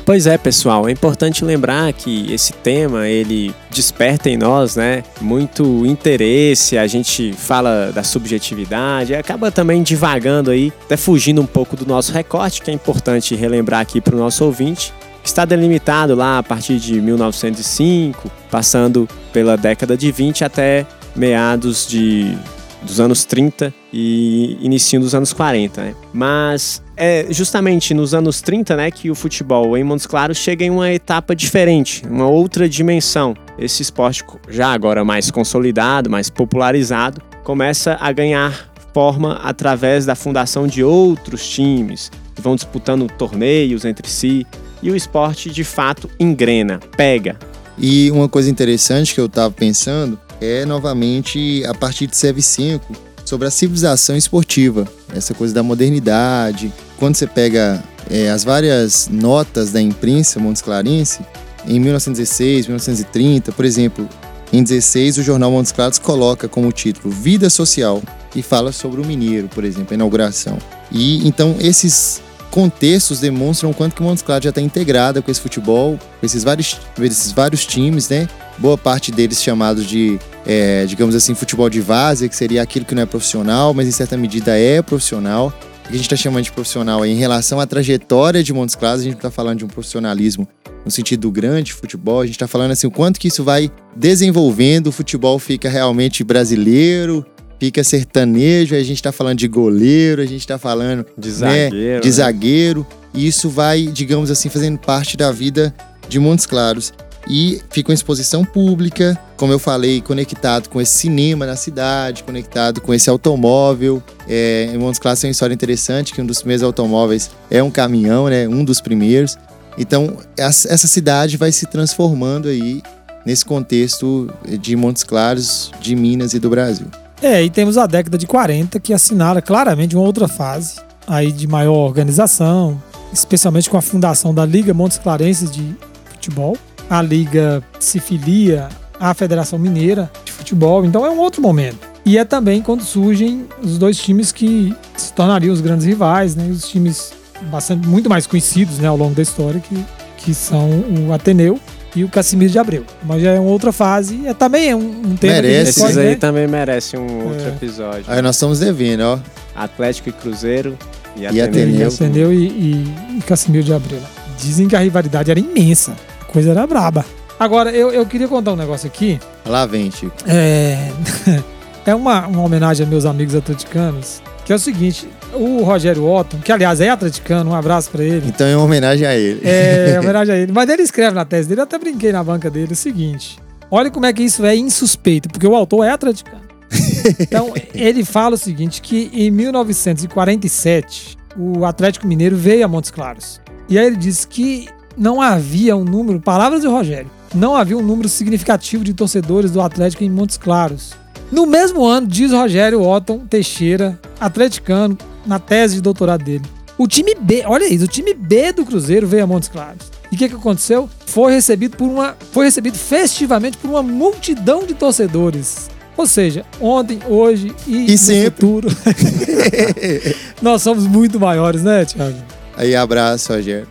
Pois 0.08 0.26
é, 0.26 0.38
pessoal, 0.38 0.88
é 0.88 0.90
importante 0.90 1.44
lembrar 1.44 1.92
que 1.92 2.32
esse 2.32 2.50
tema 2.50 3.06
ele 3.06 3.54
desperta 3.70 4.30
em 4.30 4.38
nós, 4.38 4.74
né, 4.74 5.02
muito 5.20 5.84
interesse. 5.84 6.78
A 6.78 6.86
gente 6.86 7.34
fala 7.34 7.92
da 7.92 8.02
subjetividade, 8.02 9.14
acaba 9.14 9.50
também 9.50 9.82
divagando 9.82 10.50
aí, 10.50 10.72
até 10.86 10.96
fugindo 10.96 11.42
um 11.42 11.46
pouco 11.46 11.76
do 11.76 11.84
nosso 11.84 12.10
recorte, 12.10 12.62
que 12.62 12.70
é 12.70 12.72
importante 12.72 13.34
relembrar 13.34 13.80
aqui 13.82 14.00
para 14.00 14.16
o 14.16 14.18
nosso 14.18 14.46
ouvinte. 14.46 14.94
Está 15.22 15.44
delimitado 15.44 16.14
lá 16.14 16.38
a 16.38 16.42
partir 16.42 16.78
de 16.78 16.98
1905, 17.02 18.30
passando 18.50 19.06
pela 19.30 19.58
década 19.58 19.94
de 19.94 20.10
20 20.10 20.42
até 20.42 20.86
meados 21.14 21.86
de 21.86 22.34
dos 22.82 23.00
anos 23.00 23.24
30 23.24 23.72
e 23.92 24.56
início 24.60 25.00
dos 25.00 25.14
anos 25.14 25.32
40, 25.32 25.82
né? 25.82 25.94
Mas 26.12 26.82
é 26.96 27.26
justamente 27.30 27.94
nos 27.94 28.14
anos 28.14 28.40
30, 28.40 28.76
né, 28.76 28.90
que 28.90 29.10
o 29.10 29.14
futebol 29.14 29.76
em 29.76 29.84
Montes 29.84 30.06
Claros 30.06 30.38
chega 30.38 30.64
em 30.64 30.70
uma 30.70 30.90
etapa 30.90 31.34
diferente, 31.34 32.02
uma 32.06 32.28
outra 32.28 32.68
dimensão. 32.68 33.34
Esse 33.58 33.82
esporte 33.82 34.24
já 34.48 34.72
agora 34.72 35.04
mais 35.04 35.30
consolidado, 35.30 36.10
mais 36.10 36.30
popularizado, 36.30 37.20
começa 37.44 37.96
a 38.00 38.12
ganhar 38.12 38.68
forma 38.92 39.34
através 39.42 40.04
da 40.04 40.14
fundação 40.14 40.66
de 40.66 40.82
outros 40.82 41.48
times 41.48 42.10
que 42.34 42.42
vão 42.42 42.56
disputando 42.56 43.06
torneios 43.06 43.84
entre 43.84 44.08
si 44.08 44.46
e 44.82 44.90
o 44.90 44.96
esporte 44.96 45.50
de 45.50 45.64
fato 45.64 46.08
engrena, 46.18 46.80
pega. 46.96 47.36
E 47.76 48.10
uma 48.10 48.28
coisa 48.28 48.50
interessante 48.50 49.14
que 49.14 49.20
eu 49.20 49.26
estava 49.26 49.52
pensando 49.52 50.18
é 50.40 50.64
novamente 50.64 51.64
a 51.66 51.74
partir 51.74 52.06
de 52.06 52.14
CV5 52.14 52.80
sobre 53.24 53.46
a 53.46 53.50
civilização 53.50 54.16
esportiva, 54.16 54.88
essa 55.14 55.34
coisa 55.34 55.52
da 55.52 55.62
modernidade. 55.62 56.72
Quando 56.96 57.16
você 57.16 57.26
pega 57.26 57.82
é, 58.10 58.30
as 58.30 58.44
várias 58.44 59.08
notas 59.10 59.70
da 59.70 59.80
imprensa 59.80 60.40
Montes 60.40 60.62
Clarense, 60.62 61.20
em 61.66 61.78
1916, 61.78 62.66
1930, 62.66 63.52
por 63.52 63.64
exemplo, 63.64 64.08
em 64.52 64.62
16 64.62 65.18
o 65.18 65.22
jornal 65.22 65.50
Montes 65.50 65.72
Claros 65.72 65.98
coloca 65.98 66.48
como 66.48 66.72
título 66.72 67.12
Vida 67.12 67.50
Social 67.50 68.02
e 68.34 68.42
fala 68.42 68.72
sobre 68.72 69.00
o 69.00 69.04
mineiro, 69.04 69.48
por 69.48 69.64
exemplo, 69.64 69.88
a 69.90 69.94
inauguração. 69.94 70.58
E 70.90 71.26
então 71.28 71.56
esses 71.60 72.22
contextos 72.50 73.20
demonstram 73.20 73.70
o 73.70 73.74
quanto 73.74 73.94
que 73.94 74.02
Montes 74.02 74.22
Claros 74.22 74.44
já 74.44 74.50
está 74.50 74.60
integrada 74.60 75.22
com 75.22 75.30
esse 75.30 75.40
futebol, 75.40 75.98
com 76.20 76.26
esses 76.26 76.42
vários, 76.42 76.78
esses 77.00 77.32
vários 77.32 77.64
times, 77.64 78.08
né? 78.08 78.28
Boa 78.58 78.76
parte 78.76 79.12
deles 79.12 79.42
chamados 79.42 79.86
de, 79.86 80.18
é, 80.46 80.84
digamos 80.86 81.14
assim, 81.14 81.34
futebol 81.34 81.70
de 81.70 81.80
várzea, 81.80 82.28
que 82.28 82.36
seria 82.36 82.62
aquilo 82.62 82.84
que 82.84 82.94
não 82.94 83.02
é 83.02 83.06
profissional, 83.06 83.72
mas 83.72 83.86
em 83.86 83.92
certa 83.92 84.16
medida 84.16 84.58
é 84.58 84.82
profissional. 84.82 85.52
O 85.84 85.88
que 85.88 85.94
a 85.94 85.96
gente 85.96 86.02
está 86.02 86.16
chamando 86.16 86.44
de 86.44 86.52
profissional 86.52 87.02
aí, 87.02 87.12
em 87.12 87.16
relação 87.16 87.60
à 87.60 87.66
trajetória 87.66 88.42
de 88.42 88.52
Montes 88.52 88.74
Claros, 88.74 89.00
a 89.00 89.04
gente 89.04 89.16
está 89.16 89.30
falando 89.30 89.58
de 89.58 89.64
um 89.64 89.68
profissionalismo 89.68 90.46
no 90.84 90.90
sentido 90.90 91.30
grande 91.30 91.72
futebol, 91.72 92.20
a 92.20 92.26
gente 92.26 92.34
está 92.34 92.48
falando 92.48 92.72
assim, 92.72 92.86
o 92.86 92.90
quanto 92.90 93.20
que 93.20 93.28
isso 93.28 93.44
vai 93.44 93.70
desenvolvendo, 93.94 94.88
o 94.88 94.92
futebol 94.92 95.38
fica 95.38 95.68
realmente 95.68 96.24
brasileiro, 96.24 97.24
fica 97.58 97.82
sertanejo, 97.82 98.74
a 98.74 98.82
gente 98.82 98.96
está 98.96 99.12
falando 99.12 99.38
de 99.38 99.48
goleiro, 99.48 100.22
a 100.22 100.26
gente 100.26 100.40
está 100.40 100.58
falando 100.58 101.04
De 101.16 101.28
né, 101.28 101.34
zagueiro, 101.34 102.00
de 102.00 102.08
né? 102.08 102.14
zagueiro, 102.14 102.86
e 103.12 103.26
isso 103.26 103.48
vai, 103.48 103.86
digamos 103.86 104.30
assim, 104.30 104.48
fazendo 104.48 104.78
parte 104.78 105.16
da 105.16 105.32
vida 105.32 105.74
de 106.08 106.18
Montes 106.18 106.46
Claros. 106.46 106.92
E 107.30 107.60
fica 107.68 107.90
uma 107.90 107.94
exposição 107.94 108.42
pública, 108.42 109.18
como 109.36 109.52
eu 109.52 109.58
falei, 109.58 110.00
conectado 110.00 110.68
com 110.70 110.80
esse 110.80 110.92
cinema 110.92 111.44
na 111.44 111.56
cidade, 111.56 112.22
conectado 112.22 112.80
com 112.80 112.94
esse 112.94 113.10
automóvel. 113.10 114.02
É, 114.26 114.70
em 114.72 114.78
Montes 114.78 114.98
Claros 114.98 115.20
tem 115.20 115.28
uma 115.28 115.32
história 115.32 115.52
interessante, 115.52 116.14
que 116.14 116.22
um 116.22 116.26
dos 116.26 116.38
primeiros 116.38 116.62
automóveis 116.62 117.30
é 117.50 117.62
um 117.62 117.70
caminhão, 117.70 118.28
né? 118.28 118.48
Um 118.48 118.64
dos 118.64 118.80
primeiros. 118.80 119.36
Então, 119.76 120.16
essa 120.36 120.88
cidade 120.88 121.36
vai 121.36 121.52
se 121.52 121.66
transformando 121.66 122.48
aí 122.48 122.82
nesse 123.26 123.44
contexto 123.44 124.32
de 124.58 124.74
Montes 124.74 125.04
Claros, 125.04 125.70
de 125.82 125.94
Minas 125.94 126.32
e 126.32 126.38
do 126.38 126.48
Brasil. 126.48 126.86
É, 127.22 127.42
e 127.42 127.50
temos 127.50 127.76
a 127.76 127.86
década 127.86 128.16
de 128.16 128.26
40 128.26 128.78
que 128.78 128.94
assinala 128.94 129.42
claramente 129.42 129.96
uma 129.96 130.04
outra 130.04 130.28
fase 130.28 130.76
aí 131.06 131.32
de 131.32 131.46
maior 131.46 131.74
organização, 131.74 132.80
especialmente 133.12 133.68
com 133.68 133.76
a 133.76 133.82
fundação 133.82 134.32
da 134.32 134.44
Liga 134.44 134.72
Montes 134.72 134.98
Clarenses 134.98 135.50
de 135.50 135.74
Futebol. 136.04 136.56
A 136.88 137.02
Liga 137.02 137.62
se 137.80 137.98
filia 137.98 138.68
à 139.00 139.12
Federação 139.14 139.58
Mineira 139.58 140.10
de 140.24 140.30
Futebol, 140.30 140.84
então 140.84 141.04
é 141.04 141.10
um 141.10 141.18
outro 141.18 141.42
momento. 141.42 141.88
E 142.04 142.16
é 142.16 142.24
também 142.24 142.62
quando 142.62 142.82
surgem 142.82 143.46
os 143.62 143.78
dois 143.78 143.98
times 143.98 144.32
que 144.32 144.74
se 144.96 145.12
tornariam 145.12 145.52
os 145.52 145.60
grandes 145.60 145.86
rivais, 145.86 146.36
né? 146.36 146.48
Os 146.48 146.68
times 146.68 147.12
bastante 147.50 147.86
muito 147.86 148.08
mais 148.08 148.26
conhecidos, 148.26 148.78
né, 148.78 148.88
ao 148.88 148.96
longo 148.96 149.14
da 149.14 149.22
história, 149.22 149.60
que, 149.60 149.84
que 150.18 150.34
são 150.34 150.68
o 151.06 151.12
Ateneu 151.12 151.60
e 151.96 152.04
o 152.04 152.08
Casimiro 152.08 152.50
de 152.52 152.58
Abreu. 152.58 152.84
Mas 153.02 153.22
já 153.22 153.32
é 153.32 153.40
uma 153.40 153.50
outra 153.50 153.72
fase, 153.72 154.26
é 154.26 154.34
também 154.34 154.70
é 154.70 154.76
um, 154.76 154.80
um 154.80 155.16
tema 155.16 155.16
que 155.18 155.26
a 155.26 155.34
gente 155.34 155.42
Merece. 155.42 155.70
Esses 155.70 155.82
pode, 155.82 155.98
aí 156.00 156.06
né? 156.10 156.14
também 156.16 156.46
merecem 156.46 157.00
um 157.00 157.28
outro 157.28 157.44
É. 157.44 157.48
episódio. 157.48 158.04
Aí 158.08 158.22
nós 158.22 158.36
estamos 158.36 158.58
devendo, 158.60 159.00
ó. 159.02 159.18
Atlético 159.54 160.08
e 160.08 160.12
Cruzeiro 160.12 160.76
e, 161.16 161.22
E 161.22 161.40
Ateneu. 161.40 162.32
E, 162.32 162.46
e, 162.46 162.94
e 163.18 163.22
Casimiro 163.22 163.64
de 163.64 163.72
Abreu. 163.72 163.98
né? 164.00 164.06
Dizem 164.38 164.68
que 164.68 164.76
a 164.76 164.78
rivalidade 164.80 165.30
era 165.30 165.40
imensa. 165.40 165.96
A 166.20 166.24
coisa 166.24 166.50
era 166.50 166.66
braba. 166.66 167.04
Agora, 167.40 167.70
eu, 167.70 167.90
eu 167.90 168.04
queria 168.06 168.28
contar 168.28 168.52
um 168.52 168.56
negócio 168.56 168.86
aqui. 168.86 169.18
Lá 169.46 169.64
vem, 169.66 169.90
Chico. 169.90 170.12
É, 170.26 170.90
é 171.86 171.94
uma, 171.94 172.26
uma 172.26 172.42
homenagem 172.42 172.86
a 172.86 172.88
meus 172.88 173.04
amigos 173.04 173.34
atleticanos. 173.34 174.20
Que 174.48 174.54
é 174.54 174.56
o 174.56 174.58
seguinte: 174.58 175.06
o 175.34 175.62
Rogério 175.62 176.06
Otton, 176.06 176.38
que 176.38 176.50
aliás 176.50 176.80
é 176.80 176.88
atleticano, 176.88 177.50
um 177.50 177.54
abraço 177.54 177.90
pra 177.90 178.02
ele. 178.02 178.28
Então 178.28 178.46
é 178.46 178.56
uma 178.56 178.64
homenagem 178.64 179.06
a 179.06 179.14
ele. 179.14 179.42
É, 179.44 179.92
em 179.94 179.98
homenagem 180.00 180.34
a 180.34 180.38
ele. 180.38 180.52
Mas 180.52 180.70
ele 180.70 180.80
escreve 180.80 181.14
na 181.14 181.26
tese 181.26 181.50
dele, 181.50 181.60
eu 181.60 181.64
até 181.64 181.78
brinquei 181.78 182.12
na 182.12 182.24
banca 182.24 182.48
dele, 182.48 182.72
o 182.72 182.76
seguinte. 182.76 183.38
Olha 183.70 183.90
como 183.90 184.06
é 184.06 184.12
que 184.14 184.22
isso 184.22 184.46
é 184.46 184.56
insuspeito, 184.56 185.28
porque 185.28 185.46
o 185.46 185.54
autor 185.54 185.84
é 185.84 185.90
atleticano. 185.90 186.48
Então, 187.20 187.54
ele 187.74 188.04
fala 188.04 188.34
o 188.34 188.38
seguinte, 188.38 188.82
que 188.82 189.10
em 189.14 189.30
1947, 189.30 191.16
o 191.36 191.64
Atlético 191.64 192.06
Mineiro 192.06 192.36
veio 192.36 192.64
a 192.64 192.68
Montes 192.68 192.90
Claros. 192.90 193.40
E 193.68 193.78
aí 193.78 193.86
ele 193.86 193.96
diz 193.96 194.24
que 194.24 194.68
não 194.96 195.20
havia 195.20 195.76
um 195.76 195.84
número, 195.84 196.20
palavras 196.20 196.62
do 196.62 196.70
Rogério, 196.70 197.10
não 197.34 197.54
havia 197.54 197.78
um 197.78 197.82
número 197.82 198.08
significativo 198.08 198.84
de 198.84 198.92
torcedores 198.92 199.50
do 199.50 199.60
Atlético 199.60 200.04
em 200.04 200.10
Montes 200.10 200.36
Claros. 200.36 200.94
No 201.30 201.46
mesmo 201.46 201.84
ano, 201.84 202.06
diz 202.06 202.32
Rogério 202.32 202.82
Otton 202.82 203.20
Teixeira, 203.28 203.98
atleticano, 204.18 204.96
na 205.26 205.38
tese 205.38 205.76
de 205.76 205.80
doutorado 205.82 206.24
dele. 206.24 206.44
O 206.78 206.86
time 206.86 207.14
B, 207.20 207.42
olha 207.46 207.66
isso, 207.72 207.84
o 207.84 207.88
time 207.88 208.14
B 208.14 208.52
do 208.52 208.64
Cruzeiro 208.64 209.06
veio 209.06 209.24
a 209.24 209.26
Montes 209.26 209.48
Claros. 209.48 209.90
E 210.10 210.14
o 210.14 210.18
que, 210.18 210.28
que 210.28 210.34
aconteceu? 210.34 210.88
Foi 211.06 211.32
recebido 211.32 211.76
por 211.76 211.86
uma. 211.86 212.16
Foi 212.32 212.46
recebido 212.46 212.78
festivamente 212.78 213.58
por 213.58 213.68
uma 213.68 213.82
multidão 213.82 214.64
de 214.64 214.72
torcedores. 214.74 215.68
Ou 215.98 216.06
seja, 216.06 216.46
ontem, 216.60 217.00
hoje 217.06 217.52
e, 217.66 217.88
E 217.88 217.92
no 217.92 217.98
sempre. 217.98 218.30
futuro. 218.30 218.68
nós 220.40 220.62
somos 220.62 220.86
muito 220.86 221.18
maiores, 221.20 221.62
né, 221.62 221.84
Thiago? 221.84 222.16
Aí 222.56 222.74
abraço, 222.74 223.32
Rogério. 223.32 223.68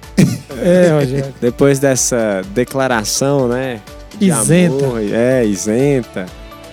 É, 0.61 0.89
Rogério. 0.91 1.33
Depois 1.41 1.79
dessa 1.79 2.41
declaração, 2.53 3.47
né? 3.47 3.79
de 4.19 4.29
Isenta. 4.29 4.85
amor, 4.85 4.99
é, 5.11 5.45
isenta, 5.45 6.25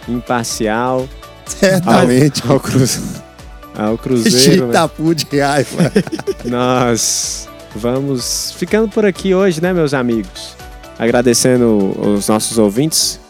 imparcial. 0.09 1.09
Certamente. 1.47 2.43
Ao, 2.49 2.59
Cruze- 2.59 3.01
ao 3.77 3.99
Cruzeiro, 3.99 4.67
né? 4.69 4.73
tá 4.73 4.89
puto 4.89 5.25
de 5.29 5.41
raiva. 5.41 5.93
Nós 6.45 7.49
vamos 7.75 8.55
ficando 8.57 8.89
por 8.89 9.05
aqui 9.05 9.35
hoje, 9.35 9.61
né, 9.63 9.73
meus 9.73 9.93
amigos? 9.95 10.57
Agradecendo 10.99 11.93
os 12.01 12.29
nossos 12.29 12.57
ouvintes 12.57 13.21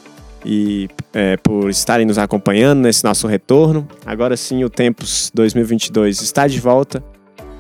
e 0.45 0.89
é, 1.13 1.37
por 1.39 1.71
estarem 1.71 2.05
nos 2.07 2.19
acompanhando 2.19 2.81
nesse 2.81 3.03
nosso 3.03 3.27
retorno. 3.27 3.89
Agora 4.05 4.37
sim, 4.37 4.63
o 4.63 4.69
Tempos 4.69 5.31
2022 5.35 6.21
está 6.21 6.47
de 6.47 6.61
volta. 6.61 7.03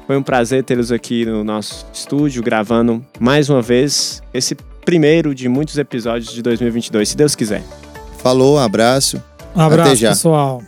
Foi 0.06 0.16
um 0.18 0.22
prazer 0.22 0.62
tê-los 0.62 0.92
aqui 0.92 1.24
no 1.24 1.42
nosso 1.42 1.86
estúdio, 1.92 2.42
gravando 2.42 3.02
mais 3.18 3.48
uma 3.48 3.62
vez 3.62 4.22
esse 4.34 4.54
primeiro 4.84 5.34
de 5.34 5.48
muitos 5.48 5.78
episódios 5.78 6.30
de 6.34 6.42
2022, 6.42 7.08
se 7.08 7.16
Deus 7.16 7.34
quiser. 7.34 7.62
Falou, 8.24 8.58
abraço. 8.58 9.22
Um 9.54 9.60
abraço, 9.60 9.96
já. 9.96 10.08
pessoal. 10.08 10.62